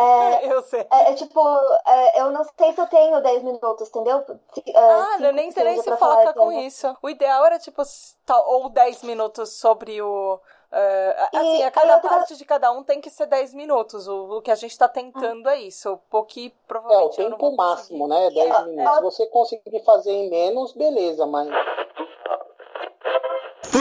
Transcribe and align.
É, 0.00 0.46
eu 0.52 0.62
sei. 0.62 0.86
É, 0.90 1.10
é 1.10 1.14
tipo, 1.14 1.40
é, 1.86 2.20
eu 2.22 2.30
não 2.30 2.44
sei 2.44 2.72
se 2.72 2.80
eu 2.80 2.86
tenho 2.86 3.20
10 3.22 3.42
minutos, 3.42 3.88
entendeu? 3.88 4.24
É, 4.66 4.78
Ah, 4.78 5.16
cinco 5.18 5.32
nem, 5.32 5.50
você 5.50 5.64
nem 5.64 5.80
se 5.82 5.96
foca 5.96 6.32
com 6.34 6.48
tema. 6.48 6.54
isso. 6.62 6.96
O 7.02 7.10
ideal 7.10 7.44
era, 7.46 7.58
tipo, 7.58 7.82
tal- 8.24 8.48
ou 8.48 8.68
10 8.70 9.02
minutos 9.02 9.54
sobre 9.58 10.00
o. 10.02 10.40
eh, 10.72 11.28
assim, 11.34 11.58
E 11.58 11.62
a 11.64 11.70
cada 11.70 11.94
outra- 11.96 12.10
parte 12.10 12.36
de 12.36 12.44
cada 12.44 12.70
um 12.70 12.82
tem 12.84 13.00
que 13.00 13.10
ser 13.10 13.26
10 13.26 13.52
minutos. 13.54 14.06
O, 14.08 14.38
o 14.38 14.42
que 14.42 14.50
a 14.50 14.54
gente 14.54 14.76
tá 14.78 14.88
tentando 14.88 15.48
é 15.48 15.60
isso. 15.60 15.98
O 16.10 16.22
que 16.24 16.46
É, 16.46 16.48
o 16.48 16.66
provavelmente 16.68 17.20
eu 17.20 17.30
não 17.30 17.38
tempo 17.38 17.56
máximo, 17.56 18.06
né? 18.08 18.30
10 18.30 18.54
É, 18.54 18.62
minutos. 18.64 18.94
Se 18.96 19.02
você 19.02 19.26
conseguir 19.26 19.80
fazer 19.84 20.12
em 20.12 20.30
menos, 20.30 20.72
beleza, 20.72 21.26
mas. 21.26 21.48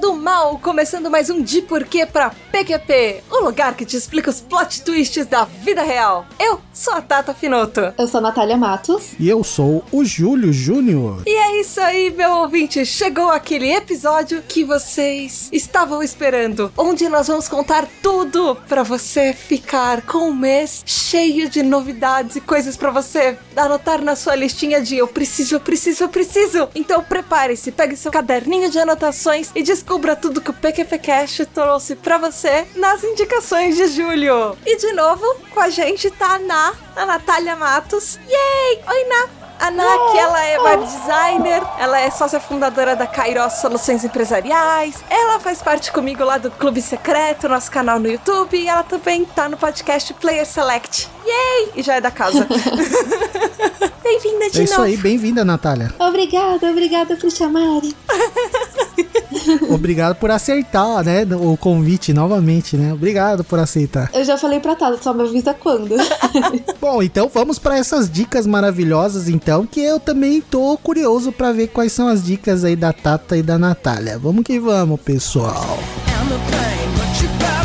do 0.00 0.14
mal, 0.14 0.58
começando 0.58 1.10
mais 1.10 1.28
um 1.28 1.42
De 1.42 1.60
Porquê 1.60 2.06
pra 2.06 2.30
PQP, 2.50 3.22
o 3.30 3.44
lugar 3.44 3.74
que 3.74 3.84
te 3.84 3.98
explica 3.98 4.30
os 4.30 4.40
plot 4.40 4.82
twists 4.82 5.26
da 5.26 5.44
vida 5.44 5.82
real. 5.82 6.24
Eu 6.38 6.58
sou 6.72 6.94
a 6.94 7.02
Tata 7.02 7.34
Finoto. 7.34 7.92
Eu 7.98 8.08
sou 8.08 8.16
a 8.16 8.22
Natália 8.22 8.56
Matos. 8.56 9.10
E 9.18 9.28
eu 9.28 9.44
sou 9.44 9.84
o 9.92 10.02
Júlio 10.02 10.54
Júnior. 10.54 11.22
E 11.26 11.30
é 11.30 11.60
isso 11.60 11.78
aí, 11.82 12.10
meu 12.10 12.30
ouvinte, 12.38 12.86
chegou 12.86 13.28
aquele 13.28 13.70
episódio 13.70 14.42
que 14.48 14.64
vocês 14.64 15.50
estavam 15.52 16.02
esperando, 16.02 16.72
onde 16.78 17.06
nós 17.10 17.28
vamos 17.28 17.46
contar 17.46 17.86
tudo 18.02 18.56
pra 18.66 18.82
você 18.82 19.34
ficar 19.34 20.00
com 20.00 20.30
um 20.30 20.34
mês 20.34 20.82
cheio 20.86 21.50
de 21.50 21.62
novidades 21.62 22.36
e 22.36 22.40
coisas 22.40 22.74
pra 22.74 22.90
você 22.90 23.36
anotar 23.54 24.02
na 24.02 24.16
sua 24.16 24.34
listinha 24.34 24.80
de 24.80 24.96
eu 24.96 25.06
preciso, 25.06 25.56
eu 25.56 25.60
preciso, 25.60 26.04
eu 26.04 26.08
preciso. 26.08 26.68
Então 26.74 27.02
prepare-se, 27.02 27.70
pegue 27.70 27.96
seu 27.96 28.10
caderninho 28.10 28.70
de 28.70 28.78
anotações 28.78 29.50
e 29.54 29.62
descubra 29.62 29.89
tudo 29.98 30.40
que 30.40 30.50
o 30.50 30.54
PQPcast 30.54 31.46
trouxe 31.46 31.96
pra 31.96 32.16
você 32.16 32.64
nas 32.76 33.02
indicações 33.02 33.76
de 33.76 33.88
Júlio. 33.88 34.56
E 34.64 34.76
de 34.76 34.92
novo, 34.92 35.24
com 35.52 35.58
a 35.60 35.68
gente 35.68 36.08
tá 36.12 36.34
a 36.34 36.38
Ná, 36.38 36.72
a 36.94 37.06
Natália 37.06 37.56
Matos. 37.56 38.16
Yay! 38.28 38.80
Oi, 38.88 39.04
Ná! 39.08 39.28
A 39.58 39.70
Ná, 39.70 39.84
que 40.12 40.18
ela 40.18 40.42
é 40.42 40.58
web 40.60 40.84
designer, 40.86 41.62
ela 41.78 42.00
é 42.00 42.10
sócia 42.10 42.38
fundadora 42.40 42.94
da 42.96 43.06
Kairos 43.06 43.54
Soluções 43.54 44.02
Empresariais, 44.04 45.04
ela 45.10 45.38
faz 45.38 45.60
parte 45.60 45.92
comigo 45.92 46.24
lá 46.24 46.38
do 46.38 46.50
Clube 46.52 46.80
Secreto, 46.80 47.46
nosso 47.46 47.70
canal 47.70 47.98
no 47.98 48.08
YouTube, 48.08 48.56
e 48.56 48.66
ela 48.68 48.82
também 48.84 49.22
tá 49.26 49.50
no 49.50 49.58
podcast 49.58 50.14
Player 50.14 50.46
Select. 50.46 51.10
Yay! 51.26 51.72
E 51.76 51.82
já 51.82 51.96
é 51.96 52.00
da 52.00 52.10
casa. 52.10 52.46
Bem-vinda 54.02 54.48
de 54.50 54.60
É 54.60 54.64
isso 54.64 54.74
novo. 54.74 54.84
aí, 54.86 54.96
bem-vinda, 54.96 55.44
Natália. 55.44 55.92
Obrigada, 55.98 56.70
obrigada 56.70 57.16
por 57.16 57.30
chamarem. 57.30 57.94
Obrigado 59.70 60.16
por 60.16 60.30
acertar, 60.30 61.04
né, 61.04 61.26
o 61.40 61.56
convite 61.56 62.12
novamente, 62.12 62.76
né? 62.76 62.92
Obrigado 62.92 63.44
por 63.44 63.58
aceitar. 63.58 64.10
Eu 64.12 64.24
já 64.24 64.36
falei 64.36 64.60
pra 64.60 64.74
Tata, 64.74 64.98
só 65.02 65.12
me 65.12 65.22
avisa 65.22 65.54
quando. 65.54 65.96
Bom, 66.80 67.02
então 67.02 67.30
vamos 67.32 67.58
para 67.58 67.76
essas 67.76 68.10
dicas 68.10 68.46
maravilhosas, 68.46 69.28
então, 69.28 69.66
que 69.66 69.80
eu 69.80 69.98
também 70.00 70.40
tô 70.40 70.76
curioso 70.78 71.32
para 71.32 71.52
ver 71.52 71.68
quais 71.68 71.92
são 71.92 72.08
as 72.08 72.24
dicas 72.24 72.64
aí 72.64 72.76
da 72.76 72.92
Tata 72.92 73.36
e 73.36 73.42
da 73.42 73.58
Natália. 73.58 74.18
Vamos 74.18 74.44
que 74.44 74.58
vamos, 74.58 75.00
pessoal. 75.00 75.78
E 77.22 77.59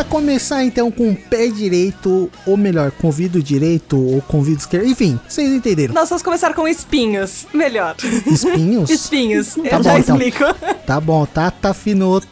para 0.00 0.04
começar 0.08 0.64
então 0.64 0.90
com 0.90 1.10
o 1.10 1.14
pé 1.16 1.48
direito, 1.48 2.30
ou 2.46 2.56
melhor, 2.56 2.90
convido 2.90 3.42
direito 3.42 4.02
ou 4.02 4.22
convido 4.22 4.58
esquerdo, 4.60 4.86
enfim, 4.86 5.20
vocês 5.28 5.50
entenderam. 5.52 5.92
Nós 5.92 6.08
vamos 6.08 6.22
começar 6.22 6.54
com 6.54 6.66
espinhos. 6.66 7.46
Melhor. 7.52 7.94
Espinhos? 8.26 8.88
Espinhos. 8.88 9.54
Tá 9.56 9.60
Eu 9.62 9.76
bom, 9.76 9.82
já 9.82 9.98
então. 9.98 10.16
explico. 10.16 10.44
Tá 10.86 10.98
bom, 10.98 11.26
Tata 11.26 11.74
Finoto, 11.74 12.26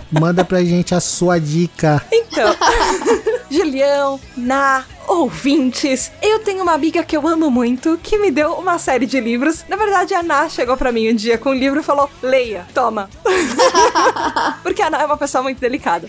manda 0.10 0.44
pra 0.44 0.64
gente 0.64 0.96
a 0.96 1.00
sua 1.00 1.38
dica. 1.38 2.02
Então, 2.10 2.56
Julião, 3.48 4.18
Na, 4.36 4.84
ouvintes, 5.06 6.10
eu 6.20 6.40
tenho 6.40 6.64
uma 6.64 6.72
amiga 6.72 7.04
que 7.04 7.16
eu 7.16 7.28
amo 7.28 7.52
muito 7.52 8.00
que 8.02 8.18
me 8.18 8.32
deu 8.32 8.54
uma 8.54 8.78
série 8.80 9.06
de 9.06 9.20
livros. 9.20 9.64
Na 9.68 9.76
verdade, 9.76 10.12
a 10.12 10.24
Ná 10.24 10.48
chegou 10.48 10.76
pra 10.76 10.90
mim 10.90 11.12
um 11.12 11.14
dia 11.14 11.38
com 11.38 11.50
um 11.50 11.54
livro 11.54 11.78
e 11.78 11.84
falou: 11.84 12.10
leia, 12.20 12.66
toma. 12.74 13.08
Porque 14.64 14.82
a 14.82 14.90
Ná 14.90 15.02
é 15.02 15.06
uma 15.06 15.16
pessoa 15.16 15.42
muito 15.44 15.60
delicada. 15.60 16.08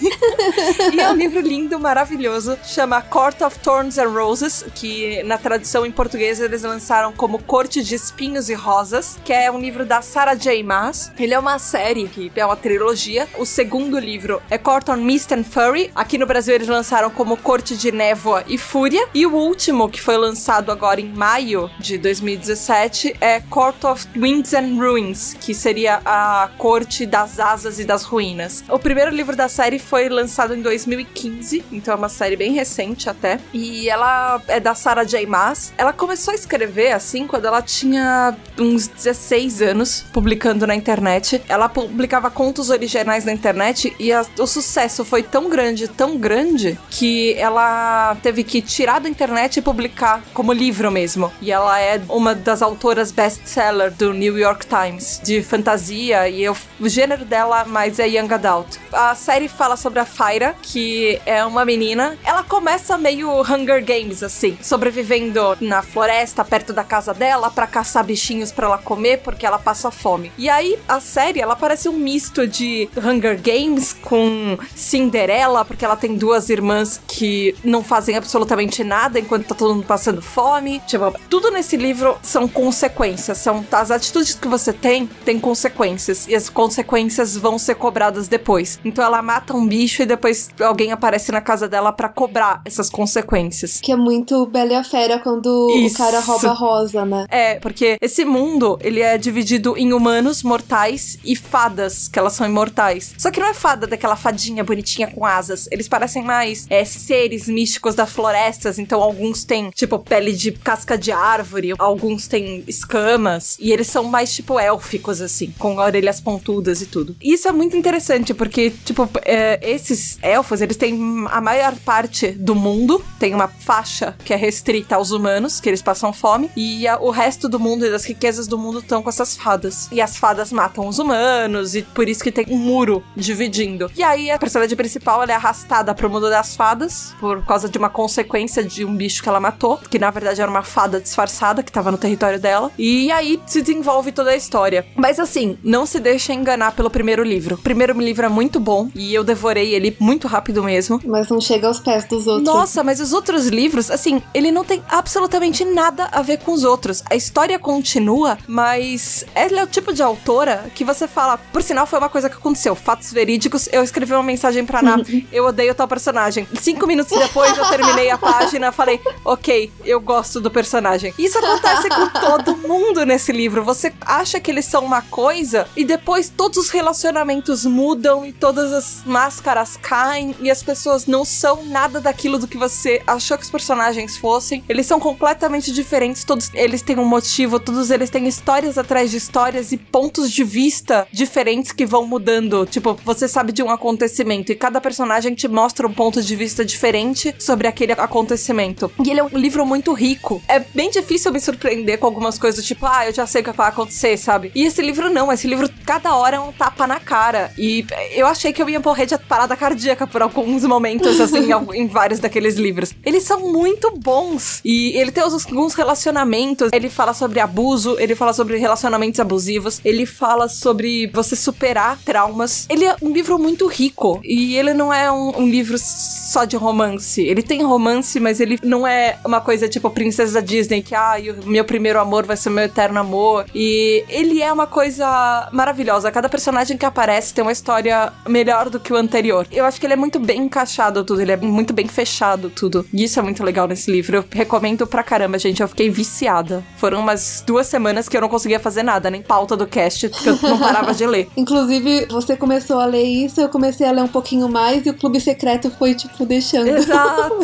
e 0.92 1.00
é 1.00 1.10
um 1.10 1.14
livro 1.14 1.40
lindo, 1.40 1.78
maravilhoso, 1.78 2.58
chama 2.64 3.02
Court 3.02 3.40
of 3.42 3.58
Thorns 3.58 3.98
and 3.98 4.08
Roses, 4.08 4.64
que 4.74 5.22
na 5.24 5.36
tradução 5.36 5.84
em 5.84 5.90
português 5.90 6.40
eles 6.40 6.62
lançaram 6.62 7.12
como 7.12 7.42
Corte 7.42 7.82
de 7.82 7.94
Espinhos 7.94 8.48
e 8.48 8.54
Rosas, 8.54 9.18
que 9.24 9.32
é 9.32 9.50
um 9.50 9.58
livro 9.58 9.84
da 9.84 10.00
Sarah 10.00 10.34
J. 10.34 10.62
Maas. 10.62 11.10
Ele 11.18 11.34
é 11.34 11.38
uma 11.38 11.58
série, 11.58 12.08
que 12.08 12.30
é 12.36 12.46
uma 12.46 12.56
trilogia. 12.56 13.28
O 13.38 13.44
segundo 13.44 13.98
livro 13.98 14.40
é 14.48 14.56
Court 14.56 14.88
on 14.88 14.96
Mist 14.96 15.32
and 15.32 15.44
Fury. 15.44 15.90
Aqui 15.94 16.16
no 16.16 16.26
Brasil 16.26 16.54
eles 16.54 16.68
lançaram 16.68 17.10
como 17.10 17.36
Corte 17.36 17.76
de 17.76 17.90
Névoa 17.90 18.44
e 18.46 18.56
Fúria. 18.56 19.08
E 19.12 19.26
o 19.26 19.34
último, 19.34 19.88
que 19.88 20.00
foi 20.00 20.16
lançado 20.16 20.70
agora 20.70 21.00
em 21.00 21.08
maio 21.08 21.70
de 21.78 21.98
2017, 21.98 23.16
é 23.20 23.40
Court 23.40 23.82
of 23.84 24.06
Winds 24.16 24.54
and 24.54 24.76
Ruins, 24.76 25.34
que 25.34 25.54
seria 25.54 26.00
a 26.04 26.50
Corte 26.56 27.04
das 27.04 27.40
Asas 27.40 27.78
e 27.78 27.84
das 27.84 28.04
Ruínas. 28.04 28.64
O 28.68 28.78
primeiro 28.78 29.10
livro 29.10 29.34
da 29.34 29.48
série 29.48 29.78
foi 29.88 30.08
lançado 30.08 30.54
em 30.54 30.60
2015, 30.60 31.64
então 31.72 31.94
é 31.94 31.96
uma 31.96 32.08
série 32.08 32.36
bem 32.36 32.52
recente 32.52 33.08
até. 33.08 33.38
E 33.54 33.88
ela 33.88 34.40
é 34.46 34.60
da 34.60 34.74
Sarah 34.74 35.04
J. 35.04 35.24
Maas. 35.26 35.72
Ela 35.78 35.92
começou 35.92 36.32
a 36.32 36.34
escrever 36.34 36.92
assim 36.92 37.26
quando 37.26 37.46
ela 37.46 37.62
tinha 37.62 38.36
uns 38.58 38.86
16 38.86 39.62
anos, 39.62 40.04
publicando 40.12 40.66
na 40.66 40.74
internet. 40.74 41.40
Ela 41.48 41.68
publicava 41.68 42.30
contos 42.30 42.68
originais 42.70 43.24
na 43.24 43.32
internet 43.32 43.94
e 43.98 44.12
a- 44.12 44.26
o 44.38 44.46
sucesso 44.46 45.04
foi 45.04 45.22
tão 45.22 45.48
grande, 45.48 45.88
tão 45.88 46.16
grande, 46.18 46.78
que 46.90 47.34
ela 47.34 48.16
teve 48.22 48.44
que 48.44 48.60
tirar 48.60 48.98
da 49.00 49.08
internet 49.08 49.56
e 49.56 49.62
publicar 49.62 50.22
como 50.34 50.52
livro 50.52 50.90
mesmo. 50.90 51.32
E 51.40 51.50
ela 51.50 51.80
é 51.80 52.00
uma 52.08 52.34
das 52.34 52.60
autoras 52.60 53.10
best-seller 53.10 53.90
do 53.92 54.12
New 54.12 54.36
York 54.38 54.66
Times, 54.66 55.20
de 55.24 55.42
fantasia, 55.42 56.28
e 56.28 56.42
eu- 56.44 56.56
o 56.78 56.88
gênero 56.88 57.24
dela 57.24 57.64
mais 57.64 57.98
é 57.98 58.06
Young 58.08 58.32
Adult. 58.34 58.76
A 58.92 59.14
série 59.14 59.48
fala 59.48 59.76
sobre 59.78 60.00
a 60.00 60.04
Fyra, 60.04 60.54
que 60.60 61.20
é 61.24 61.44
uma 61.44 61.64
menina. 61.64 62.16
Ela 62.24 62.42
começa 62.42 62.98
meio 62.98 63.40
Hunger 63.42 63.84
Games, 63.84 64.22
assim, 64.22 64.58
sobrevivendo 64.60 65.56
na 65.60 65.82
floresta, 65.82 66.44
perto 66.44 66.72
da 66.72 66.84
casa 66.84 67.14
dela, 67.14 67.50
pra 67.50 67.66
caçar 67.66 68.04
bichinhos 68.04 68.52
pra 68.52 68.66
ela 68.66 68.78
comer, 68.78 69.18
porque 69.18 69.46
ela 69.46 69.58
passa 69.58 69.90
fome. 69.90 70.32
E 70.36 70.48
aí, 70.50 70.78
a 70.88 71.00
série, 71.00 71.40
ela 71.40 71.56
parece 71.56 71.88
um 71.88 71.92
misto 71.92 72.46
de 72.46 72.88
Hunger 72.96 73.40
Games 73.40 73.92
com 73.92 74.58
Cinderela, 74.74 75.64
porque 75.64 75.84
ela 75.84 75.96
tem 75.96 76.16
duas 76.16 76.50
irmãs 76.50 77.00
que 77.06 77.54
não 77.62 77.82
fazem 77.82 78.16
absolutamente 78.16 78.82
nada 78.82 79.18
enquanto 79.18 79.46
tá 79.46 79.54
todo 79.54 79.74
mundo 79.74 79.86
passando 79.86 80.20
fome. 80.20 80.80
Tipo, 80.86 81.14
tudo 81.30 81.50
nesse 81.50 81.76
livro 81.76 82.18
são 82.22 82.48
consequências, 82.48 83.38
são 83.38 83.64
as 83.70 83.90
atitudes 83.90 84.34
que 84.34 84.48
você 84.48 84.72
tem, 84.72 85.06
tem 85.24 85.38
consequências, 85.38 86.26
e 86.26 86.34
as 86.34 86.48
consequências 86.48 87.36
vão 87.36 87.58
ser 87.58 87.74
cobradas 87.76 88.28
depois. 88.28 88.80
Então 88.84 89.04
ela 89.04 89.22
mata 89.22 89.54
um 89.54 89.67
bicho 89.68 90.02
e 90.02 90.06
depois 90.06 90.50
alguém 90.60 90.92
aparece 90.92 91.30
na 91.30 91.40
casa 91.40 91.68
dela 91.68 91.92
pra 91.92 92.08
cobrar 92.08 92.62
essas 92.64 92.88
consequências. 92.90 93.80
que 93.80 93.92
é 93.92 93.96
muito 93.96 94.46
Bela 94.46 94.72
e 94.72 94.76
a 94.76 94.84
Fera 94.84 95.18
quando 95.18 95.68
Isso. 95.76 95.94
o 95.94 95.98
cara 95.98 96.20
rouba 96.20 96.48
a 96.48 96.52
rosa, 96.52 97.04
né? 97.04 97.26
É, 97.30 97.54
porque 97.60 97.96
esse 98.00 98.24
mundo, 98.24 98.78
ele 98.80 99.00
é 99.00 99.18
dividido 99.18 99.76
em 99.76 99.92
humanos 99.92 100.42
mortais 100.42 101.18
e 101.24 101.36
fadas, 101.36 102.08
que 102.08 102.18
elas 102.18 102.32
são 102.32 102.46
imortais. 102.46 103.14
Só 103.18 103.30
que 103.30 103.40
não 103.40 103.48
é 103.48 103.54
fada 103.54 103.86
daquela 103.86 104.16
fadinha 104.16 104.64
bonitinha 104.64 105.06
com 105.08 105.24
asas. 105.24 105.68
Eles 105.70 105.88
parecem 105.88 106.22
mais 106.22 106.66
é, 106.70 106.84
seres 106.84 107.48
místicos 107.48 107.94
das 107.94 108.10
florestas. 108.10 108.78
Então, 108.78 109.02
alguns 109.02 109.44
têm, 109.44 109.70
tipo, 109.70 109.98
pele 109.98 110.32
de 110.32 110.52
casca 110.52 110.96
de 110.96 111.12
árvore, 111.12 111.74
alguns 111.78 112.26
têm 112.26 112.64
escamas. 112.66 113.56
E 113.60 113.72
eles 113.72 113.88
são 113.88 114.04
mais, 114.04 114.34
tipo, 114.34 114.58
élficos, 114.58 115.20
assim, 115.20 115.52
com 115.58 115.76
orelhas 115.76 116.20
pontudas 116.20 116.80
e 116.82 116.86
tudo. 116.86 117.16
E 117.20 117.34
isso 117.34 117.48
é 117.48 117.52
muito 117.52 117.76
interessante, 117.76 118.32
porque, 118.32 118.70
tipo, 118.84 119.08
é, 119.24 119.57
esses 119.62 120.18
elfos, 120.22 120.60
eles 120.60 120.76
têm 120.76 121.26
a 121.30 121.40
maior 121.40 121.74
parte 121.84 122.28
do 122.32 122.54
mundo, 122.54 123.04
tem 123.18 123.34
uma 123.34 123.48
faixa 123.48 124.14
que 124.24 124.32
é 124.32 124.36
restrita 124.36 124.96
aos 124.96 125.10
humanos, 125.10 125.60
que 125.60 125.68
eles 125.68 125.82
passam 125.82 126.12
fome, 126.12 126.50
e 126.56 126.86
a- 126.86 126.98
o 126.98 127.10
resto 127.10 127.48
do 127.48 127.58
mundo 127.60 127.84
e 127.86 127.90
das 127.90 128.04
riquezas 128.04 128.46
do 128.46 128.58
mundo 128.58 128.78
estão 128.80 129.02
com 129.02 129.08
essas 129.08 129.36
fadas. 129.36 129.88
E 129.92 130.00
as 130.00 130.16
fadas 130.16 130.52
matam 130.52 130.86
os 130.86 130.98
humanos, 130.98 131.74
e 131.74 131.82
por 131.82 132.08
isso 132.08 132.22
que 132.22 132.32
tem 132.32 132.46
um 132.50 132.56
muro 132.58 133.02
dividindo. 133.16 133.90
E 133.96 134.02
aí 134.02 134.30
a 134.30 134.38
personagem 134.38 134.76
principal 134.76 135.22
é 135.24 135.32
arrastada 135.34 135.94
pro 135.94 136.08
mundo 136.10 136.28
das 136.30 136.56
fadas, 136.56 137.14
por 137.20 137.44
causa 137.44 137.68
de 137.68 137.76
uma 137.78 137.90
consequência 137.90 138.62
de 138.64 138.84
um 138.84 138.94
bicho 138.96 139.22
que 139.22 139.28
ela 139.28 139.40
matou, 139.40 139.78
que 139.90 139.98
na 139.98 140.10
verdade 140.10 140.40
era 140.40 140.50
uma 140.50 140.62
fada 140.62 141.00
disfarçada 141.00 141.62
que 141.62 141.70
tava 141.72 141.90
no 141.90 141.98
território 141.98 142.40
dela. 142.40 142.70
E 142.78 143.10
aí 143.12 143.40
se 143.46 143.60
desenvolve 143.62 144.12
toda 144.12 144.30
a 144.30 144.36
história. 144.36 144.86
Mas 144.96 145.18
assim, 145.20 145.58
não 145.62 145.84
se 145.86 146.00
deixa 146.00 146.32
enganar 146.32 146.72
pelo 146.72 146.90
primeiro 146.90 147.22
livro. 147.22 147.56
O 147.56 147.58
primeiro 147.58 147.98
livro 148.00 148.24
é 148.24 148.28
muito 148.28 148.58
bom 148.58 148.88
e 148.94 149.14
eu 149.14 149.22
devorei 149.38 149.72
ele 149.72 149.96
muito 150.00 150.26
rápido 150.26 150.64
mesmo. 150.64 151.00
Mas 151.04 151.28
não 151.28 151.40
chega 151.40 151.68
aos 151.68 151.78
pés 151.78 152.04
dos 152.04 152.26
outros. 152.26 152.44
Nossa, 152.44 152.82
mas 152.82 153.00
os 153.00 153.12
outros 153.12 153.46
livros, 153.46 153.88
assim, 153.88 154.20
ele 154.34 154.50
não 154.50 154.64
tem 154.64 154.82
absolutamente 154.88 155.64
nada 155.64 156.08
a 156.10 156.20
ver 156.20 156.38
com 156.38 156.52
os 156.52 156.64
outros. 156.64 157.04
A 157.08 157.14
história 157.14 157.56
continua, 157.58 158.36
mas 158.48 159.24
ela 159.34 159.60
é 159.60 159.64
o 159.64 159.66
tipo 159.66 159.92
de 159.92 160.02
autora 160.02 160.70
que 160.74 160.84
você 160.84 161.06
fala, 161.06 161.38
por 161.52 161.62
sinal, 161.62 161.86
foi 161.86 162.00
uma 162.00 162.08
coisa 162.08 162.28
que 162.28 162.36
aconteceu, 162.36 162.74
fatos 162.74 163.12
verídicos. 163.12 163.68
Eu 163.70 163.82
escrevi 163.84 164.12
uma 164.12 164.22
mensagem 164.22 164.66
pra 164.66 164.82
Ná, 164.82 164.96
eu 165.30 165.46
odeio 165.46 165.74
tal 165.74 165.86
personagem. 165.86 166.46
Cinco 166.60 166.86
minutos 166.86 167.16
depois 167.16 167.56
eu 167.56 167.64
terminei 167.66 168.10
a 168.10 168.18
página, 168.18 168.72
falei, 168.72 169.00
ok, 169.24 169.70
eu 169.84 170.00
gosto 170.00 170.40
do 170.40 170.50
personagem. 170.50 171.14
Isso 171.16 171.38
acontece 171.38 171.88
com 171.88 172.08
todo 172.08 172.56
mundo 172.56 173.06
nesse 173.06 173.30
livro. 173.30 173.62
Você 173.62 173.92
acha 174.04 174.40
que 174.40 174.50
eles 174.50 174.64
são 174.64 174.84
uma 174.84 175.02
coisa 175.02 175.68
e 175.76 175.84
depois 175.84 176.28
todos 176.28 176.58
os 176.58 176.70
relacionamentos 176.70 177.64
mudam 177.64 178.26
e 178.26 178.32
todas 178.32 178.72
as 178.72 179.02
máscaras 179.28 179.76
caem 179.76 180.34
e 180.40 180.50
as 180.50 180.62
pessoas 180.62 181.06
não 181.06 181.22
são 181.22 181.62
nada 181.66 182.00
daquilo 182.00 182.38
do 182.38 182.48
que 182.48 182.56
você 182.56 183.02
achou 183.06 183.36
que 183.36 183.44
os 183.44 183.50
personagens 183.50 184.16
fossem. 184.16 184.64
Eles 184.66 184.86
são 184.86 184.98
completamente 184.98 185.70
diferentes, 185.70 186.24
todos 186.24 186.50
eles 186.54 186.80
têm 186.80 186.98
um 186.98 187.04
motivo, 187.04 187.60
todos 187.60 187.90
eles 187.90 188.08
têm 188.08 188.26
histórias 188.26 188.78
atrás 188.78 189.10
de 189.10 189.18
histórias 189.18 189.70
e 189.70 189.76
pontos 189.76 190.30
de 190.30 190.42
vista 190.42 191.06
diferentes 191.12 191.72
que 191.72 191.84
vão 191.84 192.06
mudando. 192.06 192.64
Tipo, 192.64 192.98
você 193.04 193.28
sabe 193.28 193.52
de 193.52 193.62
um 193.62 193.68
acontecimento 193.68 194.50
e 194.50 194.54
cada 194.54 194.80
personagem 194.80 195.34
te 195.34 195.46
mostra 195.46 195.86
um 195.86 195.92
ponto 195.92 196.22
de 196.22 196.34
vista 196.34 196.64
diferente 196.64 197.34
sobre 197.38 197.68
aquele 197.68 197.92
acontecimento. 197.92 198.90
E 199.04 199.10
ele 199.10 199.20
é 199.20 199.24
um 199.24 199.36
livro 199.36 199.66
muito 199.66 199.92
rico. 199.92 200.42
É 200.48 200.58
bem 200.58 200.90
difícil 200.90 201.30
me 201.30 201.38
surpreender 201.38 201.98
com 201.98 202.06
algumas 202.06 202.38
coisas, 202.38 202.64
tipo, 202.64 202.86
ah, 202.86 203.06
eu 203.06 203.12
já 203.12 203.26
sei 203.26 203.42
o 203.42 203.44
que 203.44 203.52
vai 203.52 203.68
acontecer, 203.68 204.16
sabe? 204.16 204.50
E 204.54 204.64
esse 204.64 204.80
livro 204.80 205.10
não, 205.10 205.30
esse 205.30 205.46
livro, 205.46 205.68
cada 205.84 206.16
hora 206.16 206.36
é 206.36 206.40
um 206.40 206.50
tapa 206.50 206.86
na 206.86 206.98
cara. 206.98 207.52
E 207.58 207.84
eu 208.12 208.26
achei 208.26 208.54
que 208.54 208.62
eu 208.62 208.70
ia 208.70 208.80
morrer 208.80 209.04
de 209.04 209.17
parada 209.18 209.56
cardíaca 209.56 210.06
por 210.06 210.22
alguns 210.22 210.64
momentos, 210.64 211.20
assim, 211.20 211.48
em- 211.74 211.86
vários 211.88 212.20
daqueles 212.20 212.56
livros. 212.56 212.92
Eles 213.04 213.24
são 213.24 213.40
muito 213.52 213.90
bons. 213.96 214.60
E 214.64 214.96
ele 214.96 215.10
tem 215.10 215.22
alguns 215.22 215.74
relacionamentos. 215.74 216.70
Ele 216.72 216.88
fala 216.88 217.12
sobre 217.14 217.40
abuso, 217.40 217.96
ele 217.98 218.14
fala 218.14 218.32
sobre 218.32 218.56
relacionamentos 218.56 219.18
abusivos, 219.20 219.80
ele 219.84 220.06
fala 220.06 220.48
sobre 220.48 221.06
você 221.08 221.34
superar 221.36 221.98
traumas. 222.04 222.66
Ele 222.68 222.84
é 222.84 222.96
um 223.02 223.10
livro 223.10 223.38
muito 223.38 223.66
rico. 223.66 224.20
E 224.24 224.56
ele 224.56 224.72
não 224.74 224.92
é 224.92 225.10
um, 225.10 225.40
um 225.40 225.48
livro 225.48 225.76
só 225.78 226.44
de 226.44 226.56
romance. 226.56 227.20
Ele 227.22 227.42
tem 227.42 227.62
romance, 227.62 228.20
mas 228.20 228.40
ele 228.40 228.58
não 228.62 228.86
é 228.86 229.18
uma 229.24 229.40
coisa 229.40 229.68
tipo 229.68 229.90
Princesa 229.90 230.40
Disney, 230.42 230.82
que, 230.82 230.94
ah, 230.94 231.14
o 231.44 231.48
meu 231.48 231.64
primeiro 231.64 231.98
amor 231.98 232.24
vai 232.26 232.36
ser 232.36 232.50
meu 232.50 232.64
eterno 232.64 233.00
amor. 233.00 233.46
E 233.54 234.04
ele 234.08 234.42
é 234.42 234.52
uma 234.52 234.66
coisa 234.66 235.48
maravilhosa. 235.52 236.10
Cada 236.10 236.28
personagem 236.28 236.76
que 236.76 236.84
aparece 236.86 237.32
tem 237.34 237.42
uma 237.42 237.52
história 237.52 238.12
melhor 238.28 238.68
do 238.70 238.78
que 238.80 238.92
o 238.92 238.96
anterior. 239.08 239.46
Eu 239.50 239.64
acho 239.64 239.80
que 239.80 239.86
ele 239.86 239.94
é 239.94 239.96
muito 239.96 240.18
bem 240.20 240.42
encaixado 240.42 241.02
tudo, 241.04 241.20
ele 241.20 241.32
é 241.32 241.36
muito 241.36 241.72
bem 241.72 241.88
fechado 241.88 242.50
tudo. 242.50 242.86
E 242.92 243.04
isso 243.04 243.18
é 243.18 243.22
muito 243.22 243.42
legal 243.42 243.66
nesse 243.66 243.90
livro. 243.90 244.18
Eu 244.18 244.24
recomendo 244.30 244.86
pra 244.86 245.02
caramba, 245.02 245.38
gente. 245.38 245.60
Eu 245.62 245.68
fiquei 245.68 245.90
viciada. 245.90 246.62
Foram 246.76 247.00
umas 247.00 247.42
duas 247.46 247.66
semanas 247.66 248.08
que 248.08 248.16
eu 248.16 248.20
não 248.20 248.28
conseguia 248.28 248.60
fazer 248.60 248.82
nada, 248.82 249.10
nem 249.10 249.22
pauta 249.22 249.56
do 249.56 249.66
cast, 249.66 250.08
porque 250.08 250.28
eu 250.28 250.38
não 250.42 250.58
parava 250.58 250.94
de 250.94 251.06
ler. 251.06 251.28
Inclusive, 251.36 252.06
você 252.10 252.36
começou 252.36 252.78
a 252.78 252.86
ler 252.86 253.02
isso, 253.02 253.40
eu 253.40 253.48
comecei 253.48 253.86
a 253.86 253.90
ler 253.92 254.02
um 254.02 254.08
pouquinho 254.08 254.48
mais 254.48 254.84
e 254.86 254.90
o 254.90 254.94
Clube 254.94 255.20
Secreto 255.20 255.70
foi, 255.78 255.94
tipo, 255.94 256.24
deixando 256.26 256.68
Exato! 256.76 257.38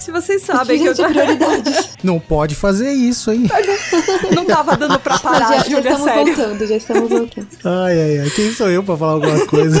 Se 0.00 0.10
vocês 0.10 0.42
sabem 0.42 0.80
que 0.80 0.86
eu 0.88 0.94
Gente, 0.94 1.08
prioridades. 1.12 1.90
Não 2.02 2.18
pode 2.18 2.54
fazer 2.54 2.92
isso, 2.92 3.30
hein? 3.30 3.48
não 4.34 4.44
tava 4.44 4.76
dando 4.76 4.98
pra 4.98 5.12
Mas 5.14 5.22
parar, 5.22 5.48
já, 5.48 5.56
já 5.58 5.62
Júlia, 5.64 5.78
estamos 5.80 6.02
sério. 6.04 6.34
voltando, 6.36 6.66
já 6.66 6.76
estamos 6.76 7.08
voltando. 7.08 7.48
Ai, 7.64 8.00
ai, 8.00 8.18
ai. 8.20 8.30
Quem 8.30 8.52
sou 8.52 8.68
eu 8.70 8.82
pra 8.82 8.96
falar 8.96 9.12
alguma 9.12 9.46
coisa? 9.46 9.80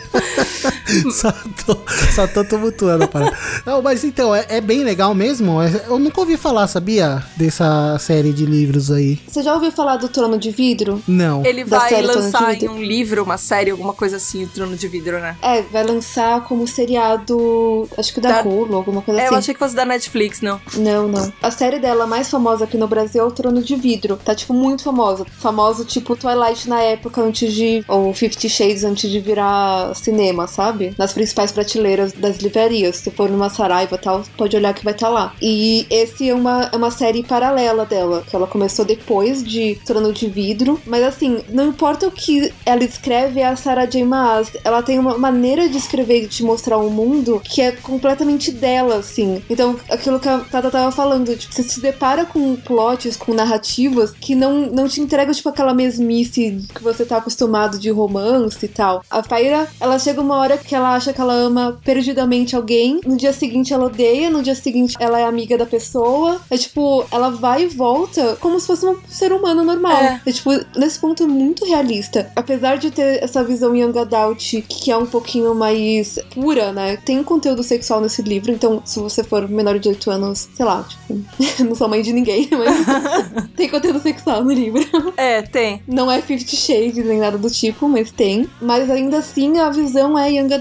só, 1.11 1.31
tô, 1.65 1.77
só 2.13 2.27
tô 2.27 2.43
tumultuando 2.43 3.03
a 3.05 3.07
parada. 3.07 3.37
Não, 3.65 3.81
mas 3.81 4.03
então, 4.03 4.33
é, 4.35 4.45
é 4.49 4.61
bem 4.61 4.83
legal 4.83 5.13
mesmo. 5.13 5.61
É- 5.61 5.85
Eu 5.87 5.99
nunca 5.99 6.19
ouvi 6.21 6.37
falar, 6.37 6.67
sabia? 6.67 7.23
Dessa 7.35 7.97
série 7.99 8.31
de 8.33 8.45
livros 8.45 8.91
aí. 8.91 9.19
Você 9.27 9.41
já 9.43 9.53
ouviu 9.53 9.71
falar 9.71 9.97
do 9.97 10.07
Trono 10.09 10.37
de 10.37 10.51
Vidro? 10.51 11.01
Não. 11.07 11.45
Ele 11.45 11.63
Da 11.63 11.79
vai 11.79 11.89
série 11.89 12.03
Trono 12.07 12.19
de 12.19 12.25
lançar 12.25 12.53
em 12.55 12.59
Vidro. 12.59 12.73
um 12.75 12.81
livro, 12.83 13.23
uma 13.23 13.37
série, 13.37 13.71
alguma 13.71 13.93
coisa 13.93 14.17
assim, 14.17 14.43
o 14.43 14.47
Trono 14.47 14.75
de 14.75 14.87
Vidro, 14.87 15.19
né? 15.19 15.35
É, 15.41 15.61
vai 15.63 15.83
lançar 15.83 16.41
como 16.45 16.65
seriado, 16.67 17.87
acho 17.97 18.13
que 18.13 18.21
da, 18.21 18.41
Da- 18.41 18.49
Hulu, 18.49 18.75
alguma 18.75 19.01
coisa 19.01 19.19
É, 19.21 19.25
assim. 19.25 19.33
eu 19.33 19.39
achei 19.39 19.53
que 19.53 19.59
fosse 19.59 19.75
da 19.75 19.85
Netflix, 19.85 20.41
não. 20.41 20.59
Não, 20.75 21.07
não. 21.07 21.31
A 21.41 21.51
série 21.51 21.79
dela 21.79 22.05
mais 22.07 22.29
famosa 22.29 22.63
aqui 22.65 22.77
no 22.77 22.87
Brasil 22.87 23.21
é 23.21 23.25
o 23.25 23.31
Trono 23.31 23.61
de 23.61 23.75
Vidro. 23.75 24.17
Tá, 24.23 24.33
tipo, 24.35 24.53
muito 24.53 24.83
famosa. 24.83 25.25
Famoso, 25.39 25.85
tipo, 25.85 26.15
Twilight 26.15 26.67
na 26.69 26.81
época 26.81 27.21
antes 27.21 27.53
de. 27.53 27.83
Ou 27.87 28.13
Fifty 28.13 28.49
Shades 28.49 28.83
antes 28.83 29.09
de 29.09 29.19
virar 29.19 29.93
cinema, 29.95 30.47
sabe? 30.47 30.80
Nas 30.97 31.13
principais 31.13 31.51
prateleiras 31.51 32.13
das 32.13 32.37
livrarias. 32.37 32.97
Se 32.97 33.11
for 33.11 33.29
numa 33.29 33.49
Saraiva 33.49 33.97
tal, 33.97 34.23
pode 34.37 34.55
olhar 34.55 34.73
que 34.73 34.83
vai 34.83 34.93
estar 34.93 35.09
lá. 35.09 35.33
E 35.41 35.85
esse 35.89 36.29
é 36.29 36.33
uma, 36.33 36.69
é 36.71 36.75
uma 36.75 36.91
série 36.91 37.23
paralela 37.23 37.85
dela, 37.85 38.23
que 38.27 38.35
ela 38.35 38.47
começou 38.47 38.85
depois 38.85 39.43
de 39.43 39.75
Trono 39.85 40.11
de 40.13 40.27
Vidro. 40.27 40.79
Mas 40.85 41.03
assim, 41.03 41.41
não 41.49 41.67
importa 41.67 42.07
o 42.07 42.11
que 42.11 42.51
ela 42.65 42.83
escreve, 42.83 43.39
é 43.39 43.47
a 43.47 43.55
Sarah 43.55 43.85
J. 43.85 44.03
Maas. 44.03 44.51
Ela 44.63 44.81
tem 44.81 44.99
uma 44.99 45.17
maneira 45.17 45.67
de 45.69 45.77
escrever 45.77 46.23
e 46.23 46.27
de 46.27 46.43
mostrar 46.43 46.77
um 46.77 46.89
mundo 46.89 47.41
que 47.43 47.61
é 47.61 47.71
completamente 47.71 48.51
dela, 48.51 48.95
assim. 48.95 49.41
Então, 49.49 49.77
aquilo 49.89 50.19
que 50.19 50.29
a 50.29 50.39
Tata 50.39 50.71
tava 50.71 50.91
falando, 50.91 51.35
tipo, 51.35 51.53
você 51.53 51.63
se 51.63 51.81
depara 51.81 52.25
com 52.25 52.55
plots, 52.55 53.17
com 53.17 53.33
narrativas 53.33 54.11
que 54.11 54.35
não, 54.35 54.67
não 54.67 54.87
te 54.87 55.01
entregam, 55.01 55.33
tipo, 55.33 55.49
aquela 55.49 55.73
mesmice 55.73 56.61
que 56.73 56.83
você 56.83 57.05
tá 57.05 57.17
acostumado 57.17 57.79
de 57.79 57.89
romance 57.89 58.65
e 58.65 58.69
tal. 58.69 59.03
A 59.09 59.23
Faira, 59.23 59.67
ela 59.79 59.99
chega 59.99 60.21
uma 60.21 60.37
hora 60.37 60.57
que 60.57 60.70
ela 60.75 60.95
acha 60.95 61.13
que 61.13 61.21
ela 61.21 61.33
ama 61.33 61.79
perdidamente 61.83 62.55
alguém, 62.55 63.01
no 63.05 63.17
dia 63.17 63.33
seguinte 63.33 63.73
ela 63.73 63.85
odeia, 63.85 64.29
no 64.29 64.41
dia 64.41 64.55
seguinte 64.55 64.95
ela 64.99 65.19
é 65.19 65.25
amiga 65.25 65.57
da 65.57 65.65
pessoa. 65.65 66.39
É 66.49 66.57
tipo, 66.57 67.05
ela 67.11 67.29
vai 67.29 67.63
e 67.63 67.67
volta 67.67 68.37
como 68.39 68.59
se 68.59 68.67
fosse 68.67 68.85
um 68.85 68.97
ser 69.07 69.31
humano 69.31 69.63
normal. 69.63 69.91
É. 69.91 70.21
É, 70.25 70.31
tipo, 70.31 70.49
nesse 70.75 70.99
ponto 70.99 71.27
muito 71.27 71.65
realista. 71.65 72.31
Apesar 72.35 72.77
de 72.77 72.91
ter 72.91 73.23
essa 73.23 73.43
visão 73.43 73.75
young 73.75 73.97
adult 73.97 74.61
que 74.67 74.91
é 74.91 74.97
um 74.97 75.05
pouquinho 75.05 75.53
mais 75.53 76.19
pura, 76.33 76.71
né? 76.71 76.97
Tem 76.97 77.23
conteúdo 77.23 77.63
sexual 77.63 78.01
nesse 78.01 78.21
livro, 78.21 78.51
então 78.51 78.81
se 78.85 78.99
você 78.99 79.23
for 79.23 79.47
menor 79.47 79.79
de 79.79 79.89
8 79.89 80.11
anos, 80.11 80.49
sei 80.53 80.65
lá, 80.65 80.83
tipo, 80.83 81.21
não 81.63 81.75
sou 81.75 81.87
mãe 81.87 82.01
de 82.01 82.13
ninguém, 82.13 82.49
mas 82.51 83.51
tem 83.55 83.69
conteúdo 83.69 83.99
sexual 83.99 84.43
no 84.43 84.51
livro. 84.51 84.81
É, 85.17 85.41
tem. 85.41 85.81
Não 85.87 86.11
é 86.11 86.21
Fifty 86.21 86.55
Shades 86.55 87.05
nem 87.05 87.19
nada 87.19 87.37
do 87.37 87.49
tipo, 87.49 87.87
mas 87.87 88.11
tem. 88.11 88.47
Mas 88.61 88.89
ainda 88.89 89.17
assim 89.19 89.57
a 89.59 89.69
visão 89.69 90.17
é 90.17 90.31
young 90.31 90.53
adult. 90.53 90.60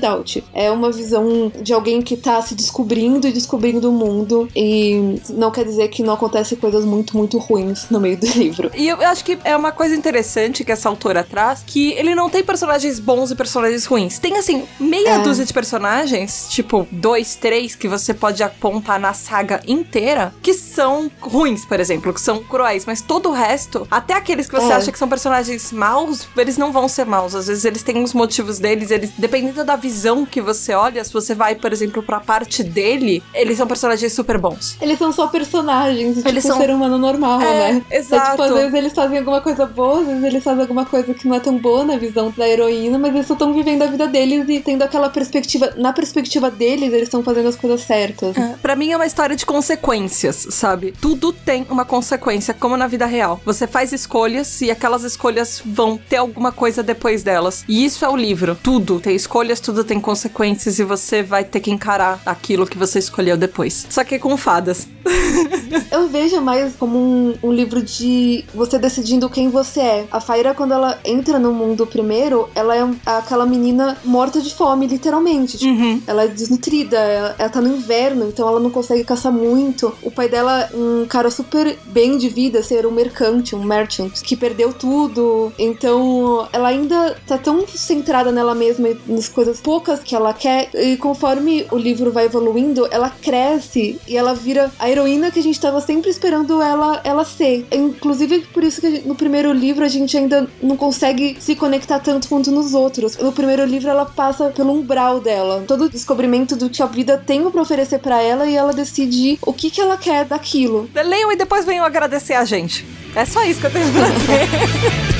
É 0.52 0.70
uma 0.70 0.90
visão 0.90 1.52
de 1.62 1.72
alguém 1.72 2.00
que 2.02 2.16
tá 2.16 2.40
se 2.42 2.54
descobrindo 2.54 3.26
e 3.28 3.32
descobrindo 3.32 3.88
o 3.90 3.92
mundo. 3.92 4.48
E 4.56 5.20
não 5.30 5.50
quer 5.50 5.64
dizer 5.64 5.88
que 5.88 6.02
não 6.02 6.14
acontecem 6.14 6.56
coisas 6.58 6.84
muito, 6.84 7.16
muito 7.16 7.38
ruins 7.38 7.86
no 7.90 8.00
meio 8.00 8.16
do 8.16 8.26
livro. 8.36 8.70
E 8.74 8.88
eu 8.88 9.00
acho 9.02 9.24
que 9.24 9.38
é 9.44 9.56
uma 9.56 9.72
coisa 9.72 9.94
interessante 9.94 10.64
que 10.64 10.72
essa 10.72 10.88
autora 10.88 11.22
traz, 11.24 11.62
que 11.66 11.92
ele 11.92 12.14
não 12.14 12.28
tem 12.30 12.42
personagens 12.42 12.98
bons 12.98 13.30
e 13.30 13.34
personagens 13.34 13.84
ruins. 13.86 14.18
Tem, 14.18 14.36
assim, 14.36 14.64
meia 14.78 15.16
É. 15.16 15.18
dúzia 15.18 15.44
de 15.44 15.52
personagens, 15.52 16.46
tipo, 16.50 16.86
dois, 16.90 17.34
três, 17.34 17.74
que 17.74 17.88
você 17.88 18.12
pode 18.14 18.42
apontar 18.42 18.98
na 19.00 19.12
saga 19.12 19.60
inteira, 19.66 20.32
que 20.42 20.54
são 20.54 21.10
ruins, 21.20 21.64
por 21.64 21.80
exemplo, 21.80 22.12
que 22.12 22.20
são 22.20 22.42
cruéis. 22.42 22.84
Mas 22.86 23.00
todo 23.00 23.28
o 23.28 23.32
resto, 23.32 23.86
até 23.90 24.14
aqueles 24.14 24.46
que 24.46 24.54
você 24.54 24.72
É. 24.72 24.76
acha 24.76 24.92
que 24.92 24.98
são 24.98 25.08
personagens 25.08 25.72
maus, 25.72 26.26
eles 26.36 26.56
não 26.56 26.72
vão 26.72 26.88
ser 26.88 27.04
maus. 27.06 27.34
Às 27.34 27.46
vezes 27.48 27.64
eles 27.64 27.82
têm 27.82 28.02
os 28.02 28.12
motivos 28.14 28.58
deles, 28.58 28.90
eles, 28.90 29.10
dependendo 29.18 29.64
da 29.64 29.76
visão 29.76 29.89
que 30.30 30.40
você 30.40 30.72
olha, 30.74 31.02
se 31.04 31.12
você 31.12 31.34
vai, 31.34 31.54
por 31.54 31.72
exemplo, 31.72 32.02
pra 32.02 32.20
parte 32.20 32.62
dele, 32.62 33.22
eles 33.34 33.56
são 33.58 33.66
personagens 33.66 34.12
super 34.12 34.38
bons. 34.38 34.76
Eles 34.80 34.98
são 34.98 35.12
só 35.12 35.26
personagens, 35.26 36.16
tipo 36.16 36.28
Eles 36.28 36.44
um 36.44 36.48
são- 36.48 36.58
ser 36.58 36.70
humano 36.70 36.98
normal, 36.98 37.40
É, 37.40 37.72
né? 37.72 37.82
exato. 37.90 38.24
É, 38.24 38.30
tipo, 38.30 38.42
às 38.42 38.52
vezes 38.54 38.74
eles 38.74 38.92
fazem 38.92 39.18
alguma 39.18 39.40
coisa 39.40 39.66
boa, 39.66 40.00
às 40.00 40.06
vezes 40.06 40.24
eles 40.24 40.44
fazem 40.44 40.60
alguma 40.62 40.84
coisa 40.84 41.12
que 41.14 41.26
não 41.28 41.34
é 41.36 41.40
tão 41.40 41.56
boa 41.58 41.84
na 41.84 41.96
visão 41.96 42.32
da 42.36 42.48
heroína, 42.48 42.98
mas 42.98 43.14
eles 43.14 43.26
só 43.26 43.34
estão 43.34 43.52
vivendo 43.52 43.82
a 43.82 43.86
vida 43.86 44.06
deles 44.06 44.44
e 44.48 44.60
tendo 44.60 44.82
aquela 44.82 45.08
perspectiva. 45.10 45.72
Na 45.76 45.92
perspectiva 45.92 46.50
deles, 46.50 46.92
eles 46.92 47.04
estão 47.04 47.22
fazendo 47.22 47.48
as 47.48 47.56
coisas 47.56 47.80
certas. 47.82 48.34
Pra 48.62 48.76
mim 48.76 48.90
é 48.92 48.96
uma 48.96 49.06
história 49.06 49.34
de 49.36 49.44
consequências, 49.46 50.46
sabe? 50.50 50.92
Tudo 51.00 51.32
tem 51.32 51.66
uma 51.70 51.84
consequência, 51.84 52.52
como 52.54 52.76
na 52.76 52.86
vida 52.86 53.06
real. 53.06 53.40
Você 53.44 53.66
faz 53.66 53.92
escolhas 53.92 54.60
e 54.60 54.70
aquelas 54.70 55.02
escolhas 55.04 55.62
vão 55.64 55.96
ter 55.96 56.16
alguma 56.16 56.52
coisa 56.52 56.82
depois 56.82 57.22
delas. 57.22 57.64
E 57.68 57.84
isso 57.84 58.04
é 58.04 58.08
o 58.08 58.16
livro. 58.16 58.56
Tudo 58.62 59.00
tem 59.00 59.14
escolhas, 59.16 59.60
tudo 59.60 59.79
tem 59.84 60.00
consequências 60.00 60.78
e 60.78 60.84
você 60.84 61.22
vai 61.22 61.44
ter 61.44 61.60
que 61.60 61.70
encarar 61.70 62.20
aquilo 62.24 62.66
que 62.66 62.78
você 62.78 62.98
escolheu 62.98 63.36
depois. 63.36 63.86
Só 63.88 64.04
que 64.04 64.18
com 64.18 64.36
fadas. 64.36 64.88
Eu 65.90 66.08
vejo 66.08 66.40
mais 66.40 66.74
como 66.76 66.98
um, 66.98 67.34
um 67.42 67.52
livro 67.52 67.82
de 67.82 68.44
você 68.54 68.78
decidindo 68.78 69.28
quem 69.28 69.48
você 69.48 69.80
é. 69.80 70.06
A 70.10 70.20
Faira, 70.20 70.54
quando 70.54 70.72
ela 70.72 70.98
entra 71.04 71.38
no 71.38 71.52
mundo 71.52 71.86
primeiro, 71.86 72.48
ela 72.54 72.76
é 72.76 72.88
aquela 73.06 73.46
menina 73.46 73.96
morta 74.04 74.40
de 74.40 74.54
fome, 74.54 74.86
literalmente. 74.86 75.58
Tipo, 75.58 75.72
Ela 76.06 76.24
é 76.24 76.28
desnutrida, 76.28 76.98
ela, 76.98 77.34
ela 77.38 77.48
tá 77.48 77.60
no 77.60 77.74
inverno, 77.74 78.28
então 78.28 78.48
ela 78.48 78.60
não 78.60 78.70
consegue 78.70 79.04
caçar 79.04 79.32
muito. 79.32 79.92
O 80.02 80.10
pai 80.10 80.28
dela, 80.28 80.68
um 80.74 81.06
cara 81.06 81.30
super 81.30 81.78
bem 81.86 82.18
de 82.18 82.28
vida, 82.28 82.62
ser 82.62 82.86
um 82.86 82.90
mercante, 82.90 83.54
um 83.54 83.62
merchant, 83.62 84.12
que 84.22 84.36
perdeu 84.36 84.72
tudo. 84.72 85.52
Então, 85.58 86.48
ela 86.52 86.68
ainda 86.68 87.16
tá 87.26 87.38
tão 87.38 87.66
centrada 87.66 88.32
nela 88.32 88.54
mesma 88.54 88.88
e 88.88 88.98
nas 89.06 89.28
coisas 89.28 89.60
poucas 89.70 90.00
que 90.00 90.16
ela 90.16 90.34
quer. 90.34 90.68
E 90.74 90.96
conforme 90.96 91.64
o 91.70 91.76
livro 91.76 92.10
vai 92.10 92.24
evoluindo, 92.24 92.88
ela 92.90 93.08
cresce 93.08 94.00
e 94.08 94.16
ela 94.16 94.34
vira 94.34 94.68
a 94.80 94.90
heroína 94.90 95.30
que 95.30 95.38
a 95.38 95.42
gente 95.42 95.60
tava 95.60 95.80
sempre 95.80 96.10
esperando 96.10 96.60
ela, 96.60 97.00
ela 97.04 97.24
ser. 97.24 97.68
Inclusive, 97.70 98.40
por 98.52 98.64
isso 98.64 98.80
que 98.80 99.02
no 99.06 99.14
primeiro 99.14 99.52
livro 99.52 99.84
a 99.84 99.88
gente 99.88 100.16
ainda 100.16 100.48
não 100.60 100.76
consegue 100.76 101.36
se 101.38 101.54
conectar 101.54 102.00
tanto 102.00 102.28
quanto 102.28 102.50
nos 102.50 102.74
outros. 102.74 103.16
No 103.16 103.30
primeiro 103.30 103.64
livro 103.64 103.88
ela 103.88 104.04
passa 104.04 104.46
pelo 104.50 104.72
umbral 104.72 105.20
dela. 105.20 105.62
Todo 105.68 105.84
o 105.84 105.88
descobrimento 105.88 106.56
do 106.56 106.68
que 106.68 106.82
a 106.82 106.86
vida 106.86 107.16
tem 107.16 107.48
pra 107.48 107.62
oferecer 107.62 108.00
pra 108.00 108.20
ela 108.20 108.46
e 108.46 108.56
ela 108.56 108.72
decide 108.72 109.38
o 109.40 109.52
que, 109.52 109.70
que 109.70 109.80
ela 109.80 109.96
quer 109.96 110.24
daquilo. 110.24 110.90
Leiam 110.92 111.30
e 111.30 111.36
depois 111.36 111.64
venham 111.64 111.84
agradecer 111.84 112.34
a 112.34 112.44
gente. 112.44 112.84
É 113.14 113.24
só 113.24 113.44
isso 113.44 113.60
que 113.60 113.66
eu 113.68 113.72
tenho 113.72 113.92
pra 113.92 114.08
dizer. 114.08 115.19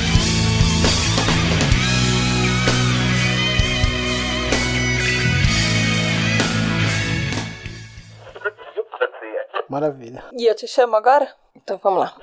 Maravilha. 9.71 10.25
E 10.33 10.45
eu 10.45 10.53
te 10.53 10.67
chamo 10.67 10.97
agora? 10.97 11.33
Então 11.55 11.79
vamos 11.81 12.01
lá. 12.01 12.17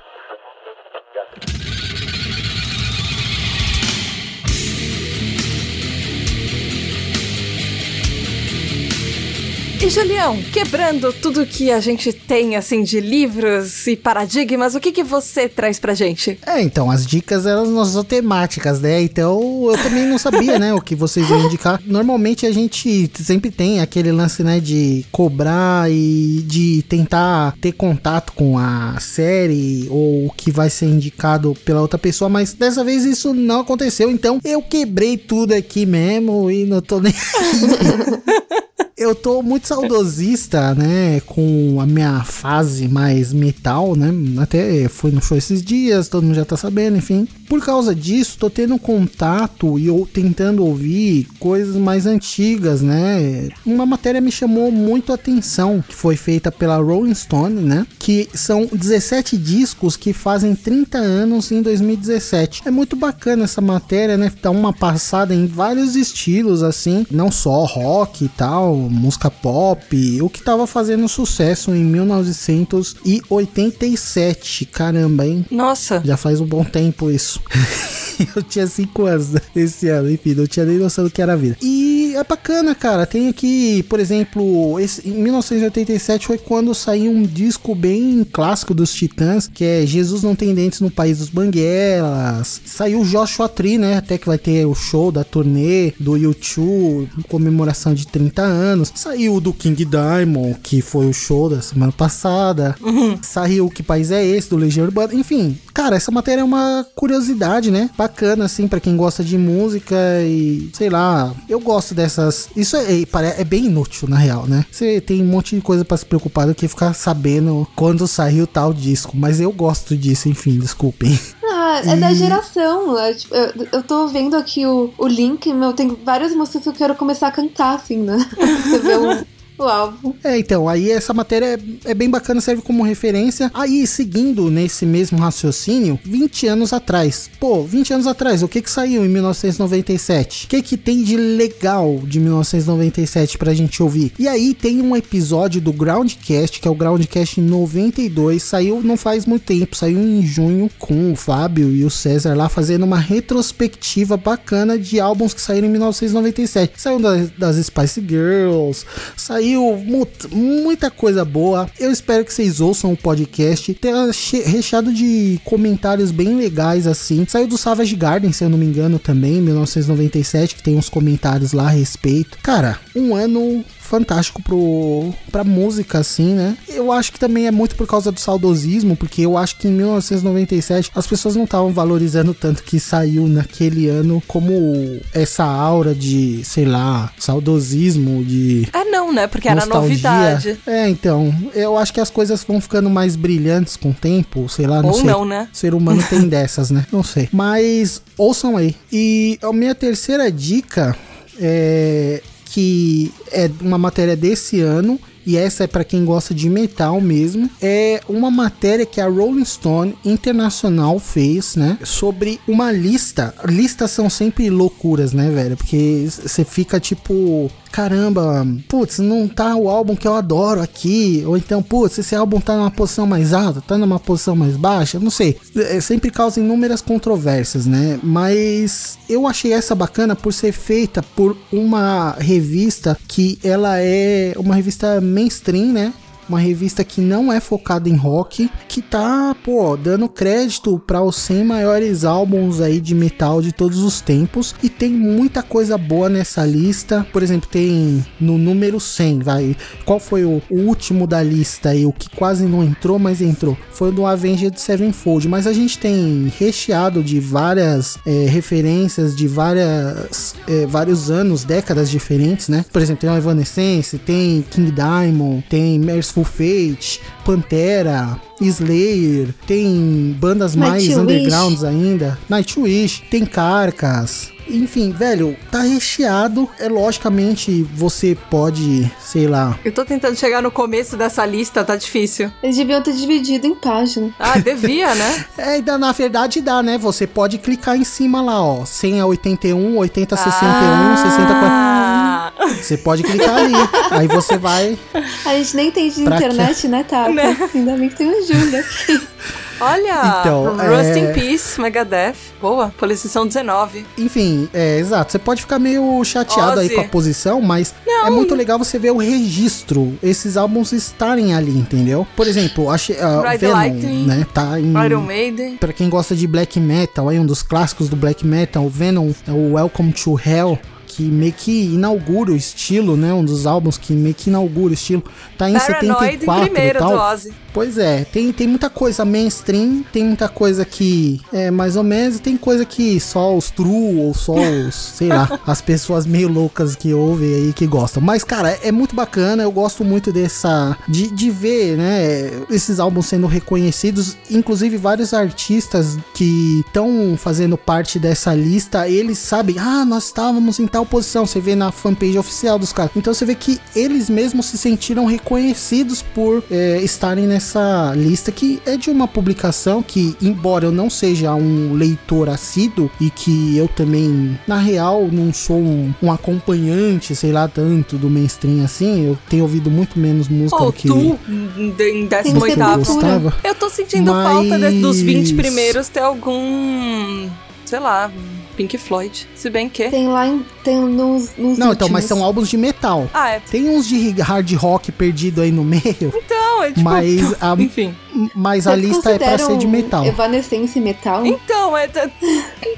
E 9.81 9.89
Julião, 9.89 10.37
quebrando 10.51 11.13
tudo 11.13 11.45
que 11.45 11.71
a 11.71 11.79
gente 11.79 12.11
tem, 12.11 12.57
assim, 12.57 12.83
de 12.83 12.99
livros 12.99 13.87
e 13.87 13.95
paradigmas, 13.95 14.75
o 14.75 14.79
que 14.79 14.91
que 14.91 15.05
você 15.05 15.47
traz 15.47 15.79
pra 15.79 15.93
gente? 15.93 16.37
É, 16.45 16.61
então, 16.61 16.91
as 16.91 17.05
dicas 17.05 17.45
eram 17.45 17.65
nossas 17.65 18.03
temáticas, 18.03 18.81
né? 18.81 19.01
Então, 19.01 19.39
eu 19.71 19.77
também 19.81 20.05
não 20.05 20.17
sabia, 20.17 20.59
né, 20.59 20.73
o 20.73 20.81
que 20.81 20.95
vocês 20.95 21.29
iam 21.29 21.45
indicar. 21.45 21.81
Normalmente 21.85 22.45
a 22.45 22.51
gente 22.51 23.09
sempre 23.23 23.49
tem 23.49 23.79
aquele 23.79 24.11
lance, 24.11 24.43
né, 24.43 24.59
de 24.59 25.05
cobrar 25.13 25.89
e 25.89 26.43
de 26.45 26.83
tentar 26.89 27.55
ter 27.61 27.71
contato 27.71 28.33
com 28.33 28.57
a 28.57 28.99
série 28.99 29.87
ou 29.89 30.25
o 30.25 30.33
que 30.35 30.51
vai 30.51 30.69
ser 30.69 30.87
indicado 30.87 31.55
pela 31.63 31.79
outra 31.79 31.97
pessoa, 31.97 32.27
mas 32.27 32.51
dessa 32.51 32.83
vez 32.83 33.05
isso 33.05 33.33
não 33.33 33.61
aconteceu. 33.61 34.11
Então, 34.11 34.41
eu 34.43 34.61
quebrei 34.61 35.15
tudo 35.15 35.53
aqui 35.53 35.85
mesmo 35.85 36.51
e 36.51 36.65
não 36.65 36.81
tô 36.81 36.99
nem. 36.99 37.13
Eu 38.99 39.15
tô 39.15 39.41
muito 39.41 39.65
saudosista, 39.65 40.75
né, 40.75 41.21
com 41.21 41.79
a 41.79 41.85
minha 41.85 42.21
fase 42.25 42.89
mais 42.89 43.31
metal, 43.31 43.95
né? 43.95 44.11
Até 44.37 44.89
fui 44.89 45.09
no 45.09 45.21
show 45.21 45.37
esses 45.37 45.63
dias, 45.63 46.09
todo 46.09 46.23
mundo 46.23 46.35
já 46.35 46.43
tá 46.43 46.57
sabendo, 46.57 46.97
enfim. 46.97 47.25
Por 47.47 47.63
causa 47.63 47.95
disso, 47.95 48.37
tô 48.37 48.49
tendo 48.49 48.77
contato 48.77 49.79
e 49.79 49.87
eu 49.87 50.05
tentando 50.13 50.65
ouvir 50.65 51.29
coisas 51.39 51.77
mais 51.77 52.05
antigas, 52.05 52.81
né? 52.81 53.47
Uma 53.65 53.85
matéria 53.85 54.19
me 54.19 54.33
chamou 54.33 54.69
muito 54.69 55.13
a 55.13 55.15
atenção, 55.15 55.81
que 55.87 55.95
foi 55.95 56.17
feita 56.17 56.51
pela 56.51 56.75
Rolling 56.75 57.15
Stone, 57.15 57.61
né? 57.61 57.87
Que 57.97 58.27
são 58.33 58.65
17 58.69 59.37
discos 59.37 59.95
que 59.95 60.11
fazem 60.11 60.53
30 60.53 60.97
anos 60.97 61.53
em 61.53 61.61
2017. 61.61 62.63
É 62.65 62.71
muito 62.71 62.97
bacana 62.97 63.45
essa 63.45 63.61
matéria, 63.61 64.17
né? 64.17 64.29
Dá 64.43 64.51
uma 64.51 64.73
passada 64.73 65.33
em 65.33 65.47
vários 65.47 65.95
estilos, 65.95 66.61
assim, 66.61 67.05
não 67.09 67.31
só 67.31 67.63
rock 67.63 68.25
e 68.25 68.29
tal, 68.29 68.88
música 68.89 69.31
pop, 69.31 70.21
o 70.21 70.29
que 70.29 70.41
tava 70.41 70.65
fazendo 70.67 71.07
sucesso 71.07 71.73
em 71.73 71.83
1987. 71.83 74.65
Caramba, 74.65 75.25
hein? 75.25 75.45
Nossa, 75.51 76.01
Já 76.03 76.17
faz 76.17 76.41
um 76.41 76.45
bom 76.45 76.63
tempo 76.63 77.11
isso. 77.11 77.41
eu 78.35 78.43
tinha 78.43 78.67
5 78.67 79.05
anos 79.05 79.29
esse 79.55 79.87
ano, 79.89 80.11
enfim, 80.11 80.33
não 80.33 80.47
tinha 80.47 80.65
nem 80.65 80.77
noção 80.77 81.05
do 81.05 81.11
que 81.11 81.21
era 81.21 81.33
a 81.33 81.37
vida. 81.37 81.57
E 81.61 82.08
é 82.15 82.23
bacana, 82.23 82.75
cara. 82.75 83.05
Tem 83.05 83.27
aqui, 83.27 83.83
por 83.83 83.99
exemplo, 83.99 84.79
esse, 84.79 85.07
em 85.07 85.21
1987 85.21 86.27
foi 86.27 86.37
quando 86.37 86.73
saiu 86.73 87.11
um 87.11 87.23
disco 87.23 87.73
bem 87.75 88.25
clássico 88.31 88.73
dos 88.73 88.93
Titãs, 88.93 89.47
que 89.47 89.63
é 89.63 89.85
Jesus 89.85 90.23
Não 90.23 90.35
Tem 90.35 90.53
Dentes 90.53 90.81
no 90.81 90.91
País 90.91 91.19
dos 91.19 91.29
Banguelas. 91.29 92.61
Saiu 92.65 93.03
Joshua 93.03 93.49
Tree, 93.49 93.77
né? 93.77 93.97
Até 93.97 94.17
que 94.17 94.27
vai 94.27 94.37
ter 94.37 94.65
o 94.65 94.75
show 94.75 95.11
da 95.11 95.23
turnê 95.23 95.93
do 95.99 96.15
YouTube, 96.15 97.09
em 97.17 97.21
comemoração 97.23 97.93
de 97.93 98.07
30 98.07 98.41
anos. 98.41 98.91
Saiu 98.95 99.35
o 99.35 99.41
do 99.41 99.53
King 99.53 99.85
Diamond, 99.85 100.57
que 100.61 100.81
foi 100.81 101.07
o 101.07 101.13
show 101.13 101.49
da 101.49 101.61
semana 101.61 101.91
passada. 101.91 102.75
Saiu 103.21 103.65
o 103.65 103.69
Que 103.69 103.83
País 103.83 104.11
É 104.11 104.25
Esse, 104.25 104.49
do 104.49 104.57
Legião 104.57 104.85
Urbana. 104.85 105.13
Enfim, 105.13 105.57
cara, 105.73 105.95
essa 105.95 106.11
matéria 106.11 106.41
é 106.41 106.43
uma 106.43 106.85
curiosidade, 106.95 107.71
né? 107.71 107.89
Bacana, 107.97 108.45
assim, 108.45 108.67
pra 108.67 108.79
quem 108.79 108.95
gosta 108.95 109.23
de 109.23 109.37
música 109.37 109.95
e, 110.23 110.69
sei 110.73 110.89
lá, 110.89 111.33
eu 111.47 111.59
gosto 111.59 111.93
dessas... 111.99 112.49
Isso 112.55 112.75
é, 112.75 112.93
é, 112.93 113.41
é 113.41 113.43
bem 113.43 113.65
inútil, 113.65 114.07
na 114.07 114.17
real, 114.17 114.45
né? 114.47 114.65
Você 114.71 115.01
tem 115.01 115.21
um 115.21 115.25
monte 115.25 115.55
de 115.55 115.61
coisa 115.61 115.83
pra 115.83 115.97
se 115.97 116.05
preocupar 116.05 116.47
do 116.47 116.55
que 116.55 116.67
ficar 116.67 116.93
sabendo 116.93 117.67
quando 117.75 118.07
saiu 118.07 118.47
tal 118.47 118.73
disco. 118.73 119.15
Mas 119.15 119.39
eu 119.39 119.51
gosto 119.51 119.95
disso, 119.95 120.29
enfim, 120.29 120.57
desculpem. 120.57 121.19
Ah, 121.43 121.81
é 121.85 121.95
da 121.95 122.13
geração. 122.13 122.97
é, 122.97 123.13
tipo, 123.13 123.35
eu, 123.35 123.67
eu 123.73 123.83
tô 123.83 124.07
vendo 124.07 124.35
aqui 124.35 124.65
o, 124.65 124.91
o 124.97 125.07
link, 125.07 125.51
meu, 125.53 125.73
tem 125.73 125.97
várias 126.05 126.33
músicas 126.33 126.63
que 126.63 126.69
eu 126.69 126.73
quero 126.73 126.95
começar 126.95 127.27
a 127.27 127.31
cantar, 127.31 127.75
assim, 127.75 127.97
né? 127.97 128.17
Você 128.63 128.79
vê 128.79 128.95
o, 128.95 129.25
o 129.63 129.69
álbum. 129.69 130.13
É, 130.23 130.37
então, 130.37 130.67
aí 130.67 130.91
essa 130.91 131.13
matéria 131.13 131.59
é, 131.85 131.91
é 131.91 131.93
bem 131.93 132.09
bacana, 132.09 132.41
serve 132.41 132.61
como 132.61 132.83
referência. 132.83 133.51
Aí, 133.53 133.85
seguindo 133.85 134.49
nesse 134.49 134.85
mesmo 134.85 135.17
raciocínio, 135.19 135.99
20 136.03 136.47
anos 136.47 136.73
atrás. 136.73 137.29
Pô, 137.39 137.63
20 137.63 137.93
anos 137.93 138.07
atrás, 138.07 138.43
o 138.43 138.47
que 138.47 138.61
que 138.61 138.69
saiu 138.69 139.05
em 139.05 139.09
1997? 139.09 140.45
O 140.45 140.49
que 140.49 140.61
que 140.61 140.77
tem 140.77 141.03
de 141.03 141.17
legal 141.17 141.99
de 142.03 142.19
1997 142.19 143.37
pra 143.37 143.53
gente 143.53 143.81
ouvir? 143.81 144.13
E 144.17 144.27
aí 144.27 144.53
tem 144.53 144.81
um 144.81 144.95
episódio 144.95 145.61
do 145.61 145.73
Groundcast, 145.73 146.59
que 146.59 146.67
é 146.67 146.71
o 146.71 146.75
Groundcast 146.75 147.39
92, 147.41 148.41
saiu 148.41 148.81
não 148.81 148.97
faz 148.97 149.25
muito 149.25 149.43
tempo, 149.43 149.75
saiu 149.75 149.99
em 149.99 150.25
junho 150.25 150.69
com 150.79 151.11
o 151.11 151.15
Fábio 151.15 151.73
e 151.73 151.83
o 151.83 151.89
César 151.89 152.35
lá 152.35 152.49
fazendo 152.49 152.83
uma 152.83 152.99
retrospectiva 152.99 154.17
bacana 154.17 154.77
de 154.77 154.99
álbuns 154.99 155.33
que 155.33 155.41
saíram 155.41 155.67
em 155.67 155.71
1997. 155.71 156.73
Saiu 156.77 156.99
das, 156.99 157.29
das 157.31 157.65
Spice 157.65 158.01
Girls, 158.01 158.85
saiu 159.15 159.48
mu- 159.57 160.07
muita 160.31 160.89
coisa 160.91 161.23
boa. 161.25 161.69
Eu 161.79 161.91
espero 161.91 162.23
que 162.25 162.33
vocês 162.33 162.59
ouçam 162.59 162.91
o 162.93 162.97
podcast. 162.97 163.73
Tem 163.73 163.93
che- 164.13 164.41
recheado 164.41 164.93
de 164.93 165.39
comentários 165.45 166.11
bem 166.11 166.35
legais 166.35 166.85
assim. 166.87 167.25
Saiu 167.27 167.47
do 167.47 167.57
Savage 167.57 167.95
Garden, 167.95 168.31
se 168.31 168.43
eu 168.43 168.49
não 168.49 168.57
me 168.57 168.65
engano, 168.65 168.99
também, 168.99 169.37
em 169.37 169.41
1997, 169.41 170.55
que 170.55 170.63
tem 170.63 170.75
uns 170.77 170.89
comentários 170.89 171.53
lá 171.53 171.67
a 171.67 171.69
respeito. 171.71 172.37
Cara, 172.41 172.79
um 172.95 173.15
ano 173.15 173.63
fantástico 173.89 174.41
pro, 174.43 175.11
pra 175.31 175.43
música, 175.43 175.97
assim, 175.97 176.35
né? 176.35 176.55
Eu 176.67 176.91
acho 176.91 177.11
que 177.11 177.19
também 177.19 177.47
é 177.47 177.51
muito 177.51 177.75
por 177.75 177.87
causa 177.87 178.11
do 178.11 178.19
saudosismo, 178.19 178.95
porque 178.95 179.23
eu 179.23 179.35
acho 179.35 179.57
que 179.57 179.67
em 179.67 179.71
1997 179.71 180.91
as 180.95 181.07
pessoas 181.07 181.35
não 181.35 181.45
estavam 181.45 181.73
valorizando 181.73 182.33
tanto 182.33 182.63
que 182.63 182.79
saiu 182.79 183.27
naquele 183.27 183.87
ano 183.87 184.21
como 184.27 184.99
essa 185.13 185.43
aura 185.43 185.95
de, 185.95 186.43
sei 186.45 186.65
lá, 186.65 187.11
saudosismo, 187.17 188.23
de 188.23 188.69
é 188.71 188.83
não, 188.85 189.11
né? 189.11 189.25
Porque 189.25 189.47
era 189.47 189.61
nostalgia. 189.61 189.89
novidade. 189.89 190.59
É, 190.67 190.87
então, 190.87 191.33
eu 191.55 191.77
acho 191.77 191.91
que 191.91 191.99
as 191.99 192.09
coisas 192.09 192.43
vão 192.43 192.61
ficando 192.61 192.89
mais 192.89 193.15
brilhantes 193.15 193.75
com 193.75 193.89
o 193.89 193.93
tempo, 193.93 194.47
sei 194.47 194.67
lá, 194.67 194.81
não 194.81 194.89
Ou 194.89 194.95
sei. 194.95 195.05
não, 195.05 195.25
né? 195.25 195.47
O 195.51 195.57
ser 195.57 195.73
humano 195.73 196.03
tem 196.07 196.21
dessas, 196.29 196.69
né? 196.69 196.85
Não 196.91 197.03
sei. 197.03 197.27
Mas 197.31 198.01
ouçam 198.17 198.55
aí. 198.55 198.75
E 198.91 199.39
a 199.41 199.51
minha 199.51 199.73
terceira 199.73 200.31
dica 200.31 200.95
é 201.39 202.21
que 202.51 203.11
é 203.31 203.49
uma 203.61 203.77
matéria 203.77 204.15
desse 204.15 204.59
ano. 204.59 204.99
E 205.25 205.37
essa 205.37 205.65
é 205.65 205.67
pra 205.67 205.83
quem 205.83 206.03
gosta 206.05 206.33
de 206.33 206.49
metal 206.49 206.99
mesmo. 206.99 207.49
É 207.61 208.01
uma 208.09 208.31
matéria 208.31 208.85
que 208.85 208.99
a 208.99 209.07
Rolling 209.07 209.45
Stone 209.45 209.95
Internacional 210.03 210.97
fez, 210.97 211.55
né? 211.55 211.77
Sobre 211.83 212.39
uma 212.47 212.71
lista. 212.71 213.35
Listas 213.45 213.91
são 213.91 214.09
sempre 214.09 214.49
loucuras, 214.49 215.13
né, 215.13 215.29
velho? 215.29 215.55
Porque 215.55 216.07
você 216.09 216.43
fica 216.43 216.79
tipo. 216.79 217.51
Caramba, 217.71 218.45
putz, 218.67 218.99
não 218.99 219.27
tá 219.27 219.55
o 219.55 219.69
álbum 219.69 219.95
que 219.95 220.07
eu 220.07 220.15
adoro 220.15 220.61
aqui. 220.61 221.23
Ou 221.25 221.37
então, 221.37 221.61
putz, 221.61 221.97
esse 221.97 222.15
álbum 222.15 222.39
tá 222.39 222.55
numa 222.55 222.71
posição 222.71 223.05
mais 223.05 223.33
alta, 223.33 223.61
tá 223.61 223.77
numa 223.77 223.99
posição 223.99 224.35
mais 224.35 224.57
baixa. 224.57 224.99
Não 224.99 225.09
sei. 225.11 225.37
É, 225.55 225.79
sempre 225.79 226.11
causa 226.11 226.39
inúmeras 226.39 226.81
controvérsias, 226.81 227.65
né? 227.65 227.99
Mas 228.01 228.97
eu 229.07 229.27
achei 229.27 229.53
essa 229.53 229.75
bacana 229.75 230.15
por 230.15 230.33
ser 230.33 230.51
feita 230.51 231.03
por 231.15 231.37
uma 231.51 232.15
revista 232.19 232.97
que 233.07 233.39
ela 233.43 233.79
é 233.79 234.33
uma 234.37 234.55
revista 234.55 234.99
mainstream, 234.99 235.71
né? 235.71 235.93
Uma 236.29 236.39
revista 236.39 236.83
que 236.83 237.01
não 237.01 237.33
é 237.33 237.39
focada 237.39 237.89
em 237.89 237.95
rock, 237.95 238.49
que 238.67 238.81
tá, 238.81 239.35
pô, 239.43 239.75
dando 239.75 240.07
crédito 240.07 240.79
para 240.85 241.01
os 241.01 241.15
100 241.15 241.43
maiores 241.43 242.05
álbuns 242.05 242.61
aí 242.61 242.79
de 242.79 242.93
metal 242.93 243.41
de 243.41 243.51
todos 243.51 243.79
os 243.79 243.99
tempos 243.99 244.53
e 244.61 244.69
tem 244.69 244.91
muita 244.91 245.41
coisa 245.41 245.77
boa 245.77 246.07
nessa 246.07 246.45
lista. 246.45 247.05
Por 247.11 247.23
exemplo, 247.23 247.49
tem 247.49 248.05
no 248.19 248.37
número 248.37 248.79
100, 248.79 249.19
vai. 249.19 249.57
Qual 249.85 249.99
foi 249.99 250.23
o, 250.23 250.41
o 250.49 250.59
último 250.59 251.07
da 251.07 251.23
lista 251.23 251.69
aí, 251.69 251.85
o 251.85 251.91
que 251.91 252.09
quase 252.15 252.45
não 252.45 252.63
entrou, 252.63 252.99
mas 252.99 253.21
entrou? 253.21 253.57
Foi 253.71 253.91
do 253.91 254.05
Avenged 254.05 254.59
Sevenfold, 254.59 255.27
mas 255.27 255.47
a 255.47 255.53
gente 255.53 255.79
tem 255.79 256.31
recheado 256.37 257.03
de 257.03 257.19
várias 257.19 257.97
é, 258.05 258.25
referências 258.25 259.15
de 259.15 259.27
várias 259.27 260.35
é, 260.47 260.65
vários 260.65 261.09
anos, 261.09 261.43
décadas 261.43 261.89
diferentes, 261.89 262.49
né? 262.49 262.63
Por 262.71 262.81
exemplo, 262.81 263.01
tem 263.01 263.09
o 263.09 263.17
Evanescence, 263.17 263.97
tem 263.97 264.43
King 264.49 264.71
Diamond, 264.71 265.43
tem 265.49 265.79
Merciful 265.79 266.18
Fate, 266.23 267.01
Pantera, 267.29 268.19
Slayer, 268.41 269.27
tem 269.45 270.17
bandas 270.19 270.55
mais 270.55 270.87
Nightwish. 270.87 270.99
undergrounds 270.99 271.63
ainda, 271.63 272.17
Nightwish, 272.27 273.03
tem 273.11 273.23
Carcas. 273.23 274.31
Enfim, 274.47 274.91
velho, 274.91 275.37
tá 275.51 275.61
recheado. 275.61 276.49
É 276.57 276.67
logicamente 276.67 277.61
você 277.75 278.17
pode, 278.31 278.91
sei 278.99 279.27
lá, 279.27 279.55
Eu 279.63 279.71
tô 279.71 279.85
tentando 279.85 280.15
chegar 280.15 280.41
no 280.41 280.49
começo 280.49 280.97
dessa 280.97 281.23
lista, 281.23 281.63
tá 281.63 281.75
difícil. 281.75 282.31
Eles 282.41 282.57
deviam 282.57 282.81
ter 282.81 282.93
dividido 282.93 283.45
em 283.45 283.53
página. 283.53 284.09
Ah, 284.17 284.39
devia, 284.39 284.95
né? 284.95 285.25
É, 285.37 285.43
ainda 285.53 285.77
na 285.77 285.91
verdade 285.91 286.41
dá, 286.41 286.63
né? 286.63 286.79
Você 286.79 287.05
pode 287.05 287.37
clicar 287.37 287.77
em 287.77 287.83
cima 287.83 288.23
lá, 288.23 288.43
ó. 288.43 288.65
100 288.65 289.01
a 289.01 289.05
81, 289.05 289.77
80 289.77 290.15
a 290.15 290.17
61, 290.17 290.97
60 290.97 291.31
a 291.31 291.35
Ah, 291.35 292.31
40. 292.39 292.49
Você 292.61 292.77
pode 292.77 293.03
clicar 293.03 293.35
ali. 293.37 293.53
Aí 293.91 294.07
você 294.07 294.37
vai. 294.37 294.77
A 295.25 295.35
gente 295.35 295.55
nem 295.55 295.71
tem 295.71 295.89
de 295.89 296.01
internet, 296.01 296.67
né, 296.67 296.83
Tata? 296.83 297.09
Né? 297.23 297.49
Ainda 297.55 297.77
bem 297.77 297.89
que 297.89 297.95
tem 297.95 298.09
o 298.09 298.25
Júlio 298.25 298.59
aqui. 298.59 299.01
olha, 299.59 300.19
Então, 300.21 300.55
Rust 300.57 300.89
é- 300.95 300.99
in 300.99 301.13
Peace, 301.13 301.59
Megadeth. 301.59 302.15
Boa, 302.41 302.69
posição 302.77 303.27
19. 303.27 303.85
Enfim, 303.97 304.47
é 304.53 304.77
exato. 304.79 305.11
Você 305.11 305.19
pode 305.19 305.41
ficar 305.41 305.59
meio 305.59 306.01
chateado 306.05 306.59
aí 306.61 306.67
Ozzy. 306.67 306.75
com 306.75 306.81
a 306.81 306.85
posição, 306.85 307.41
mas 307.41 307.73
é 308.05 308.09
muito 308.09 308.33
legal 308.33 308.57
você 308.57 308.79
ver 308.79 308.91
o 308.91 308.97
registro, 308.97 309.97
esses 310.01 310.37
álbuns 310.37 310.71
estarem 310.71 311.33
ali, 311.35 311.51
entendeu? 311.57 312.07
Por 312.15 312.27
exemplo, 312.27 312.69
achei, 312.71 312.95
uh, 312.95 313.21
Ride 313.21 313.37
the 313.39 313.47
Venom, 313.47 313.53
Lightning. 313.53 314.05
né? 314.05 314.27
Tá 314.33 314.59
em. 314.59 314.73
Iron 314.85 315.01
Maiden. 315.01 315.57
Pra 315.57 315.73
quem 315.73 315.89
gosta 315.89 316.15
de 316.15 316.25
black 316.27 316.59
metal, 316.59 317.09
aí 317.09 317.19
um 317.19 317.25
dos 317.25 317.41
clássicos 317.43 317.89
do 317.89 317.95
black 317.97 318.25
metal, 318.25 318.63
o 318.65 318.69
Venom, 318.69 319.11
é 319.27 319.31
o 319.31 319.53
Welcome 319.55 319.91
to 319.93 320.17
Hell, 320.23 320.57
que 320.99 321.03
meio 321.03 321.31
que 321.31 321.63
inaugura 321.63 322.33
o 322.33 322.35
estilo, 322.35 322.97
né? 322.97 323.13
Um 323.13 323.23
dos 323.23 323.47
álbuns 323.47 323.77
que 323.77 323.93
meio 323.93 324.13
que 324.13 324.29
inaugura 324.29 324.71
o 324.71 324.73
estilo. 324.73 325.01
Tá 325.37 325.49
em 325.49 325.53
Paranoid 325.53 325.85
em 325.85 326.19
74 326.19 326.43
e 326.43 326.49
primeiro 326.49 326.79
do 326.79 326.85
tal. 326.85 327.13
Ozzy. 327.13 327.33
Pois 327.59 327.77
é, 327.77 328.05
tem, 328.05 328.31
tem 328.31 328.47
muita 328.47 328.69
coisa 328.69 329.03
mainstream, 329.03 329.83
tem 329.91 330.05
muita 330.05 330.29
coisa 330.29 330.63
que 330.63 331.19
é 331.33 331.51
mais 331.51 331.75
ou 331.75 331.83
menos, 331.83 332.15
e 332.15 332.19
tem 332.21 332.37
coisa 332.37 332.63
que 332.63 333.01
só 333.01 333.35
os 333.35 333.51
true 333.51 333.97
ou 333.97 334.13
só 334.13 334.31
os, 334.31 334.73
sei 334.95 335.09
lá, 335.09 335.41
as 335.45 335.61
pessoas 335.61 336.05
meio 336.05 336.29
loucas 336.29 336.73
que 336.73 336.93
ouvem 336.93 337.35
aí 337.35 337.51
que 337.51 337.67
gostam. 337.67 338.01
Mas, 338.01 338.23
cara, 338.23 338.57
é 338.63 338.71
muito 338.71 338.95
bacana, 338.95 339.43
eu 339.43 339.51
gosto 339.51 339.83
muito 339.83 340.09
dessa. 340.09 340.77
de, 340.87 341.11
de 341.11 341.29
ver, 341.29 341.75
né, 341.75 342.31
esses 342.49 342.79
álbuns 342.79 343.07
sendo 343.07 343.27
reconhecidos, 343.27 344.15
inclusive 344.31 344.77
vários 344.77 345.13
artistas 345.13 345.97
que 346.13 346.63
estão 346.65 347.17
fazendo 347.17 347.57
parte 347.57 347.99
dessa 347.99 348.33
lista, 348.33 348.87
eles 348.87 349.17
sabem, 349.17 349.59
ah, 349.59 349.83
nós 349.83 350.05
estávamos 350.05 350.59
em 350.59 350.65
tal 350.65 350.85
posição, 350.85 351.25
você 351.25 351.41
vê 351.41 351.55
na 351.55 351.73
fanpage 351.73 352.17
oficial 352.17 352.57
dos 352.57 352.71
caras. 352.71 352.93
Então 352.95 353.13
você 353.13 353.25
vê 353.25 353.35
que 353.35 353.59
eles 353.75 354.09
mesmos 354.09 354.45
se 354.45 354.57
sentiram 354.57 355.03
reconhecidos 355.03 356.01
por 356.01 356.41
é, 356.49 356.79
estarem 356.81 357.27
nessa 357.27 357.48
lista 357.95 358.31
que 358.31 358.61
é 358.65 358.77
de 358.77 358.89
uma 358.89 359.07
publicação 359.07 359.81
que, 359.81 360.15
embora 360.21 360.65
eu 360.65 360.71
não 360.71 360.89
seja 360.89 361.33
um 361.33 361.73
leitor 361.73 362.29
assíduo 362.29 362.89
e 362.99 363.09
que 363.09 363.57
eu 363.57 363.67
também, 363.67 364.37
na 364.47 364.57
real, 364.57 365.07
não 365.11 365.33
sou 365.33 365.57
um, 365.57 365.93
um 366.01 366.11
acompanhante, 366.11 367.15
sei 367.15 367.31
lá, 367.31 367.47
tanto 367.47 367.97
do 367.97 368.09
mainstream 368.09 368.63
assim, 368.63 369.05
eu 369.05 369.17
tenho 369.29 369.43
ouvido 369.43 369.71
muito 369.71 369.97
menos 369.97 370.27
música 370.27 370.63
do 370.63 370.73
que 370.73 370.87
tu, 370.87 370.97
em 370.97 371.19
em 371.57 371.71
Tem 371.71 372.07
que 372.07 372.31
18 372.33 372.53
ser 372.53 372.61
eu 372.61 372.77
gostava. 372.77 373.33
Eu 373.43 373.55
tô 373.55 373.69
sentindo 373.69 374.11
Mas- 374.11 374.27
falta 374.33 374.71
dos 374.71 374.99
20 375.01 375.33
primeiros 375.35 375.87
ter 375.89 376.01
algum. 376.01 377.27
Sei 377.69 377.77
lá, 377.79 378.11
Pink 378.57 378.79
Floyd. 378.79 379.27
Se 379.35 379.47
bem 379.47 379.69
que. 379.69 379.87
Tem 379.89 380.07
lá 380.07 380.25
em, 380.27 380.43
tem 380.63 380.79
nos, 380.79 381.37
nos 381.37 381.55
Não, 381.59 381.71
então, 381.71 381.87
mas 381.87 382.03
últimos. 382.03 382.05
são 382.05 382.23
álbuns 382.23 382.49
de 382.49 382.57
metal. 382.57 383.07
Ah, 383.13 383.29
é. 383.29 383.39
Tem 383.39 383.69
uns 383.69 383.87
de 383.87 384.09
hard 384.19 384.51
rock 384.55 384.91
perdido 384.91 385.41
aí 385.41 385.51
no 385.51 385.63
meio, 385.63 385.83
Então, 386.01 386.63
é 386.63 386.69
tipo. 386.69 386.81
mas 386.81 387.21
a, 387.39 387.53
Enfim. 387.59 387.95
mas 388.33 388.65
a 388.65 388.75
lista 388.75 389.11
é 389.11 389.19
pra 389.19 389.37
ser 389.37 389.55
de 389.55 389.67
metal. 389.67 390.03
Evanescence 390.03 390.79
metal? 390.79 391.23
Então, 391.23 391.77
é. 391.77 391.85
é- 391.85 392.09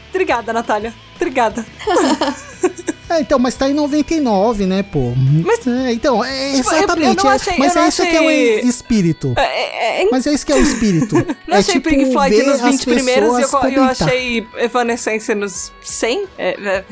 Obrigada, 0.10 0.51
Natália. 0.51 0.93
Obrigada. 1.15 1.65
É, 3.12 3.19
então, 3.19 3.38
mas 3.38 3.56
tá 3.56 3.69
em 3.69 3.74
99, 3.74 4.65
né, 4.65 4.84
pô? 4.84 5.12
Mas- 5.45 5.67
É, 5.67 5.91
então, 5.93 6.24
é 6.24 6.54
Tipo, 6.56 6.69
eu- 6.69 6.74
eu 6.74 6.78
exatamente. 6.78 7.28
é- 7.28 7.30
achei- 7.30 7.58
mas 7.58 7.76
eu 7.76 7.82
é 7.82 7.88
isso 7.89 8.02
que 8.04 8.08
é 8.08 8.19
achei- 8.19 8.62
o 8.63 8.67
espírito. 8.69 9.34
É, 9.36 9.41
é, 9.41 10.04
é, 10.04 10.08
Mas 10.12 10.26
é 10.28 10.34
isso 10.34 10.45
que 10.45 10.52
é 10.52 10.56
o 10.56 10.62
espírito. 10.62 11.15
não 11.47 11.56
é 11.56 11.60
achei 11.60 11.74
tipo 11.76 11.89
Pink 11.89 12.12
Floyd 12.12 12.43
nos 12.43 12.56
as 12.56 12.62
20 12.62 12.86
primeiros 12.86 13.38
e 13.38 13.41
eu, 13.41 13.50
eu 13.71 13.84
achei 13.84 14.47
Evanescence 14.58 15.36
nos 15.36 15.71
100. 15.82 16.26
É, 16.38 16.50
é, 16.52 16.84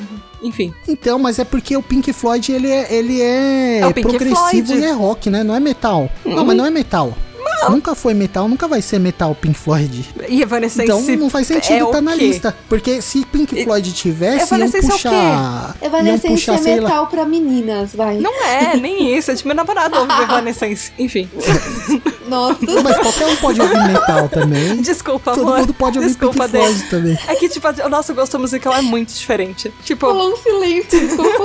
enfim. 0.43 0.73
Então, 0.87 1.17
mas 1.19 1.39
é 1.39 1.43
porque 1.45 1.75
o 1.77 1.81
Pink 1.81 2.11
Floyd, 2.13 2.51
ele 2.51 2.69
é, 2.69 2.93
ele 2.93 3.21
é, 3.21 3.79
É 3.81 3.93
progressivo 3.93 4.35
Floyd. 4.35 4.73
e 4.77 4.83
é 4.83 4.91
rock, 4.91 5.29
né? 5.29 5.43
Não 5.43 5.55
é 5.55 5.59
metal. 5.59 6.09
Não, 6.25 6.43
mas 6.45 6.55
não 6.57 6.65
é 6.65 6.69
metal. 6.69 7.15
Nunca 7.69 7.95
foi 7.95 8.13
metal, 8.13 8.47
nunca 8.47 8.67
vai 8.67 8.81
ser 8.81 8.99
metal 8.99 9.35
Pink 9.35 9.57
Floyd. 9.57 10.09
E 10.27 10.41
Evanescence. 10.41 10.83
Então 10.83 11.01
não 11.17 11.29
faz 11.29 11.47
sentido 11.47 11.73
é 11.73 11.83
estar 11.83 11.97
o 11.97 12.01
na 12.01 12.15
lista. 12.15 12.55
Porque 12.69 13.01
se 13.01 13.25
Pink 13.25 13.63
Floyd 13.63 13.91
tivesse, 13.93 14.37
iam 14.37 14.45
Evanescence 14.45 14.85
é 14.85 14.89
o 14.89 14.91
puxar. 14.91 15.11
Iam 15.11 15.75
Evanescence 15.81 16.27
puxar, 16.27 16.53
é 16.53 16.57
sei 16.57 16.75
lá. 16.79 16.89
metal 16.89 17.07
pra 17.07 17.25
meninas, 17.25 17.93
vai. 17.93 18.17
Não 18.17 18.43
é, 18.45 18.77
nem 18.77 19.15
isso. 19.17 19.31
É 19.31 19.33
de 19.33 19.45
meu 19.45 19.55
namorado 19.55 19.97
ouve 19.97 20.11
Evanescence. 20.23 20.91
Enfim. 20.97 21.29
Nossa. 22.27 22.59
Mas 22.83 22.97
qualquer 22.99 23.27
um 23.27 23.35
pode 23.37 23.59
ouvir 23.61 23.77
metal 23.87 24.29
também. 24.29 24.77
Desculpa, 24.81 25.31
Todo 25.33 25.47
amor. 25.47 25.59
mundo 25.59 25.73
pode 25.73 25.97
ouvir 25.97 26.09
Desculpa, 26.09 26.47
Pink 26.47 26.57
Floyd 26.57 26.73
Dave. 26.77 26.89
também. 26.89 27.17
É 27.27 27.35
que, 27.35 27.49
tipo, 27.49 27.67
o 27.85 27.89
nosso 27.89 28.13
gosto 28.13 28.37
musical 28.39 28.73
é 28.75 28.81
muito 28.81 29.13
diferente. 29.13 29.73
Tipo, 29.83 30.07
Rolou 30.07 30.33
um 30.33 30.37
silêncio, 30.37 30.99
desculpa. 30.99 31.43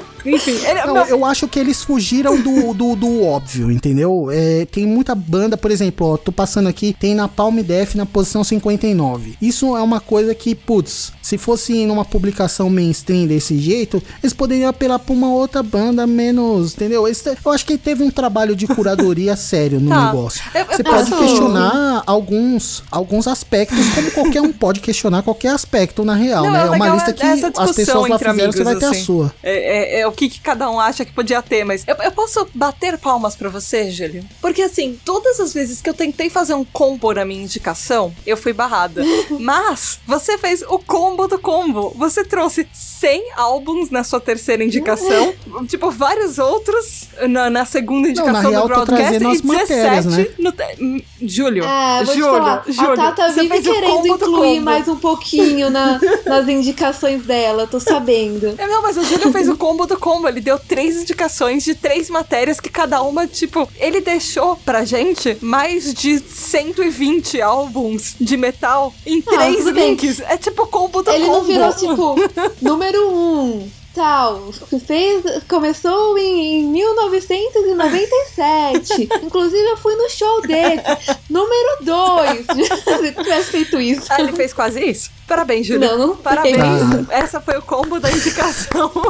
enfim. 0.34 0.52
Ele, 0.66 0.84
Não, 0.84 0.94
meu- 0.94 1.06
eu 1.06 1.24
acho 1.24 1.46
que 1.48 1.58
eles 1.58 1.82
fugiram 1.82 2.40
do, 2.40 2.74
do, 2.74 2.96
do 2.96 3.22
óbvio, 3.24 3.70
entendeu? 3.70 4.28
É, 4.30 4.66
tem 4.66 4.86
muita 4.86 5.14
banda, 5.14 5.56
por 5.56 5.70
exemplo, 5.70 6.06
ó, 6.08 6.16
tô 6.16 6.32
passando 6.32 6.68
aqui, 6.68 6.94
tem 6.98 7.14
na 7.14 7.28
Palm 7.28 7.58
Def 7.60 7.94
na 7.94 8.06
posição 8.06 8.42
59. 8.44 9.34
Isso 9.40 9.76
é 9.76 9.82
uma 9.82 10.00
coisa 10.00 10.34
que, 10.34 10.54
putz, 10.54 11.12
se 11.26 11.36
fosse 11.36 11.84
numa 11.86 12.04
publicação 12.04 12.70
mainstream 12.70 13.26
desse 13.26 13.58
jeito, 13.58 14.00
eles 14.22 14.32
poderiam 14.32 14.68
apelar 14.68 15.00
pra 15.00 15.12
uma 15.12 15.28
outra 15.32 15.60
banda 15.60 16.06
menos, 16.06 16.74
entendeu? 16.74 17.08
Esse- 17.08 17.36
eu 17.44 17.50
acho 17.50 17.66
que 17.66 17.76
teve 17.76 18.04
um 18.04 18.10
trabalho 18.12 18.54
de 18.54 18.64
curadoria 18.68 19.34
sério 19.36 19.80
no 19.80 19.88
Tá. 19.90 20.06
negócio. 20.06 20.40
Eu- 20.54 20.60
eu 20.60 20.66
Você 20.76 20.84
pode 20.84 21.10
posso- 21.10 21.22
questionar 21.22 22.04
alguns, 22.06 22.84
alguns 22.92 23.26
aspectos, 23.26 23.78
como 23.94 24.10
qualquer 24.12 24.40
um 24.40 24.52
pode 24.52 24.78
questionar 24.78 25.22
qualquer 25.24 25.48
aspecto 25.48 26.04
na 26.04 26.14
real, 26.14 26.44
Não, 26.44 26.52
né? 26.52 26.58
é 26.58 26.62
É 26.62 26.64
uma 26.66 26.72
legal 26.74 26.94
lista 26.94 27.10
é- 27.10 27.12
que 27.14 27.26
as 27.26 27.72
pessoas 27.72 28.08
lá 28.08 28.18
fizeram, 28.18 28.52
você 28.52 28.62
vai 28.62 28.72
amigos, 28.74 28.78
ter 28.78 28.86
a 28.86 28.90
assim. 28.90 29.02
sua. 29.04 29.34
É, 29.42 29.98
é- 29.98 30.00
é 30.02 30.06
o 30.06 30.12
que, 30.12 30.28
que 30.28 30.38
cada 30.40 30.70
um 30.70 30.78
acha 30.78 31.04
que 31.04 31.12
podia 31.12 31.42
ter, 31.42 31.64
mas 31.64 31.82
eu, 31.88 31.96
eu 31.96 32.12
posso 32.12 32.46
bater 32.54 32.96
palmas 32.98 33.34
pra 33.34 33.48
você, 33.48 33.90
Júlio? 33.90 34.24
Porque 34.40 34.62
assim, 34.62 34.96
todas 35.04 35.40
as 35.40 35.52
vezes 35.52 35.80
que 35.82 35.90
eu 35.90 35.94
tentei 35.94 36.30
fazer 36.30 36.54
um 36.54 36.64
combo 36.64 37.12
na 37.12 37.24
minha 37.24 37.42
indicação, 37.42 38.12
eu 38.24 38.36
fui 38.36 38.52
barrada. 38.52 39.02
mas 39.40 39.98
você 40.06 40.38
fez 40.38 40.62
o 40.68 40.78
combo 40.78 41.15
combo 41.16 41.28
do 41.28 41.38
combo. 41.38 41.92
Você 41.96 42.22
trouxe 42.24 42.66
100 42.72 43.32
álbuns 43.36 43.90
na 43.90 44.04
sua 44.04 44.20
terceira 44.20 44.62
indicação, 44.62 45.32
tipo, 45.66 45.90
vários 45.90 46.38
outros 46.38 47.04
na, 47.28 47.48
na 47.48 47.64
segunda 47.64 48.08
indicação 48.08 48.32
na 48.42 48.48
real, 48.50 48.62
do 48.62 48.68
broadcast 48.68 49.12
e 49.12 49.26
as 49.26 49.40
17 49.40 49.46
matérias, 49.46 50.06
né? 50.06 50.26
no. 50.38 50.52
te- 50.52 50.66
Hum, 50.78 51.00
Júlio. 51.22 51.64
Vou 52.04 52.14
Júlio, 52.14 52.30
falar. 52.30 52.64
Júlio. 52.68 52.92
a 52.92 52.96
Tata 53.12 53.28
vive 53.30 53.62
querendo 53.62 54.06
incluir 54.08 54.60
mais 54.60 54.86
um 54.88 54.96
pouquinho 54.96 55.70
na- 55.70 55.98
nas 56.26 56.46
indicações 56.48 57.22
dela, 57.24 57.62
eu 57.62 57.66
tô 57.66 57.80
sabendo. 57.80 58.54
É, 58.58 58.66
não, 58.66 58.82
mas 58.82 58.96
o 58.98 59.04
Júlio 59.04 59.32
fez 59.32 59.48
o 59.48 59.56
combo 59.56 59.86
do 59.86 59.96
combo. 59.96 60.28
Ele 60.28 60.40
deu 60.40 60.58
três 60.58 61.00
indicações 61.00 61.64
de 61.64 61.74
três 61.74 62.10
matérias 62.10 62.60
que 62.60 62.68
cada 62.68 63.00
uma, 63.02 63.26
tipo, 63.26 63.66
ele 63.78 64.00
deixou 64.02 64.56
pra 64.56 64.84
gente 64.84 65.38
mais 65.40 65.94
de 65.94 66.18
120 66.18 67.40
álbuns 67.40 68.14
de 68.20 68.36
metal 68.36 68.92
em 69.06 69.22
Ah, 69.26 69.30
três 69.30 69.56
tudo 69.58 69.72
bem. 69.74 69.90
links. 69.90 70.20
É 70.20 70.36
tipo 70.36 70.64
o 70.64 70.66
combo 70.66 71.02
do 71.06 71.12
Ele 71.16 71.24
combo. 71.26 71.38
não 71.38 71.44
virou, 71.44 71.72
tipo, 71.72 72.14
número 72.60 73.08
um, 73.10 73.70
tal. 73.94 74.50
Fez, 74.86 75.24
começou 75.48 76.18
em, 76.18 76.62
em 76.62 76.66
1997. 76.68 79.08
Inclusive, 79.22 79.68
eu 79.70 79.76
fui 79.76 79.94
no 79.96 80.08
show 80.10 80.42
dele. 80.42 80.82
Número 81.30 81.78
dois. 81.82 82.44
Se 83.00 83.12
tivesse 83.12 83.50
feito 83.50 83.80
isso. 83.80 84.02
Ah, 84.10 84.20
ele 84.20 84.32
fez 84.32 84.52
quase 84.52 84.82
isso? 84.84 85.10
Parabéns, 85.26 85.66
Júlio. 85.66 85.88
Não, 85.88 85.98
não 85.98 86.16
Parabéns. 86.16 86.56
fez. 86.56 87.10
Essa 87.10 87.40
foi 87.40 87.56
o 87.58 87.62
combo 87.62 87.98
da 87.98 88.10
indicação. 88.10 88.90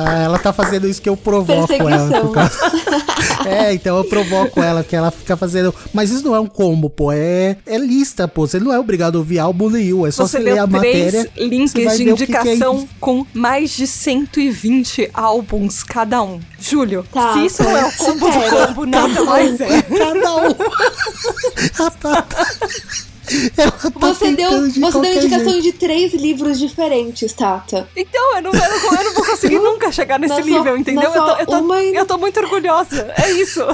Ah, 0.00 0.20
ela 0.22 0.38
tá 0.38 0.52
fazendo 0.52 0.86
isso 0.88 1.02
que 1.02 1.08
eu 1.08 1.16
provoco 1.16 1.72
ela. 1.72 2.08
Causa- 2.30 2.72
é, 3.48 3.74
então 3.74 3.96
eu 3.98 4.04
provoco 4.04 4.60
ela, 4.62 4.84
que 4.84 4.94
ela 4.94 5.10
fica 5.10 5.36
fazendo. 5.36 5.74
Mas 5.92 6.10
isso 6.10 6.24
não 6.24 6.36
é 6.36 6.40
um 6.40 6.46
combo, 6.46 6.88
pô. 6.88 7.10
É, 7.10 7.56
é 7.66 7.76
lista, 7.78 8.28
pô. 8.28 8.46
Você 8.46 8.60
não 8.60 8.72
é 8.72 8.78
obrigado 8.78 9.16
a 9.16 9.18
ouvir 9.18 9.40
álbum 9.40 9.68
nenhum. 9.68 10.06
É 10.06 10.12
só 10.12 10.24
Você 10.24 10.38
você 10.38 10.44
ler 10.44 10.58
a 10.60 10.68
três 10.68 10.72
matéria. 10.72 11.30
você 11.34 11.44
links 11.48 11.72
de 11.72 12.04
ver 12.04 12.12
o 12.12 12.16
que 12.16 12.26
que 12.26 12.36
é 12.36 12.40
indicação 12.54 12.88
com 13.00 13.26
mais 13.34 13.70
de 13.70 13.88
120 13.88 15.10
álbuns 15.12 15.82
cada 15.82 16.22
um. 16.22 16.38
Júlio, 16.60 17.04
Tá, 17.12 17.32
se 17.32 17.46
isso 17.46 17.62
não 17.64 17.76
é 17.76 17.84
o 17.86 17.92
combo 17.92 18.28
do 18.30 18.66
combo, 18.66 18.86
nada 18.86 19.24
mais 19.24 19.60
é. 19.60 19.82
Cada 19.98 20.36
um. 20.36 20.54
Ela 23.56 23.70
tá 23.72 23.90
Você 24.00 24.32
deu, 24.32 24.68
de 24.68 24.80
você 24.80 25.00
deu 25.00 25.12
indicação 25.14 25.50
jeito. 25.52 25.62
de 25.62 25.72
três 25.72 26.14
livros 26.14 26.58
diferentes, 26.58 27.32
Tata. 27.32 27.88
Então, 27.96 28.36
eu 28.36 28.42
não, 28.42 28.52
eu 28.52 28.58
não, 28.58 28.94
eu 28.98 29.04
não 29.04 29.14
vou 29.14 29.24
conseguir 29.26 29.58
nunca 29.60 29.90
chegar 29.92 30.18
nesse 30.18 30.32
Não 30.34 30.38
é 30.40 30.42
só- 30.42 30.48
nível, 30.48 30.76
entendeu? 30.76 31.12
é 31.12 31.16
Eu 31.18 31.24
tô, 31.24 31.36
eu, 31.36 31.46
tô, 31.46 31.58
uma 31.58 31.82
eu 31.82 32.06
tô 32.06 32.18
muito 32.18 32.40
orgulhosa. 32.40 33.12
É 33.16 33.30
isso. 33.32 33.60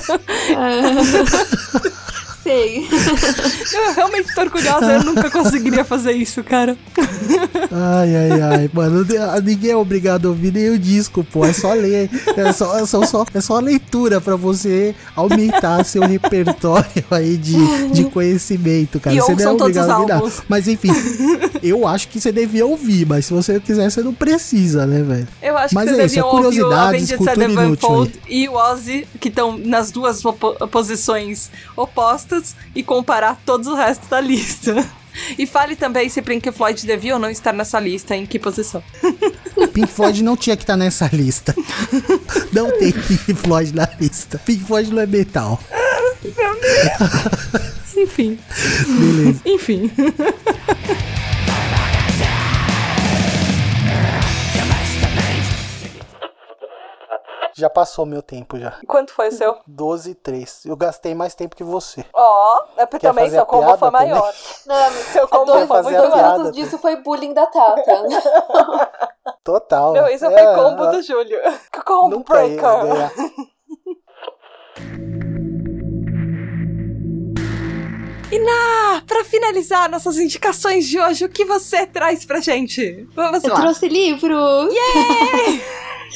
Sei. 2.44 2.86
Eu 3.72 3.94
realmente 3.94 4.32
tô 4.34 4.42
orgulhosa. 4.42 4.92
Eu 4.92 5.02
nunca 5.04 5.30
conseguiria 5.30 5.84
fazer 5.84 6.12
isso, 6.12 6.44
cara. 6.44 6.76
Ai, 7.72 8.14
ai, 8.16 8.40
ai. 8.42 8.70
Mano, 8.72 9.04
ninguém 9.42 9.70
é 9.70 9.76
obrigado 9.76 10.26
a 10.26 10.28
ouvir 10.28 10.52
nem 10.52 10.68
o 10.70 10.78
disco, 10.78 11.24
pô. 11.24 11.44
É 11.44 11.52
só 11.52 11.72
ler. 11.72 12.08
É 12.36 12.52
só, 12.52 12.78
é 12.78 12.86
só, 12.86 13.04
só- 13.06 13.24
é 13.34 13.40
só 13.40 13.58
leitura 13.58 14.20
pra 14.20 14.36
você 14.36 14.94
aumentar 15.16 15.82
seu 15.84 16.02
repertório 16.02 17.04
aí 17.10 17.36
de, 17.38 17.88
de 17.88 18.04
conhecimento, 18.04 19.00
cara. 19.00 19.16
E 19.16 19.20
você 19.20 19.34
não 19.34 19.42
é 19.42 19.46
ouçam 19.48 19.56
todos 19.56 19.76
os 19.76 19.82
obrigado 19.82 19.90
a 19.90 19.98
ouvir 20.00 20.08
nada. 20.12 20.14
álbuns. 20.24 20.42
Mas 20.48 20.68
enfim, 20.68 20.90
eu 21.62 21.86
acho 21.88 22.08
que 22.08 22.20
você 22.20 22.30
devia 22.30 22.66
ouvir, 22.66 23.06
mas 23.06 23.24
se 23.26 23.32
você 23.32 23.58
quiser, 23.58 23.90
você 23.90 24.02
não 24.02 24.12
precisa, 24.12 24.86
né, 24.86 25.02
velho? 25.02 25.28
Eu 25.42 25.56
acho 25.56 25.74
Mas 25.74 25.84
que 25.84 25.90
é 25.90 25.96
vocês 25.96 26.12
isso, 26.12 26.20
é 26.20 26.24
ouvir 26.24 26.62
o 26.62 26.72
Avenged 26.72 27.18
Sevenfold 27.24 28.12
e 28.28 28.48
o 28.48 28.54
Ozzy, 28.54 29.06
que 29.18 29.28
estão 29.28 29.56
nas 29.56 29.90
duas 29.90 30.22
posições 30.70 31.50
e 32.74 32.82
comparar 32.82 33.40
todos 33.44 33.66
o 33.66 33.74
resto 33.74 34.06
da 34.08 34.20
lista. 34.20 34.84
E 35.38 35.46
fale 35.46 35.76
também 35.76 36.08
se 36.08 36.20
Pink 36.20 36.50
Floyd 36.50 36.84
devia 36.84 37.14
ou 37.14 37.20
não 37.20 37.30
estar 37.30 37.52
nessa 37.52 37.78
lista, 37.78 38.16
em 38.16 38.26
que 38.26 38.36
posição. 38.36 38.82
Pink 39.72 39.86
Floyd 39.86 40.24
não 40.24 40.36
tinha 40.36 40.56
que 40.56 40.64
estar 40.64 40.76
nessa 40.76 41.08
lista. 41.12 41.54
Não 42.52 42.76
tem 42.78 42.92
Pink 42.92 43.34
Floyd 43.34 43.72
na 43.74 43.88
lista. 44.00 44.38
Pink 44.38 44.64
Floyd 44.64 44.92
não 44.92 45.02
é 45.02 45.06
metal. 45.06 45.60
Enfim. 47.96 48.38
Beleza. 48.86 49.40
Enfim. 49.44 49.90
Já 57.56 57.70
passou 57.70 58.04
meu 58.04 58.20
tempo 58.20 58.58
já. 58.58 58.74
Quanto 58.86 59.12
foi 59.12 59.28
o 59.28 59.32
seu? 59.32 59.56
12 59.66 60.10
e 60.10 60.14
3. 60.16 60.66
Eu 60.66 60.76
gastei 60.76 61.14
mais 61.14 61.34
tempo 61.36 61.54
que 61.54 61.62
você. 61.62 62.04
Ó, 62.12 62.64
é 62.76 62.84
porque 62.84 63.06
Quer 63.06 63.14
também 63.14 63.30
seu 63.30 63.42
a 63.42 63.46
combo 63.46 63.68
foi 63.78 63.90
também? 63.90 64.10
maior. 64.10 64.34
Não, 64.66 64.90
Seu 65.12 65.28
combo 65.28 65.44
dois, 65.44 65.68
foi 65.68 65.82
muito 65.82 66.10
maior. 66.10 66.32
minutos 66.38 66.52
disso 66.52 66.78
foi 66.78 66.96
bullying 66.96 67.32
da 67.32 67.46
Tata. 67.46 67.82
Total. 69.44 69.92
Meu, 69.92 70.08
isso 70.08 70.24
É, 70.24 70.30
foi 70.30 70.62
combo 70.64 70.86
do 70.86 71.00
Júlio. 71.02 71.38
Combo 71.84 72.24
breaker. 72.24 73.12
E 78.32 78.38
na, 78.38 79.02
pra 79.06 79.22
finalizar 79.24 79.88
nossas 79.88 80.16
indicações 80.18 80.86
de 80.88 80.98
hoje, 80.98 81.24
o 81.24 81.28
que 81.28 81.44
você 81.44 81.86
traz 81.86 82.24
pra 82.24 82.40
gente? 82.40 83.06
Vamos 83.14 83.44
Eu 83.44 83.50
lá. 83.52 83.60
trouxe 83.60 83.86
livro. 83.88 84.36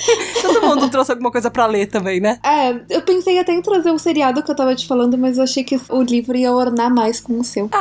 Todo 0.43 0.67
mundo 0.67 0.89
trouxe 0.91 1.13
alguma 1.13 1.31
coisa 1.31 1.51
pra 1.51 1.67
ler 1.67 1.87
também, 1.87 2.21
né? 2.21 2.39
É, 2.45 2.81
eu 2.91 3.03
pensei 3.03 3.39
até 3.39 3.53
em 3.53 3.63
trazer 3.63 3.91
o 3.91 3.99
seriado 3.99 4.43
que 4.43 4.51
eu 4.51 4.57
tava 4.57 4.75
te 4.75 4.87
falando, 4.87 5.17
mas 5.19 5.39
eu 5.39 5.45
achei 5.45 5.65
que 5.65 5.81
o 5.89 6.03
livro 6.03 6.37
ia 6.37 6.53
ornar 6.53 6.93
mais 6.93 7.21
com 7.21 7.39
o 7.39 7.45
seu. 7.45 7.69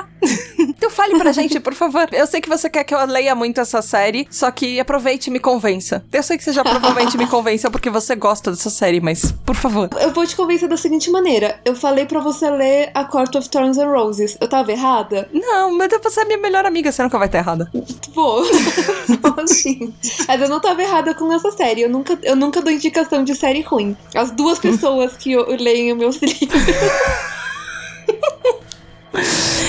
Então 0.77 0.91
fale 0.91 1.17
pra 1.17 1.31
gente, 1.31 1.59
por 1.59 1.73
favor. 1.73 2.07
Eu 2.11 2.27
sei 2.27 2.39
que 2.39 2.47
você 2.47 2.69
quer 2.69 2.83
que 2.83 2.93
eu 2.93 3.03
leia 3.05 3.33
muito 3.33 3.59
essa 3.59 3.81
série, 3.81 4.27
só 4.29 4.51
que 4.51 4.79
aproveite 4.79 5.27
e 5.27 5.33
me 5.33 5.39
convença. 5.39 6.05
Eu 6.13 6.21
sei 6.21 6.37
que 6.37 6.43
você 6.43 6.53
já 6.53 6.63
provavelmente 6.63 7.17
me 7.17 7.25
convenceu 7.25 7.71
porque 7.71 7.89
você 7.89 8.15
gosta 8.15 8.51
dessa 8.51 8.69
série, 8.69 9.01
mas 9.01 9.31
por 9.45 9.55
favor. 9.55 9.89
Eu 9.99 10.13
vou 10.13 10.25
te 10.25 10.35
convencer 10.35 10.69
da 10.69 10.77
seguinte 10.77 11.09
maneira. 11.09 11.59
Eu 11.65 11.75
falei 11.75 12.05
pra 12.05 12.19
você 12.19 12.49
ler 12.49 12.91
A 12.93 13.05
Court 13.05 13.33
of 13.35 13.49
Thorns 13.49 13.77
and 13.77 13.89
Roses. 13.89 14.37
Eu 14.39 14.47
tava 14.47 14.71
errada? 14.71 15.27
Não, 15.33 15.75
mas 15.75 15.89
você 16.03 16.21
é 16.21 16.25
minha 16.25 16.37
melhor 16.37 16.65
amiga, 16.65 16.91
você 16.91 17.01
nunca 17.01 17.17
vai 17.17 17.27
estar 17.27 17.39
errada. 17.39 17.71
Vou. 18.13 18.43
Sim. 19.47 19.93
Mas 20.27 20.41
eu 20.41 20.49
não 20.49 20.59
tava 20.59 20.81
errada 20.81 21.13
com 21.13 21.31
essa 21.33 21.51
série. 21.51 21.81
Eu 21.81 21.89
nunca, 21.89 22.06
eu 22.23 22.35
nunca 22.35 22.61
dou 22.61 22.71
indicação 22.71 23.23
de 23.23 23.33
série 23.35 23.61
ruim. 23.61 23.97
As 24.13 24.31
duas 24.31 24.59
pessoas 24.59 25.17
que 25.17 25.31
eu 25.31 25.45
leem 25.57 25.95
meus 25.95 26.17
livros. 26.21 26.61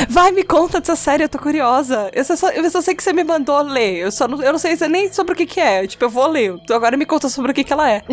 Vai, 0.09 0.31
me 0.31 0.43
conta 0.43 0.81
dessa 0.81 0.97
série, 0.97 1.25
eu 1.25 1.29
tô 1.29 1.39
curiosa. 1.39 2.11
Eu 2.13 2.25
só, 2.25 2.49
eu 2.51 2.71
só 2.71 2.81
sei 2.81 2.95
que 2.95 3.03
você 3.03 3.13
me 3.13 3.25
mandou 3.25 3.61
ler. 3.63 3.99
Eu 3.99 4.11
só 4.11 4.29
não, 4.29 4.43
eu 4.43 4.53
não 4.53 4.59
sei 4.59 4.77
nem 4.89 5.13
sobre 5.13 5.33
o 5.33 5.37
que 5.37 5.47
que 5.47 5.61
é. 5.61 5.87
Tipo, 5.87 6.05
eu 6.05 6.11
vou 6.11 6.27
ler. 6.29 6.53
Então 6.63 6.77
agora 6.77 6.97
me 6.97 7.07
conta 7.07 7.29
sobre 7.29 7.51
o 7.51 7.55
que 7.55 7.65
que 7.65 7.73
ela 7.73 7.91
é. 7.91 8.03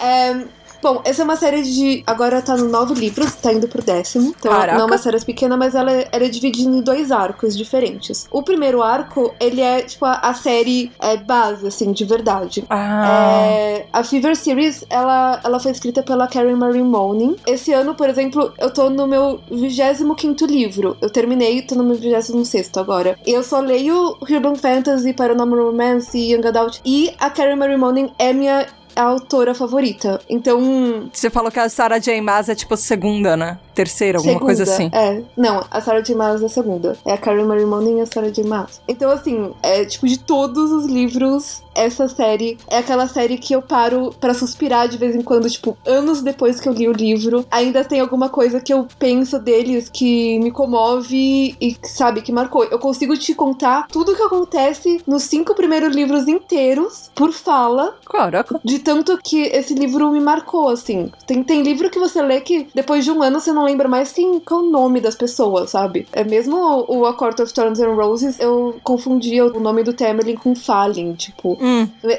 É, 0.00 0.44
Bom, 0.82 1.02
essa 1.04 1.22
é 1.22 1.24
uma 1.24 1.36
série 1.36 1.62
de. 1.62 2.02
Agora 2.06 2.40
tá 2.40 2.56
no 2.56 2.68
nove 2.68 2.94
livros, 2.94 3.34
tá 3.34 3.52
indo 3.52 3.68
pro 3.68 3.82
décimo. 3.82 4.34
Então 4.38 4.50
Caraca. 4.52 4.74
não 4.78 4.82
é 4.82 4.86
uma 4.86 4.98
série 4.98 5.20
pequena, 5.24 5.56
mas 5.56 5.74
ela 5.74 5.90
ela 5.90 6.24
é 6.24 6.28
dividida 6.28 6.70
em 6.70 6.80
dois 6.80 7.10
arcos 7.10 7.56
diferentes. 7.56 8.26
O 8.30 8.42
primeiro 8.42 8.82
arco, 8.82 9.34
ele 9.40 9.60
é 9.60 9.82
tipo 9.82 10.04
a, 10.04 10.14
a 10.14 10.34
série 10.34 10.90
é, 11.00 11.16
base, 11.16 11.66
assim, 11.66 11.92
de 11.92 12.04
verdade. 12.04 12.64
Ah. 12.70 13.06
É, 13.06 13.86
a 13.92 14.02
Fever 14.04 14.36
Series, 14.36 14.84
ela, 14.88 15.40
ela 15.44 15.60
foi 15.60 15.72
escrita 15.72 16.02
pela 16.02 16.26
Karen 16.26 16.56
Marie 16.56 16.82
Monin. 16.82 17.36
Esse 17.46 17.72
ano, 17.72 17.94
por 17.94 18.08
exemplo, 18.08 18.52
eu 18.58 18.72
tô 18.72 18.88
no 18.88 19.06
meu 19.06 19.40
25º 19.50 20.46
livro. 20.46 20.96
Eu 21.00 21.10
terminei, 21.10 21.62
tô 21.62 21.74
no 21.74 21.84
meu 21.84 21.96
26º 21.96 22.78
agora. 22.80 23.18
Eu 23.26 23.42
só 23.42 23.60
leio 23.60 24.16
Urban 24.20 24.54
Fantasy, 24.54 25.12
Paranormal 25.12 25.66
Romance 25.66 26.16
e 26.16 26.32
Young 26.32 26.46
Adult. 26.46 26.80
E 26.84 27.12
a 27.18 27.30
Karen 27.30 27.56
Marie 27.56 27.76
Monin 27.76 28.10
é 28.18 28.32
minha 28.32 28.66
autora 29.02 29.54
favorita. 29.54 30.20
Então, 30.28 31.08
Você 31.12 31.30
falou 31.30 31.50
que 31.50 31.58
a 31.58 31.68
Sarah 31.68 31.98
J. 31.98 32.20
Maas 32.20 32.48
é 32.48 32.54
tipo 32.54 32.76
segunda, 32.76 33.36
né? 33.36 33.58
Terceira, 33.74 34.18
alguma 34.18 34.34
segunda, 34.34 34.46
coisa 34.46 34.62
assim. 34.64 34.90
É, 34.92 35.22
não, 35.36 35.64
a 35.70 35.80
Sarah 35.80 36.00
J. 36.00 36.14
Maas 36.14 36.42
é 36.42 36.46
a 36.46 36.48
segunda. 36.48 36.96
É 37.04 37.12
a 37.12 37.18
Karen 37.18 37.44
Marie 37.44 37.64
Monin 37.64 37.98
e 37.98 38.00
a 38.02 38.06
Sarah 38.06 38.30
J. 38.30 38.42
Maas. 38.44 38.80
Então, 38.86 39.10
assim, 39.10 39.52
é 39.62 39.84
tipo, 39.84 40.06
de 40.06 40.18
todos 40.18 40.70
os 40.70 40.86
livros, 40.86 41.62
essa 41.80 42.08
série 42.08 42.58
é 42.68 42.78
aquela 42.78 43.08
série 43.08 43.38
que 43.38 43.54
eu 43.54 43.62
paro 43.62 44.14
pra 44.20 44.34
suspirar 44.34 44.88
de 44.88 44.98
vez 44.98 45.14
em 45.14 45.22
quando, 45.22 45.48
tipo, 45.48 45.76
anos 45.86 46.20
depois 46.20 46.60
que 46.60 46.68
eu 46.68 46.72
li 46.72 46.88
o 46.88 46.92
livro. 46.92 47.44
Ainda 47.50 47.84
tem 47.84 48.00
alguma 48.00 48.28
coisa 48.28 48.60
que 48.60 48.72
eu 48.72 48.86
penso 48.98 49.38
deles 49.38 49.88
que 49.88 50.38
me 50.40 50.50
comove 50.50 51.56
e, 51.60 51.76
sabe, 51.82 52.20
que 52.20 52.32
marcou. 52.32 52.64
Eu 52.64 52.78
consigo 52.78 53.16
te 53.16 53.34
contar 53.34 53.86
tudo 53.88 54.12
o 54.12 54.16
que 54.16 54.22
acontece 54.22 55.00
nos 55.06 55.22
cinco 55.22 55.54
primeiros 55.54 55.94
livros 55.94 56.28
inteiros, 56.28 57.10
por 57.14 57.32
fala, 57.32 57.96
Caraca. 58.04 58.60
de 58.62 58.78
tanto 58.78 59.18
que 59.22 59.42
esse 59.42 59.74
livro 59.74 60.10
me 60.10 60.20
marcou, 60.20 60.68
assim. 60.68 61.10
Tem, 61.26 61.42
tem 61.42 61.62
livro 61.62 61.88
que 61.88 61.98
você 61.98 62.20
lê 62.20 62.40
que 62.40 62.68
depois 62.74 63.04
de 63.04 63.10
um 63.10 63.22
ano 63.22 63.40
você 63.40 63.52
não 63.52 63.64
lembra 63.64 63.88
mais 63.88 64.12
quem, 64.12 64.38
qual 64.40 64.60
é 64.60 64.62
o 64.64 64.70
nome 64.70 65.00
das 65.00 65.14
pessoas, 65.14 65.70
sabe? 65.70 66.06
É 66.12 66.24
mesmo 66.24 66.56
o, 66.56 66.98
o 66.98 67.06
A 67.06 67.14
Court 67.14 67.40
of 67.40 67.52
Thorns 67.52 67.80
and 67.80 67.94
Roses, 67.94 68.38
eu 68.38 68.76
confundia 68.82 69.46
o 69.46 69.60
nome 69.60 69.82
do 69.82 69.92
Temelin 69.92 70.36
com 70.36 70.54
Fallen, 70.54 71.14
tipo. 71.14 71.56
Hum. 71.60 71.69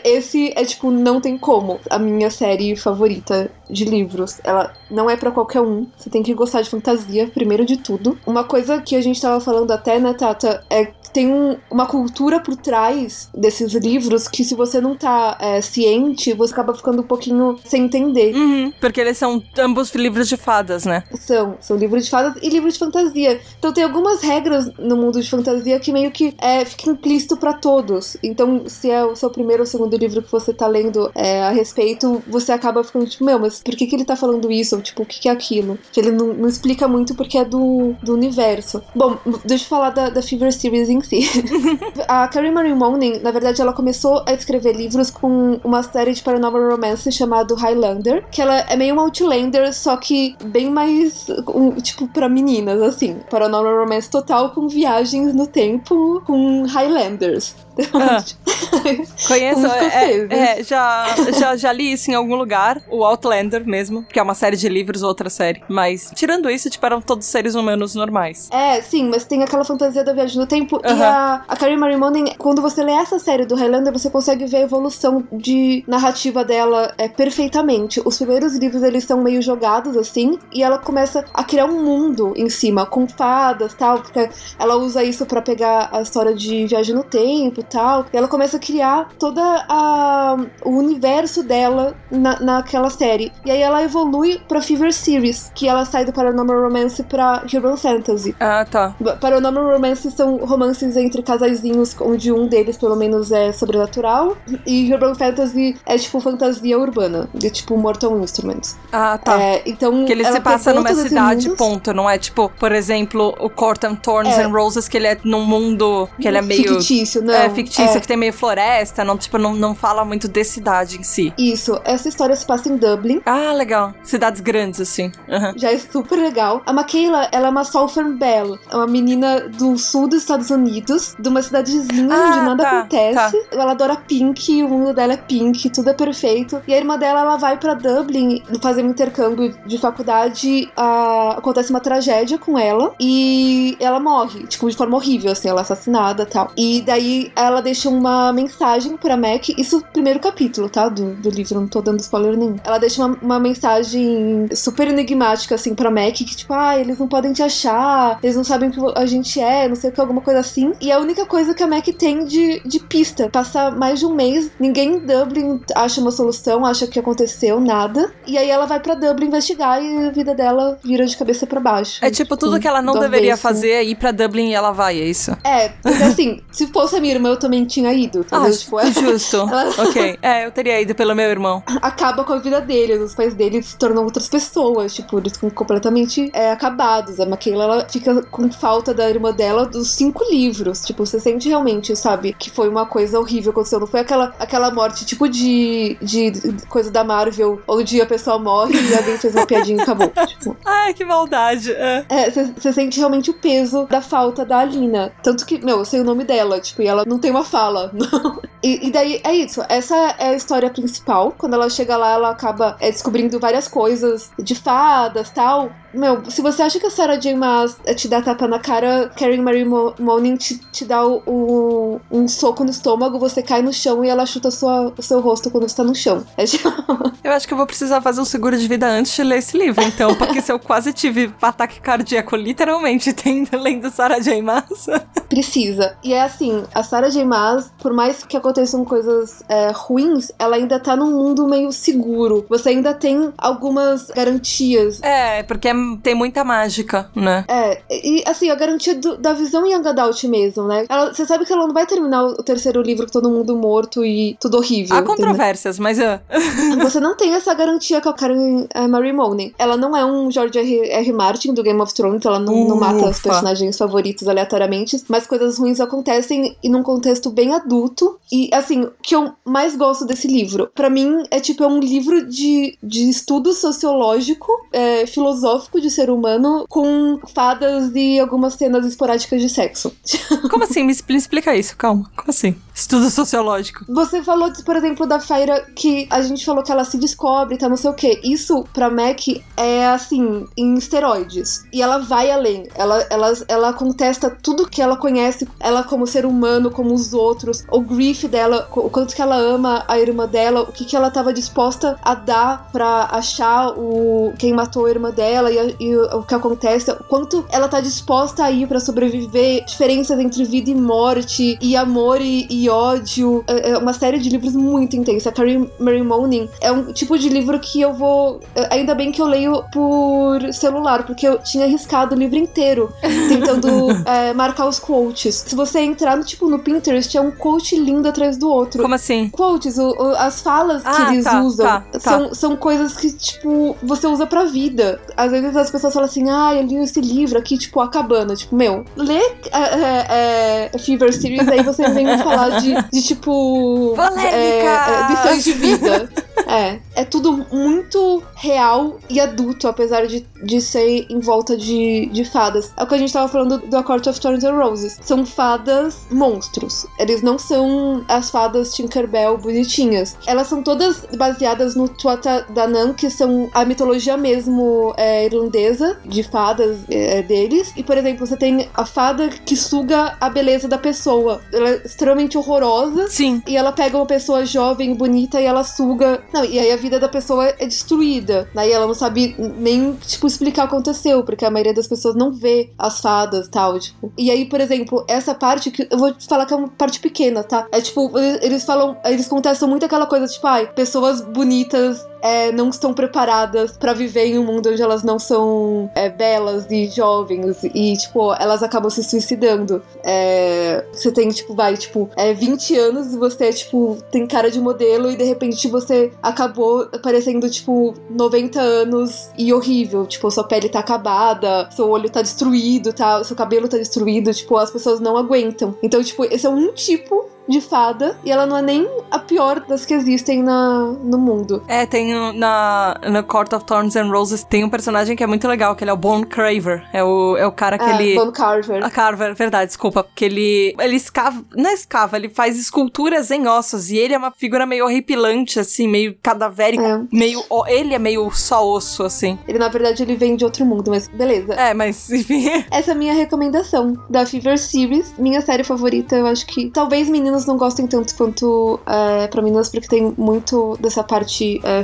Esse 0.03 0.53
é 0.55 0.63
tipo, 0.65 0.91
não 0.91 1.19
tem 1.19 1.37
como. 1.37 1.79
A 1.89 1.97
minha 1.99 2.29
série 2.29 2.75
favorita 2.75 3.51
de 3.69 3.85
livros. 3.85 4.39
Ela 4.43 4.73
não 4.89 5.09
é 5.09 5.15
pra 5.15 5.31
qualquer 5.31 5.61
um. 5.61 5.87
Você 5.97 6.09
tem 6.09 6.23
que 6.23 6.33
gostar 6.33 6.61
de 6.61 6.69
fantasia, 6.69 7.27
primeiro 7.27 7.65
de 7.65 7.77
tudo. 7.77 8.17
Uma 8.25 8.43
coisa 8.43 8.81
que 8.81 8.95
a 8.95 9.01
gente 9.01 9.21
tava 9.21 9.39
falando 9.39 9.71
até, 9.71 9.99
né, 9.99 10.13
Tata, 10.13 10.63
é 10.69 10.91
tem 11.13 11.32
um- 11.32 11.58
uma 11.69 11.86
cultura 11.86 12.39
por 12.39 12.56
trás 12.56 13.30
desses 13.36 13.74
livros 13.74 14.28
que 14.28 14.43
se 14.43 14.56
você 14.56 14.80
não 14.82 14.95
tá 14.95 15.38
é, 15.39 15.62
ciente, 15.62 16.34
você 16.34 16.54
acaba 16.54 16.74
ficando 16.74 17.02
um 17.02 17.06
pouquinho 17.06 17.58
sem 17.65 17.84
entender. 17.84 18.36
Uhum, 18.36 18.71
porque 18.80 19.00
eles 19.02 19.17
são 19.17 19.41
ambos 19.58 19.93
livros 19.95 20.28
de 20.28 20.38
fadas, 20.38 20.86
né? 20.86 21.04
São, 21.19 21.56
são 21.60 21.78
livros 21.78 22.06
de 22.06 22.10
fadas 22.12 22.36
e 22.41 22.50
livros 22.50 22.74
de 22.74 22.80
fantasia. 22.80 23.39
Então 23.60 23.74
tem 23.74 23.84
algumas 23.84 24.21
regras 24.21 24.69
no 24.78 24.95
mundo 24.95 25.21
de 25.21 25.30
fantasia 25.30 25.80
que 25.80 25.91
meio 25.91 26.12
que 26.12 26.34
é, 26.39 26.63
fica 26.65 26.89
implícito 26.89 27.38
pra 27.38 27.54
todos. 27.54 28.17
Então, 28.24 28.63
se 28.67 28.89
é 28.89 29.04
o 29.06 29.15
seu 29.15 29.30
primeiro 29.30 29.63
ou 29.63 29.67
segundo 29.67 29.95
livro 29.97 30.21
que 30.21 30.32
você 30.32 30.54
tá 30.54 30.67
lendo 30.67 31.12
é, 31.15 31.43
a 31.43 31.52
respeito, 31.52 32.21
você 32.28 32.52
acaba 32.52 32.84
ficando 32.84 33.06
tipo, 33.08 33.26
meu, 33.26 33.39
mas 33.39 33.60
por 33.63 33.76
que, 33.76 33.86
que 33.88 33.95
ele 33.95 34.06
tá 34.06 34.15
falando 34.15 34.52
isso? 34.52 34.76
Ou 34.76 34.82
tipo, 34.82 35.04
o 35.04 35.06
que, 35.06 35.19
que 35.19 35.30
é 35.30 35.32
aquilo? 35.32 35.78
Que 35.91 36.00
ele 36.00 36.12
não, 36.12 36.28
não 36.28 36.47
explica 36.47 36.88
muito 36.88 37.15
porque 37.15 37.38
é 37.38 37.45
do, 37.45 37.93
do 38.04 38.13
universo. 38.13 38.82
Bom, 38.95 39.17
deixa 39.45 39.63
eu 39.65 39.69
falar 39.69 39.89
da, 39.89 40.10
da 40.10 40.21
Fever 40.21 40.52
Series 40.54 40.89
em 40.89 41.00
si. 41.03 41.21
a 42.07 42.27
Carrie 42.27 42.51
Marie 42.51 42.73
Moning, 42.73 43.19
na 43.19 43.31
verdade, 43.31 43.61
ela 43.61 43.73
começou 43.73 44.23
a 44.27 44.33
escrever 44.33 44.73
livros 44.73 45.09
com 45.09 45.59
uma 45.63 45.83
série 45.83 46.13
de 46.13 46.21
paranormal 46.21 46.71
romance 46.71 47.11
chamado 47.11 47.55
Highlander, 47.55 48.25
que 48.31 48.41
ela 48.41 48.59
é 48.61 48.75
meio 48.75 48.93
uma 48.93 49.03
Outlander, 49.03 49.73
só 49.73 49.97
que 49.97 50.35
bem 50.43 50.69
mais, 50.69 51.27
um, 51.47 51.71
tipo, 51.75 52.07
pra 52.07 52.29
meninas, 52.29 52.81
assim. 52.81 53.17
Paranormal 53.29 53.83
romance 53.83 54.09
total 54.09 54.51
com 54.51 54.67
viagens 54.67 55.33
no 55.33 55.47
tempo 55.47 56.21
com 56.25 56.63
Highlanders. 56.63 57.55
Ah. 57.93 58.23
Conheço, 59.27 59.65
é, 59.65 60.27
é, 60.29 60.63
já, 60.63 61.05
já, 61.38 61.55
já 61.55 61.71
li 61.71 61.93
isso 61.93 62.10
em 62.10 62.13
algum 62.13 62.36
lugar, 62.36 62.81
o 62.89 63.03
Outlander 63.03 63.65
mesmo, 63.65 64.03
que 64.03 64.19
é 64.19 64.23
uma 64.23 64.34
série 64.34 64.57
de 64.57 64.67
livros, 64.67 65.03
outra 65.03 65.29
série. 65.29 65.62
Mas, 65.67 66.12
tirando 66.15 66.49
isso, 66.49 66.69
tipo, 66.69 66.86
eram 66.86 67.01
todos 67.01 67.25
seres 67.27 67.55
humanos 67.55 67.95
normais. 67.95 68.49
É, 68.51 68.81
sim, 68.81 69.10
mas 69.10 69.25
tem 69.25 69.43
aquela 69.43 69.63
fantasia 69.63 70.03
da 70.03 70.13
viagem 70.13 70.38
no 70.38 70.47
tempo. 70.47 70.81
E 70.84 71.01
a, 71.01 71.43
a 71.47 71.55
Carrie 71.55 71.77
Marie 71.77 71.97
quando 72.38 72.62
você 72.62 72.84
lê 72.84 72.93
essa 72.93 73.19
série 73.19 73.45
do 73.45 73.55
Highlander, 73.55 73.93
você 73.93 74.10
consegue 74.10 74.45
ver 74.45 74.57
a 74.57 74.62
evolução 74.62 75.23
de 75.31 75.84
narrativa 75.88 76.43
dela 76.43 76.93
é, 76.97 77.07
perfeitamente. 77.07 78.01
Os 78.03 78.17
primeiros 78.17 78.55
livros, 78.55 78.84
eles 78.84 79.03
são 79.03 79.21
meio 79.21 79.41
jogados, 79.41 79.95
assim, 79.95 80.38
e 80.51 80.63
ela 80.63 80.77
começa 80.77 81.23
a 81.34 81.43
criar 81.43 81.65
um 81.65 81.84
mundo 81.84 82.34
em 82.36 82.49
cima, 82.49 82.86
com 82.86 83.07
fadas 83.07 83.73
tal, 83.73 84.01
porque 84.01 84.29
ela 84.57 84.75
usa 84.75 85.03
isso 85.03 85.25
pra 85.25 85.41
pegar 85.41 85.89
a 85.91 86.01
história 86.01 86.34
de 86.34 86.65
viagem 86.65 86.95
no 86.95 87.03
tempo 87.03 87.61
e 87.62 87.63
tal. 87.63 88.06
Ela 88.12 88.28
começa 88.28 88.58
a 88.58 88.60
criar 88.60 89.10
toda 89.17 89.41
a 89.69 90.38
o 90.65 90.71
universo 90.71 91.43
dela 91.43 91.95
na, 92.12 92.39
naquela 92.39 92.89
série. 92.89 93.32
E 93.45 93.52
aí 93.52 93.62
ela 93.62 93.84
evolui 93.84 94.39
pra 94.47 94.62
Fever 94.62 94.93
Series, 94.93 95.52
que 95.56 95.67
ela 95.67 95.86
sai 95.86 96.06
do 96.06 96.13
Paranormal 96.13 96.62
Romance 96.63 97.02
pra 97.04 97.43
Urban 97.54 97.78
Fantasy. 97.78 98.36
Ah, 98.39 98.65
tá. 98.69 98.95
Paranormal 99.19 99.71
Romance 99.74 100.10
são 100.12 100.38
romances 100.38 100.95
entre 100.97 101.21
casaizinhos, 101.24 101.95
onde 102.02 102.32
um 102.32 102.47
deles, 102.47 102.78
pelo 102.78 102.95
menos, 102.95 103.32
é 103.32 103.52
sobrenatural. 103.52 104.36
E 104.65 104.91
Urban 104.93 105.15
Fantasy 105.15 105.76
é 105.86 105.97
tipo 105.97 106.19
fantasia 106.19 106.78
urbana, 106.78 107.30
de 107.34 107.50
tipo 107.50 107.78
Mortal 107.78 108.19
Instruments. 108.19 108.78
Ah, 108.91 109.17
tá. 109.17 109.39
É, 109.41 109.62
então, 109.65 110.06
Que 110.06 110.12
ele 110.12 110.24
ela 110.24 110.36
se 110.36 110.41
passa 110.41 110.74
numa 110.74 110.93
cidade, 110.93 111.47
mundos. 111.50 111.58
ponto. 111.58 111.93
Não 111.93 112.10
é 112.10 112.17
tipo, 112.17 112.50
por 112.60 112.71
exemplo, 112.71 113.36
o 113.39 113.50
Corton 113.50 113.95
Thorns 113.95 114.38
É. 114.38 114.43
and 114.43 114.50
Roses, 114.50 114.88
que 114.88 114.97
ele 114.97 115.08
é 115.08 115.17
num 115.24 115.43
mundo 115.45 116.10
que 116.19 116.28
ele 116.28 116.38
é 116.38 116.41
meio. 116.41 116.62
Fictício, 116.80 117.21
não. 117.21 117.34
É 117.34 117.50
fictício, 117.51 117.97
É. 117.97 117.99
que 117.99 118.07
tem 118.07 118.17
meio 118.17 118.33
floresta, 118.33 119.03
não, 119.03 119.17
tipo, 119.17 119.37
não, 119.37 119.53
não 119.53 119.73
fala 119.75 120.03
muito 120.05 120.27
de 120.27 120.43
cidade 120.43 120.97
em 120.97 121.03
si. 121.03 121.33
Isso, 121.37 121.79
essa 121.85 122.07
história 122.09 122.35
se 122.35 122.45
passa 122.45 122.69
em 122.69 122.77
Dublin. 122.77 123.21
Ah, 123.25 123.51
legal. 123.53 123.93
Cidades 124.03 124.41
grandes, 124.41 124.79
assim. 124.81 125.11
Aham. 125.29 125.53
Já 125.55 125.71
é 125.71 125.77
super 125.77 126.17
legal. 126.17 126.61
A 126.65 126.73
Michaela, 126.73 127.27
ela 127.31 127.47
é 127.47 127.49
uma 127.49 127.63
Southern 127.63 128.13
Belle. 128.17 128.59
É 128.71 128.75
uma 128.75 128.87
menina 128.87 129.41
do 129.49 129.77
sul 129.77 130.07
dos 130.07 130.19
Estados 130.21 130.49
Unidos, 130.49 131.15
de 131.19 131.29
uma 131.29 131.41
cidadezinha 131.41 132.13
Ah, 132.13 132.27
onde 132.29 132.41
nada 132.45 132.63
tá, 132.63 132.79
acontece. 132.79 133.45
Ela 133.51 133.71
adora 133.71 133.95
pink, 133.95 134.63
o 134.63 134.69
mundo 134.69 134.93
dela 134.93 135.13
é 135.13 135.17
pink, 135.17 135.69
tudo 135.69 135.89
é 135.89 135.93
perfeito. 135.93 136.61
E 136.67 136.73
a 136.73 136.77
irmã 136.77 136.97
dela, 136.97 137.21
ela 137.21 137.37
vai 137.37 137.57
pra 137.57 137.73
Dublin 137.73 138.43
fazer 138.61 138.83
um 138.83 138.89
intercâmbio 138.89 139.55
de 139.65 139.77
faculdade. 139.77 140.71
ah, 140.75 141.35
acontece 141.37 141.69
uma 141.69 141.79
tragédia 141.79 142.37
com 142.37 142.57
ela 142.57 142.93
e 142.99 143.77
ela 143.79 143.99
morre, 143.99 144.45
tipo, 144.47 144.69
de 144.69 144.75
forma 144.75 144.95
horrível, 144.97 145.31
assim, 145.31 145.47
ela 145.49 145.61
é 145.61 145.63
assassinada 145.63 146.23
e 146.23 146.25
tal. 146.25 146.51
E 146.57 146.81
daí 146.81 147.31
ela 147.45 147.62
deixa 147.62 147.89
uma 147.89 148.32
mensagem 148.34 148.97
pra 148.97 149.17
Mac, 149.17 149.49
isso 149.49 149.84
primeiro 149.93 150.19
capítulo, 150.19 150.69
tá? 150.69 150.89
Do, 150.89 151.13
do 151.15 151.30
livro, 151.30 151.60
não 151.60 151.67
tô 151.67 151.82
dando 151.82 151.99
spoiler 151.99 152.38
nenhum. 152.38 152.56
Ela 152.63 152.77
deixa 152.77 153.06
uma, 153.06 153.17
uma 153.21 153.39
mensagem 153.39 154.47
super 154.56 154.88
enigmática, 154.88 155.56
assim, 155.56 155.75
pra 155.75 155.91
Mac, 155.91 156.13
que 156.13 156.25
tipo, 156.25 156.54
ah, 156.54 156.77
eles 156.77 156.97
não 156.97 157.08
podem 157.08 157.34
te 157.34 157.43
achar, 157.43 158.19
eles 158.21 158.36
não 158.36 158.43
sabem 158.43 158.69
o 158.69 158.71
que 158.71 158.99
a 158.99 159.06
gente 159.06 159.39
é, 159.39 159.67
não 159.67 159.75
sei 159.75 159.89
o 159.89 159.93
que, 159.93 160.01
alguma 160.01 160.21
coisa 160.21 160.39
assim. 160.39 160.73
E 160.82 160.91
a 160.91 160.99
única 160.99 161.25
coisa 161.25 161.54
que 161.54 161.63
a 161.63 161.67
Mac 161.67 161.86
tem 161.97 162.25
de, 162.25 162.62
de 162.65 162.80
pista, 162.80 163.30
passa 163.30 163.71
mais 163.71 163.99
de 163.99 164.06
um 164.06 164.13
mês, 164.13 164.51
ninguém 164.60 164.95
em 164.95 164.99
Dublin 164.99 165.62
acha 165.75 166.01
uma 166.01 166.12
solução, 166.12 166.65
acha 166.65 166.88
que 166.88 166.99
aconteceu, 166.99 167.60
nada. 167.60 168.12
E 168.27 168.38
aí 168.38 168.49
ela 168.49 168.65
vai 168.65 168.80
pra 168.80 168.95
Dublin 168.95 169.27
investigar 169.27 169.82
e 169.84 170.08
a 170.08 170.12
vida 170.12 170.34
dela 170.36 170.77
vira 170.84 171.06
de 171.06 171.15
cabeça 171.15 171.45
pra 171.45 171.60
baixo. 171.60 172.04
É 172.04 172.10
tipo, 172.10 172.36
tudo 172.36 172.60
que 172.60 172.67
ela 172.67 172.82
não 172.82 172.99
deveria 172.99 173.38
fazer 173.38 173.71
é 173.71 173.84
ir 173.84 173.95
pra 173.95 174.12
Dublin 174.12 174.49
e 174.49 174.54
ela 174.54 174.71
vai, 174.71 174.99
é 174.99 175.06
isso? 175.06 175.36
É, 175.43 175.69
porque 175.69 176.04
assim, 176.04 176.41
se 176.51 176.67
fosse 176.67 176.95
a 176.95 177.01
minha 177.01 177.13
irmã, 177.13 177.31
eu 177.32 177.38
também 177.38 177.65
tinha 177.65 177.94
ido. 177.94 178.26
Ah, 178.32 178.38
entendeu? 178.38 178.58
tipo, 178.58 178.80
é- 178.80 178.91
justo. 178.91 179.38
Ela- 179.50 179.70
ok. 179.78 180.20
É, 180.22 180.46
eu 180.46 180.52
teria 180.52 180.80
ido 180.82 180.94
pelo 180.96 181.15
meu 181.15 181.30
irmão. 181.30 181.63
acaba 181.82 182.24
com 182.24 182.34
a 182.34 182.39
vida 182.39 182.62
deles. 182.62 183.02
Os 183.02 183.15
pais 183.15 183.34
deles 183.34 183.67
se 183.67 183.78
tornam 183.78 184.04
outras 184.04 184.28
pessoas. 184.28 184.94
Tipo, 184.94 185.20
eles 185.20 185.34
ficam 185.34 185.50
completamente 185.50 186.30
é, 186.34 186.52
acabados. 186.52 187.20
A 187.20 187.26
Michaela, 187.26 187.63
ela 187.63 187.89
fica 187.89 188.22
com 188.24 188.52
falta 188.52 188.94
da 188.94 189.10
irmã 189.10 189.32
dela 189.32 189.65
dos 189.65 189.91
cinco 189.91 190.24
livros. 190.30 190.82
Tipo, 190.82 191.06
você 191.06 191.20
sente 191.20 191.48
realmente, 191.48 191.96
sabe, 191.96 192.34
que 192.38 192.50
foi 192.50 192.67
uma 192.70 192.86
coisa 192.86 193.20
horrível 193.20 193.52
que 193.52 193.60
aconteceu. 193.60 193.80
Não 193.80 193.88
foi 193.88 194.02
aquela, 194.02 194.34
aquela 194.39 194.72
morte, 194.72 195.06
tipo, 195.06 195.28
de, 195.28 195.98
de, 196.02 196.32
coisa 196.70 196.91
da 196.91 197.04
Marvel, 197.04 197.62
onde 197.67 198.02
a 198.02 198.06
pessoa 198.06 198.38
morre 198.38 198.80
e 198.80 198.96
alguém 198.96 199.17
fez 199.17 199.36
uma 199.36 199.46
piadinha 199.46 199.78
e 199.78 199.82
acabou. 199.82 200.12
Tipo, 200.32 200.56
Ai, 200.65 200.94
que 200.94 201.04
maldade. 201.04 201.72
É. 201.72 202.06
é, 202.10 202.30
você 202.30 202.72
sente 202.72 202.98
realmente 202.98 203.30
o 203.30 203.34
peso 203.34 203.86
da 203.89 204.02
falta 204.02 204.46
da 204.46 204.60
Alina. 204.60 205.12
Tanto 205.22 205.46
que, 205.46 205.63
meu, 205.63 205.80
eu 205.80 205.86
sei 205.86 206.00
o 206.00 206.04
nome 206.04 206.24
dela, 206.24 206.60
tipo, 206.60 206.82
e 206.82 206.88
ela 206.88 207.04
não 207.06 207.20
tem 207.21 207.31
uma 207.31 207.43
fala. 207.43 207.91
E, 208.63 208.89
e 208.89 208.91
daí 208.91 209.19
é 209.23 209.34
isso. 209.34 209.63
Essa 209.67 209.95
é 210.19 210.27
a 210.27 210.36
história 210.36 210.69
principal. 210.69 211.34
Quando 211.36 211.55
ela 211.55 211.67
chega 211.67 211.97
lá, 211.97 212.12
ela 212.12 212.29
acaba 212.29 212.77
é, 212.79 212.91
descobrindo 212.91 213.39
várias 213.39 213.67
coisas 213.67 214.31
de 214.38 214.53
fadas 214.53 215.31
tal. 215.31 215.71
Meu, 215.93 216.23
se 216.30 216.41
você 216.41 216.62
acha 216.62 216.80
que 216.80 216.86
a 216.86 216.89
Sarah 216.89 217.17
J. 217.17 217.36
Maas 217.36 217.77
te 217.95 218.08
dá 218.08 218.21
tapa 218.21 218.47
na 218.47 218.60
cara, 218.60 219.12
Karen 219.17 219.41
Marie 219.41 219.65
Mo 219.65 219.93
Moning 219.99 220.36
te, 220.38 220.58
te 220.71 220.86
dá 220.86 221.06
o, 221.06 221.21
o- 221.27 222.01
um 222.12 222.27
soco 222.27 222.63
no 222.63 222.69
estômago, 222.69 223.19
você 223.19 223.41
cai 223.41 223.62
no 223.62 223.73
chão 223.73 224.04
e 224.06 224.10
ela 224.10 224.25
chuta 224.25 224.49
sua, 224.51 224.93
o 224.97 225.01
seu 225.01 225.19
rosto 225.19 225.49
quando 225.51 225.67
você 225.67 225.75
tá 225.75 225.84
no 225.84 225.93
chão. 225.95 226.23
É 226.38 226.45
tipo, 226.45 226.69
Eu 227.23 227.32
acho 227.34 227.47
que 227.47 227.54
eu 227.54 227.58
vou 227.58 227.65
precisar 227.67 228.01
fazer 228.01 228.21
um 228.21 228.25
seguro 228.25 228.58
de 228.58 228.67
vida 228.67 228.88
antes 228.88 229.13
de 229.15 229.23
ler 229.23 229.39
esse 229.39 229.58
livro, 229.58 229.84
então, 229.84 230.15
porque 230.15 230.41
se 230.41 230.51
eu 230.51 230.58
quase 230.60 230.91
tive 230.93 231.32
ataque 231.41 231.80
cardíaco, 231.80 232.36
literalmente, 232.36 233.13
tendo, 233.13 233.56
lendo 233.58 233.89
Sarah 233.91 234.19
J. 234.19 234.41
Maas. 234.41 234.88
precisa. 235.30 235.95
E 236.04 236.13
é 236.13 236.21
assim, 236.23 236.63
a 236.73 236.84
Sarah 236.84 237.10
J. 237.10 237.23
Maas, 237.25 237.71
por 237.80 237.93
mais 237.93 238.23
que 238.23 238.36
aconteçam 238.38 238.84
coisas 238.86 239.43
é, 239.47 239.71
ruins, 239.73 240.32
ela 240.39 240.56
ainda 240.56 240.80
tá 240.80 240.95
num 240.95 241.12
mundo 241.12 241.47
meio 241.47 241.71
seguro. 241.71 242.45
Você 242.49 242.69
ainda 242.69 242.93
tem 242.93 243.32
algumas 243.38 244.08
garantias. 244.10 245.01
É, 245.01 245.43
porque 245.43 245.67
é- 245.67 245.81
tem 246.04 246.15
muita 246.15 246.44
mágica, 246.44 247.10
né? 247.15 247.46
É, 247.48 247.82
e 247.89 248.24
assim, 248.28 248.50
a 248.50 248.56
garantia 248.56 248.96
do- 248.96 249.17
da 249.17 249.34
visão 249.34 249.65
young 249.65 249.88
adult 249.88 250.24
mesmo, 250.26 250.63
né? 250.67 250.86
Ela- 250.89 251.13
Você 251.13 251.26
sabe 251.26 251.46
que 251.46 251.54
ela 251.54 251.65
não 251.67 251.74
vai 251.74 251.86
terminar 251.86 252.24
o 252.26 252.44
terceiro 252.44 252.82
livro 252.82 253.06
com 253.06 253.12
todo 253.12 253.30
mundo 253.30 253.56
morto 253.56 254.04
e 254.06 254.36
tudo 254.39 254.58
horrível. 254.58 254.96
Há 254.96 255.00
entendeu? 255.00 255.15
controvérsias, 255.15 255.78
mas 255.80 256.00
ah, 256.00 256.22
Você 256.82 257.00
não 257.00 257.15
tem 257.15 257.34
essa 257.34 257.54
garantia 257.54 258.02
com 258.02 258.10
a 258.10 258.13
Karen 258.13 258.65
é, 258.74 258.88
Marie 258.88 259.13
Moning. 259.13 259.54
Ela 259.58 259.76
não 259.78 259.96
é 259.96 260.06
um 260.06 260.30
George 260.32 260.58
R. 260.58 260.89
R. 260.89 261.13
Martin 261.13 261.54
do 261.54 261.63
Game 261.63 261.80
of 261.82 261.94
Thrones, 261.94 262.26
ela 262.26 262.39
não, 262.39 262.67
não 262.67 262.78
mata 262.78 263.06
os 263.10 263.20
personagens 263.20 263.78
favoritos 263.78 264.28
aleatoriamente, 264.28 265.04
mas 265.08 265.28
coisas 265.28 265.58
ruins 265.58 265.80
acontecem 265.80 266.56
e 266.63 266.70
num 266.70 266.84
contexto 266.84 267.30
bem 267.30 267.54
adulto. 267.54 268.17
E 268.32 268.50
assim, 268.54 268.82
o 268.84 268.91
que 269.02 269.15
eu 269.15 269.32
mais 269.46 269.76
gosto 269.76 270.06
desse 270.06 270.28
livro, 270.28 270.70
pra 270.74 270.89
mim, 270.89 271.24
é 271.30 271.39
tipo 271.39 271.63
é 271.63 271.67
um 271.67 271.80
livro 271.80 272.26
de, 272.28 272.78
de 272.82 273.10
estudo 273.10 273.52
sociológico, 273.54 274.52
é, 274.72 275.06
filosófico 275.06 275.70
estereótipo 275.71 275.81
de 275.81 275.89
ser 275.89 276.10
humano 276.10 276.65
com 276.69 277.19
fadas 277.34 277.91
e 277.95 278.19
algumas 278.19 278.53
cenas 278.55 278.86
esporádicas 278.86 279.41
de 279.41 279.49
sexo. 279.49 279.91
Como 280.49 280.63
assim? 280.63 280.84
Me 280.84 280.91
expli- 280.91 281.15
explica 281.17 281.55
isso, 281.55 281.75
calma. 281.77 282.10
Como 282.15 282.29
assim? 282.29 282.55
Estudo 282.73 283.10
sociológico. 283.10 283.86
Você 283.88 284.23
falou, 284.23 284.51
por 284.65 284.75
exemplo, 284.75 285.05
da 285.05 285.19
Faira 285.19 285.65
que 285.75 286.07
a 286.10 286.21
gente 286.21 286.43
falou 286.45 286.63
que 286.63 286.71
ela 286.71 286.84
se 286.84 286.97
descobre, 286.97 287.57
tá 287.57 287.69
não 287.69 287.77
sei 287.77 287.89
o 287.89 287.93
quê. 287.93 288.19
Isso, 288.23 288.65
pra 288.73 288.89
Mac, 288.89 289.19
é 289.57 289.88
assim, 289.88 290.45
em 290.57 290.75
esteroides. 290.75 291.63
E 291.71 291.81
ela 291.81 291.99
vai 291.99 292.31
além. 292.31 292.67
Ela, 292.75 293.05
ela, 293.10 293.34
ela 293.47 293.73
contesta 293.73 294.29
tudo 294.29 294.67
que 294.67 294.81
ela 294.81 294.97
conhece, 294.97 295.47
ela 295.60 295.84
como 295.84 296.07
ser 296.07 296.25
humano, 296.25 296.71
como 296.71 296.93
os 296.93 297.13
outros, 297.13 297.63
o 297.71 297.81
grief 297.81 298.23
dela, 298.27 298.67
o 298.71 298.89
quanto 298.89 299.15
que 299.15 299.21
ela 299.21 299.36
ama 299.36 299.84
a 299.88 299.99
irmã 299.99 300.27
dela, 300.27 300.62
o 300.62 300.71
que, 300.71 300.86
que 300.86 300.95
ela 300.95 301.12
tava 301.12 301.34
disposta 301.34 301.97
a 302.01 302.15
dar 302.15 302.69
pra 302.71 303.10
achar 303.12 303.69
o 303.77 304.34
quem 304.39 304.53
matou 304.53 304.86
a 304.86 304.89
irmã 304.89 305.12
dela 305.12 305.51
e, 305.51 305.60
a- 305.62 305.74
e 305.80 305.95
o, 305.95 306.24
que 306.24 306.34
acontece, 306.36 306.91
o 306.91 307.04
quanto 307.04 307.45
ela 307.50 307.67
tá 307.67 307.80
disposta 307.82 308.43
a 308.43 308.52
ir 308.52 308.67
pra 308.67 308.80
sobreviver, 308.80 309.63
diferenças 309.65 310.19
entre 310.19 310.43
vida 310.43 310.69
e 310.69 310.76
morte, 310.76 311.58
e 311.62 311.76
amor 311.76 312.21
e, 312.21 312.47
e 312.50 312.69
ódio. 312.69 313.43
É, 313.47 313.71
é 313.71 313.78
uma 313.78 313.93
série 313.93 314.19
de 314.19 314.30
livros 314.30 314.56
muito 314.56 314.95
intensa. 314.95 315.32
Carrie 315.32 315.69
Mary 315.80 316.04
Moaning 316.04 316.50
é 316.60 316.71
um 316.71 316.91
tipo 316.93 317.17
de 317.17 317.30
livro 317.30 317.60
que 317.60 317.82
eu 317.82 317.93
vou. 317.93 318.39
é, 318.56 318.76
Ainda 318.76 318.93
bem 318.95 319.12
que 319.12 319.21
eu 319.21 319.26
leio 319.26 319.63
por 319.71 320.39
celular, 320.54 321.04
porque 321.06 321.28
eu 321.28 321.39
tinha 321.39 321.65
arriscado 321.65 322.15
o 322.15 322.17
livro 322.17 322.38
inteiro 322.38 322.89
tentando 323.30 323.91
é, 324.06 324.34
marcar 324.34 324.67
os 324.67 324.80
quotes. 324.80 325.43
Se 325.47 325.56
você 325.56 325.80
entrar 325.82 326.17
no 326.17 326.24
tipo 326.24 326.47
no 326.50 326.60
Pinterest, 326.60 327.15
é 327.17 327.21
um 327.21 327.32
quote 327.32 327.76
lindo 327.78 328.08
atrás 328.08 328.38
do 328.38 328.50
outro. 328.50 328.82
Como 328.82 328.95
assim? 328.95 329.30
Quotes, 329.30 329.78
o- 329.78 329.89
o- 329.91 330.15
as 330.17 330.41
falas 330.41 330.84
que 330.84 330.89
Ah, 330.89 331.13
eles 331.13 331.24
tá, 331.24 331.41
usam 331.43 331.65
tá, 331.65 331.84
tá. 331.91 332.00
São, 332.00 332.34
são 332.34 332.56
coisas 332.56 332.95
que, 332.95 333.12
tipo, 333.12 333.76
você 333.84 334.08
usa 334.08 334.26
pra 334.26 334.45
vida. 334.45 335.00
Às 335.15 335.32
vezes 335.32 335.50
as 335.57 335.71
pessoas 335.71 335.93
falam 335.93 336.07
assim, 336.07 336.29
ah, 336.29 336.53
eu 336.55 336.63
li 336.63 336.75
esse 336.75 336.99
livro 337.01 337.37
aqui, 337.37 337.57
tipo, 337.57 337.79
A 337.79 337.89
Cabana. 337.89 338.35
Tipo, 338.35 338.55
meu, 338.55 338.85
lê 338.95 339.17
é, 339.17 339.31
é, 339.51 340.69
é, 340.73 340.77
Fever 340.77 341.13
Series, 341.13 341.47
aí 341.47 341.63
você 341.63 341.89
vem 341.89 342.05
me 342.05 342.17
falar 342.17 342.59
de, 342.59 342.73
de 342.91 343.01
tipo. 343.01 343.93
Polêmica! 343.95 344.31
É, 344.31 344.65
é, 344.65 345.11
lições 345.11 345.43
de 345.43 345.53
vida. 345.53 346.09
É, 346.47 346.80
é 346.95 347.06
tudo 347.06 347.45
muito 347.51 348.23
real 348.36 348.99
e 349.10 349.19
adulto, 349.19 349.67
apesar 349.67 350.08
de, 350.08 350.25
de 350.43 350.62
ser 350.62 351.06
em 351.10 351.19
volta 351.19 351.56
de, 351.56 352.08
de 352.12 352.25
fadas. 352.25 352.73
É 352.77 352.84
o 352.84 352.88
que 352.88 352.95
a 352.95 352.97
gente 352.97 353.13
tava 353.13 353.27
falando 353.27 353.58
do 353.60 353.77
A 353.77 353.84
Court 353.84 354.06
of 354.08 354.19
Thorns 354.19 354.43
and 354.43 354.56
Roses. 354.56 354.97
São 355.01 355.25
fadas 355.25 356.08
monstros. 356.12 356.86
Eles 356.99 357.21
não 357.21 357.38
são 357.38 358.04
as 358.08 358.30
fadas 358.30 358.73
Tinkerbell 358.73 359.38
bonitinhas. 359.38 360.17
Elas 360.25 360.47
são 360.47 360.62
todas 360.63 361.06
baseadas 361.17 361.75
no 361.75 361.88
Tuatha 361.88 362.45
Danann, 362.49 362.93
que 362.93 363.10
são 363.10 363.49
a 363.54 363.65
mitologia 363.65 364.17
mesmo 364.17 364.93
é, 364.97 365.25
irlandesa, 365.25 365.99
de 366.06 366.23
fadas 366.23 366.80
é, 366.89 367.21
deles. 367.21 367.73
E, 367.75 367.84
por 367.84 367.97
exemplo, 367.97 368.25
você 368.25 368.38
tem 368.38 368.69
a 368.73 368.86
fada 368.86 369.30
que 369.30 369.56
suga 369.56 370.17
a 370.19 370.30
beleza 370.30 370.67
da 370.67 370.77
pessoa. 370.77 371.41
Ela 371.54 371.69
é 371.69 371.82
extremamente 371.86 372.38
horrorosa. 372.38 373.08
Sim. 373.08 373.41
E 373.47 373.56
ela 373.56 373.71
pega 373.71 373.97
uma 373.97 374.06
pessoa 374.06 374.45
jovem, 374.45 374.93
bonita, 374.93 375.39
e 375.39 375.45
ela 375.45 375.63
suga. 375.63 376.23
Não, 376.34 376.46
e 376.46 376.60
aí 376.60 376.72
a 376.72 376.78
vida 376.78 377.00
da 377.00 377.10
pessoa 377.10 377.48
é 377.48 377.65
destruída. 377.65 378.50
Daí 378.54 378.72
ela 378.72 378.88
não 378.88 378.94
sabe 378.94 379.36
nem, 379.38 379.94
tipo, 379.96 380.28
explicar 380.28 380.65
o 380.65 380.67
que 380.67 380.74
aconteceu, 380.76 381.24
porque 381.24 381.46
a 381.46 381.52
maioria 381.52 381.74
das 381.74 381.88
pessoas 381.88 382.15
não 382.15 382.32
vê 382.32 382.72
as 382.78 383.00
fadas 383.02 383.48
e 383.48 383.52
tal, 383.52 383.80
tipo. 383.80 384.12
E 384.17 384.32
aí, 384.32 384.46
por 384.46 384.62
exemplo, 384.62 385.06
essa 385.08 385.34
parte 385.34 385.72
que 385.72 385.88
eu 385.89 385.98
vou 385.98 386.13
falar 386.28 386.46
que 386.46 386.54
é 386.54 386.58
uma 386.58 386.70
parte 386.70 387.00
pequena, 387.00 387.44
tá? 387.44 387.67
É 387.72 387.82
tipo, 387.82 388.12
eles 388.41 388.63
falam, 388.63 388.98
eles 389.06 389.28
contestam 389.28 389.67
muito 389.67 389.86
aquela 389.86 390.06
coisa, 390.06 390.28
tipo, 390.28 390.46
ai, 390.48 390.67
pessoas 390.67 391.22
bonitas 391.22 392.06
é, 392.21 392.51
não 392.51 392.69
estão 392.69 392.93
preparadas 392.93 393.71
pra 393.77 393.93
viver 393.93 394.25
em 394.25 394.38
um 394.38 394.45
mundo 394.45 394.69
onde 394.69 394.81
elas 394.81 395.03
não 395.03 395.17
são 395.17 395.89
é, 395.95 396.10
belas 396.10 396.69
e 396.69 396.88
jovens 396.88 397.63
e, 397.63 397.97
tipo, 397.97 398.34
elas 398.36 398.63
acabam 398.63 398.89
se 398.89 399.03
suicidando. 399.03 399.81
É, 400.03 400.86
você 400.91 401.12
tem, 401.12 401.29
tipo, 401.29 401.53
vai, 401.53 401.75
tipo, 401.75 402.10
é 402.15 402.34
20 402.34 402.77
anos 402.77 403.13
e 403.13 403.17
você, 403.17 403.51
tipo, 403.51 403.97
tem 404.12 404.27
cara 404.27 404.51
de 404.51 404.60
modelo 404.60 405.10
e 405.10 405.15
de 405.15 405.23
repente 405.23 405.67
você 405.67 406.12
acabou 406.21 406.88
parecendo, 407.01 407.49
tipo, 407.49 407.93
90 408.10 408.60
anos 408.60 409.29
e 409.38 409.53
horrível. 409.53 410.05
Tipo, 410.05 410.29
sua 410.31 410.43
pele 410.43 410.69
tá 410.69 410.79
acabada, 410.79 411.69
seu 411.71 411.89
olho 411.89 412.10
tá 412.10 412.21
destruído, 412.21 412.93
tá, 412.93 413.23
seu 413.23 413.36
cabelo 413.36 413.67
tá 413.67 413.77
destruído, 413.77 414.34
tipo, 414.34 414.57
as 414.57 414.71
pessoas 414.71 414.99
não 414.99 415.17
aguentam. 415.17 415.75
Então, 415.81 416.03
tipo, 416.03 416.23
esse 416.25 416.45
é 416.45 416.49
um 416.49 416.71
tipo 416.73 417.29
de 417.51 417.61
fada 417.61 418.17
e 418.23 418.31
ela 418.31 418.45
não 418.45 418.57
é 418.57 418.61
nem 418.61 418.87
a 419.09 419.19
pior 419.19 419.59
das 419.67 419.85
que 419.85 419.93
existem 419.93 420.41
na, 420.41 420.85
no 421.03 421.17
mundo. 421.17 421.63
É, 421.67 421.85
tem 421.85 422.13
na, 422.33 422.99
na 423.09 423.23
Court 423.23 423.51
of 423.53 423.65
Thorns 423.65 423.95
and 423.95 424.09
Roses, 424.09 424.43
tem 424.43 424.63
um 424.63 424.69
personagem 424.69 425.15
que 425.15 425.23
é 425.23 425.27
muito 425.27 425.47
legal, 425.47 425.75
que 425.75 425.83
ele 425.83 425.91
é 425.91 425.93
o 425.93 425.97
Bone 425.97 426.25
Craver. 426.25 426.83
É 426.93 427.03
o, 427.03 427.37
é 427.37 427.45
o 427.45 427.51
cara 427.51 427.77
que 427.77 427.83
Ah, 427.83 428.01
ele. 428.01 428.15
Von 428.15 428.31
Carver. 428.31 428.83
A 428.83 428.89
Carver, 428.89 429.35
verdade, 429.35 429.67
desculpa. 429.67 430.03
Porque 430.03 430.25
ele. 430.25 430.75
Ele 430.79 430.95
escava. 430.95 431.43
Não 431.55 431.69
é 431.69 431.73
escava, 431.73 432.17
ele 432.17 432.29
faz 432.29 432.57
esculturas 432.57 433.29
em 433.31 433.47
ossos. 433.47 433.89
E 433.91 433.97
ele 433.97 434.13
é 434.13 434.17
uma 434.17 434.31
figura 434.31 434.65
meio 434.65 434.85
horripilante, 434.85 435.59
assim, 435.59 435.87
meio 435.87 436.15
cadavérico. 436.21 436.83
É. 436.83 437.01
Meio. 437.11 437.43
Ele 437.67 437.93
é 437.93 437.99
meio 437.99 438.29
só 438.31 438.65
osso, 438.67 439.03
assim. 439.03 439.37
Ele, 439.47 439.59
na 439.59 439.67
verdade, 439.67 440.03
ele 440.03 440.15
vem 440.15 440.35
de 440.35 440.45
outro 440.45 440.65
mundo, 440.65 440.89
mas 440.91 441.07
beleza. 441.07 441.53
É, 441.53 441.73
mas 441.73 442.09
enfim. 442.11 442.45
Essa 442.71 442.91
é 442.91 442.93
a 442.93 442.97
minha 442.97 443.13
recomendação 443.13 443.97
da 444.09 444.25
Fever 444.25 444.57
Series, 444.57 445.13
minha 445.17 445.41
série 445.41 445.63
favorita. 445.63 446.15
Eu 446.15 446.27
acho 446.27 446.45
que 446.45 446.69
talvez 446.69 447.09
não 447.45 447.58
gostem 447.58 447.88
tanto 447.88 448.15
quanto 448.15 448.80
é, 448.86 449.27
pra 449.27 449.41
meninas, 449.41 449.69
porque 449.69 449.88
tem 449.88 450.13
muito 450.17 450.77
dessa 450.80 451.04
parte 451.04 451.60
é, 451.63 451.84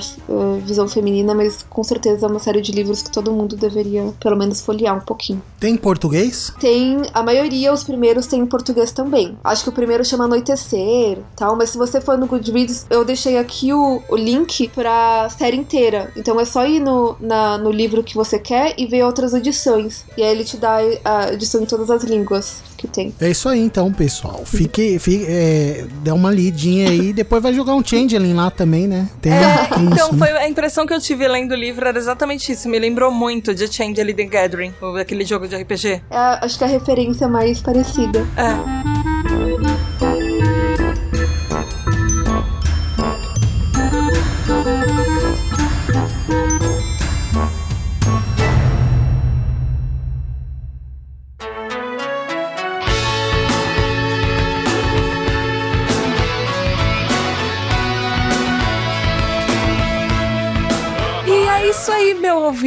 visão 0.63 0.87
feminina, 0.87 1.33
mas 1.33 1.65
com 1.69 1.83
certeza 1.83 2.25
é 2.25 2.29
uma 2.29 2.39
série 2.39 2.61
de 2.61 2.71
livros 2.71 3.01
que 3.01 3.11
todo 3.11 3.31
mundo 3.31 3.55
deveria, 3.55 4.13
pelo 4.19 4.35
menos, 4.37 4.61
folhear 4.61 4.95
um 4.95 5.01
pouquinho. 5.01 5.41
Tem 5.59 5.73
em 5.73 5.77
português? 5.77 6.53
Tem, 6.59 7.01
a 7.13 7.23
maioria, 7.23 7.73
os 7.73 7.83
primeiros 7.83 8.27
tem 8.27 8.39
em 8.41 8.45
português 8.45 8.91
também. 8.91 9.37
Acho 9.43 9.63
que 9.63 9.69
o 9.69 9.73
primeiro 9.73 10.03
chama 10.05 10.25
Anoitecer 10.25 11.19
tal, 11.35 11.55
mas 11.55 11.69
se 11.71 11.77
você 11.77 11.99
for 12.01 12.17
no 12.17 12.27
Goodreads, 12.27 12.85
eu 12.89 13.03
deixei 13.05 13.37
aqui 13.37 13.73
o, 13.73 14.01
o 14.09 14.15
link 14.15 14.69
pra 14.69 15.29
série 15.29 15.57
inteira. 15.57 16.11
Então 16.15 16.39
é 16.39 16.45
só 16.45 16.65
ir 16.65 16.79
no, 16.79 17.15
na- 17.19 17.57
no 17.57 17.71
livro 17.71 18.03
que 18.03 18.15
você 18.15 18.39
quer 18.39 18.73
e 18.77 18.85
ver 18.85 19.03
outras 19.03 19.33
edições. 19.33 20.05
E 20.17 20.23
aí 20.23 20.29
ele 20.31 20.43
te 20.43 20.57
dá 20.57 20.77
a 21.03 21.33
edição 21.33 21.61
em 21.61 21.65
todas 21.65 21.89
as 21.89 22.03
línguas 22.03 22.61
que 22.77 22.87
tem. 22.87 23.13
É 23.19 23.29
isso 23.29 23.49
aí 23.49 23.59
então, 23.59 23.91
pessoal. 23.91 24.43
Fique, 24.45 24.99
fique 24.99 25.25
é, 25.27 25.85
dá 26.03 26.13
uma 26.13 26.31
lidinha 26.31 26.89
aí. 26.89 27.11
Depois 27.11 27.41
vai 27.41 27.53
jogar 27.53 27.73
um 27.75 27.83
Changeling 27.83 28.33
lá 28.33 28.49
também, 28.51 28.87
né? 28.87 29.09
Tem, 29.21 29.31
tem 29.33 29.85
Então, 29.85 30.07
isso, 30.09 30.15
né? 30.15 30.27
foi 30.27 30.37
a 30.37 30.47
impressão 30.47 30.85
que 30.85 30.93
eu 30.93 31.01
tive 31.01 31.27
lendo 31.27 31.51
o 31.51 31.55
livro 31.55 31.87
era 31.87 31.97
exatamente 31.97 32.51
isso. 32.51 32.69
Me 32.69 32.77
lembrou 32.79 33.11
muito 33.11 33.53
de 33.53 33.67
Change 33.67 34.13
the 34.13 34.23
Gathering, 34.23 34.73
aquele 35.01 35.25
jogo 35.25 35.47
de 35.47 35.55
RPG. 35.55 36.01
É, 36.09 36.17
acho 36.45 36.57
que 36.57 36.63
a 36.63 36.67
referência 36.67 37.27
mais 37.27 37.59
parecida. 37.59 38.19
É. 38.37 39.16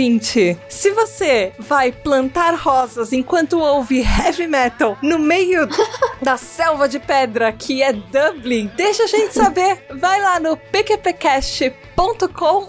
ouvinte. 0.00 0.58
Se 0.68 0.90
você 0.92 1.52
vai 1.58 1.92
plantar 1.92 2.54
rosas 2.54 3.12
enquanto 3.12 3.60
ouve 3.60 4.00
heavy 4.00 4.46
metal 4.46 4.96
no 5.02 5.18
meio 5.18 5.68
da 6.22 6.36
selva 6.38 6.88
de 6.88 6.98
pedra 6.98 7.52
que 7.52 7.82
é 7.82 7.92
Dublin, 7.92 8.70
deixa 8.76 9.04
a 9.04 9.06
gente 9.06 9.34
saber. 9.34 9.84
Vai 9.94 10.20
lá 10.20 10.40
no 10.40 10.56
pqpcast.com 10.56 11.89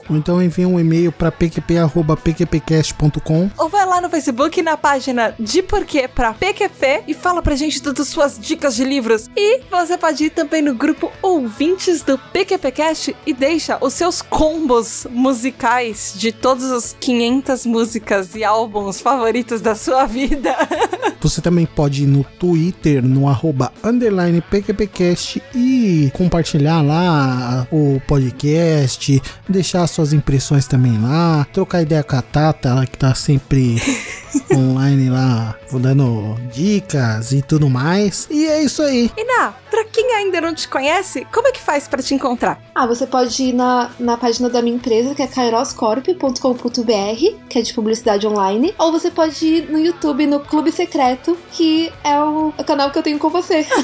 Ou 0.09 0.17
então 0.17 0.41
envia 0.41 0.67
um 0.67 0.79
e-mail 0.79 1.11
pra 1.11 1.31
pqp.pqpcast.com. 1.31 3.49
ou 3.57 3.69
vai 3.69 3.85
lá 3.85 4.01
no 4.01 4.09
Facebook 4.09 4.61
na 4.61 4.75
página 4.75 5.33
de 5.39 5.63
Porquê 5.63 6.07
pra 6.07 6.33
PQP 6.33 7.03
e 7.07 7.13
fala 7.13 7.41
pra 7.41 7.55
gente 7.55 7.81
todas 7.81 8.07
as 8.07 8.13
suas 8.13 8.37
dicas 8.37 8.75
de 8.75 8.83
livros. 8.83 9.29
E 9.35 9.61
você 9.69 9.97
pode 9.97 10.25
ir 10.25 10.29
também 10.31 10.61
no 10.61 10.75
grupo 10.75 11.11
Ouvintes 11.21 12.01
do 12.01 12.17
PQPcast 12.17 13.15
e 13.25 13.33
deixa 13.33 13.77
os 13.79 13.93
seus 13.93 14.21
combos 14.21 15.07
musicais 15.09 16.13
de 16.15 16.31
todas 16.31 16.71
as 16.71 16.95
500 16.99 17.65
músicas 17.65 18.35
e 18.35 18.43
álbuns 18.43 18.99
favoritos 18.99 19.61
da 19.61 19.75
sua 19.75 20.05
vida. 20.05 20.55
Você 21.21 21.39
também 21.39 21.67
pode 21.67 22.03
ir 22.03 22.07
no 22.07 22.23
Twitter, 22.23 23.05
no 23.05 23.29
arroba 23.29 23.71
underline 23.83 24.41
PQPcast 24.41 25.41
e 25.53 26.11
compartilhar 26.15 26.81
lá 26.81 27.67
o 27.71 28.01
podcast, 28.07 29.20
deixar 29.47 29.85
suas 29.87 30.13
impressões 30.13 30.67
também 30.67 30.99
lá, 31.01 31.45
trocar 31.53 31.81
ideia 31.81 32.03
com 32.03 32.15
a 32.15 32.21
Tata, 32.21 32.69
ela 32.69 32.85
que 32.85 32.97
tá 32.97 33.13
sempre 33.13 33.81
online 34.53 35.09
lá, 35.09 35.55
dando 35.71 36.35
dicas 36.53 37.31
e 37.31 37.41
tudo 37.41 37.69
mais. 37.69 38.27
E 38.29 38.45
é 38.45 38.63
isso 38.63 38.81
aí. 38.81 39.11
E 39.17 39.23
Ná, 39.23 39.53
pra 39.69 39.85
quem 39.85 40.13
ainda 40.15 40.41
não 40.41 40.53
te 40.53 40.67
conhece, 40.67 41.25
como 41.31 41.47
é 41.47 41.51
que 41.51 41.61
faz 41.61 41.87
pra 41.87 42.01
te 42.01 42.13
encontrar? 42.13 42.61
Ah, 42.73 42.85
você 42.85 43.05
pode 43.07 43.43
ir 43.43 43.53
na, 43.53 43.89
na 43.99 44.17
página 44.17 44.49
da 44.49 44.61
minha 44.61 44.75
empresa, 44.75 45.15
que 45.15 45.21
é 45.21 45.27
kairoscorp.com.br, 45.27 47.37
que 47.49 47.59
é 47.59 47.61
de 47.61 47.73
publicidade 47.73 48.27
online. 48.27 48.73
Ou 48.77 48.91
você 48.91 49.11
pode 49.11 49.45
ir 49.45 49.71
no 49.71 49.79
YouTube, 49.79 50.27
no 50.27 50.39
Clube 50.39 50.71
Secreto, 50.71 51.37
que 51.51 51.91
é 52.03 52.19
o, 52.19 52.53
o 52.57 52.63
canal 52.63 52.91
que 52.91 52.97
eu 52.97 53.03
tenho 53.03 53.19
com 53.19 53.29
você. 53.29 53.65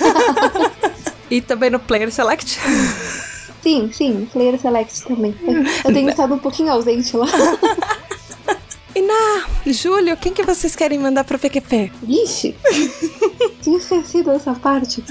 E 1.29 1.41
também 1.41 1.69
no 1.69 1.79
Player 1.79 2.11
Select? 2.11 2.59
sim, 3.67 3.89
sim, 3.91 4.27
Player 4.31 4.57
Select 4.59 5.03
também. 5.03 5.35
Eu 5.83 5.93
tenho 5.93 6.09
estado 6.09 6.33
um 6.33 6.39
pouquinho 6.39 6.71
ausente 6.71 7.15
lá. 7.17 7.27
E 8.95 9.01
na 9.01 9.45
Júlio, 9.67 10.17
quem 10.17 10.33
que 10.33 10.41
vocês 10.41 10.75
querem 10.75 10.97
mandar 10.97 11.23
pro 11.23 11.37
PQP? 11.37 11.91
Vixe! 12.01 12.55
Tinha 13.61 13.77
esquecido 13.77 14.31
essa 14.31 14.53
parte. 14.55 15.03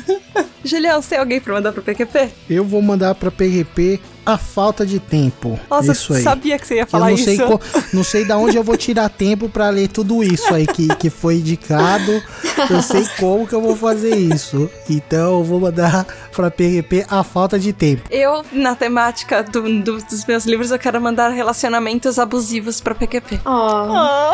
Julião, 0.65 1.01
você 1.01 1.11
tem 1.11 1.19
alguém 1.21 1.41
pra 1.41 1.55
mandar 1.55 1.71
pro 1.71 1.83
PQP? 1.83 2.31
Eu 2.51 2.65
vou 2.65 2.83
mandar 2.83 3.15
pra 3.15 3.31
PGP 3.31 4.01
a 4.25 4.37
falta 4.37 4.85
de 4.85 4.99
tempo. 4.99 5.57
Nossa, 5.71 5.93
isso 5.93 6.15
aí. 6.15 6.23
sabia 6.25 6.59
que 6.59 6.67
você 6.67 6.75
ia 6.75 6.81
Eu 6.83 6.87
falar 6.89 7.07
não 7.11 7.15
isso. 7.15 7.25
sei, 7.27 7.39
co- 7.39 7.61
não 7.93 8.03
sei 8.03 8.25
da 8.25 8.37
onde 8.37 8.57
eu 8.57 8.65
vou 8.65 8.77
tirar 8.77 9.09
tempo 9.09 9.49
pra 9.49 9.71
ler 9.71 9.87
tudo 9.87 10.21
isso 10.25 10.53
aí 10.53 10.67
que, 10.67 10.89
que 10.97 11.09
foi 11.09 11.37
indicado. 11.37 12.21
Eu 12.71 12.83
sei 12.83 13.07
como 13.19 13.47
que 13.47 13.55
eu 13.55 13.61
vou 13.61 13.77
fazer 13.77 14.17
isso. 14.17 14.71
Então 14.89 15.39
eu 15.39 15.45
vou 15.45 15.61
mandar 15.61 16.07
pra 16.33 16.51
PGP 16.51 17.05
a 17.09 17.23
falta 17.25 17.59
de 17.59 17.73
tempo. 17.73 18.03
Eu, 18.11 18.45
na 18.53 18.75
temática 18.75 19.43
do- 19.43 19.63
do- 19.83 19.99
dos 20.03 20.25
meus 20.27 20.45
livros, 20.45 20.71
eu 20.71 20.79
quero 20.79 21.01
mandar 21.01 21.29
relacionamentos 21.31 22.19
abusivos 22.19 22.81
pra 22.81 22.95
PQP. 22.95 23.41
Ó, 23.45 24.33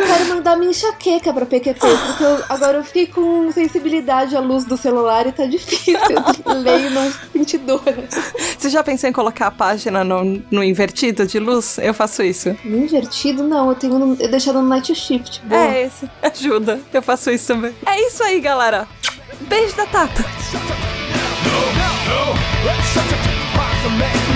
eu 0.00 0.06
quero 0.06 0.28
mandar 0.28 0.56
minha 0.56 0.70
enxaqueca 0.70 1.32
pra 1.32 1.46
PQP, 1.46 1.80
porque 1.80 2.24
eu- 2.24 2.44
agora 2.48 2.78
eu 2.78 2.84
fiquei 2.84 3.06
com 3.06 3.50
sensibilidade 3.52 4.36
à 4.36 4.40
luz 4.40 4.64
do 4.64 4.76
celular 4.76 5.26
e 5.26 5.32
tá 5.32 5.46
difícil. 5.46 5.96
Eu 6.46 6.60
leio 6.60 6.90
não 6.90 7.12
senti 7.32 7.58
dor. 7.58 7.82
Você 8.58 8.68
já 8.70 8.82
pensou 8.82 9.08
em 9.10 9.12
colocar 9.12 9.48
a 9.48 9.50
página 9.50 10.02
no, 10.04 10.42
no 10.50 10.62
invertido 10.62 11.26
de 11.26 11.38
luz? 11.38 11.78
Eu 11.78 11.92
faço 11.94 12.22
isso. 12.22 12.56
No 12.64 12.78
invertido, 12.78 13.42
não, 13.42 13.68
eu 13.70 13.74
tenho 13.74 13.98
no, 13.98 14.16
eu 14.20 14.28
deixado 14.30 14.60
no 14.62 14.68
night 14.68 14.94
shift. 14.94 15.40
Boa. 15.44 15.60
É 15.60 15.82
esse. 15.86 16.08
Ajuda. 16.22 16.80
Eu 16.92 17.02
faço 17.02 17.30
isso 17.30 17.46
também. 17.48 17.74
É 17.86 18.00
isso 18.06 18.22
aí, 18.22 18.40
galera. 18.40 18.86
Beijo 19.40 19.76
da 19.76 19.86
Tata. 19.86 20.24
Pode 23.54 24.35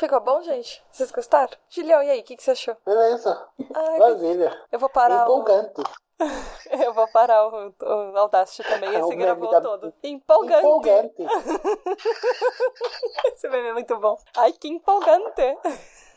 Ficou 0.00 0.18
bom, 0.20 0.40
gente? 0.40 0.82
Vocês 0.90 1.10
gostaram? 1.10 1.52
Julião, 1.68 2.02
e 2.02 2.08
aí, 2.08 2.20
o 2.20 2.24
que, 2.24 2.34
que 2.34 2.42
você 2.42 2.52
achou? 2.52 2.74
Beleza. 2.86 3.46
Ai, 3.74 3.98
Maravilha. 3.98 4.58
eu 4.72 4.78
vou 4.78 4.88
parar 4.88 5.20
o... 5.20 5.22
Empolgante. 5.24 5.82
Eu 6.70 6.92
vou 6.94 7.08
parar 7.08 7.46
o, 7.48 7.74
o 7.80 8.18
Audacity 8.18 8.62
também, 8.68 8.94
É 8.94 9.00
esse 9.00 9.16
gravou 9.16 9.48
vida- 9.48 9.60
todo. 9.62 9.92
Empolgante. 10.02 10.66
Empolgante. 10.66 11.22
Esse 13.34 13.48
meme 13.48 13.68
é 13.68 13.72
muito 13.72 13.96
bom. 13.98 14.16
Ai, 14.36 14.52
que 14.52 14.68
empolgante. 14.68 15.56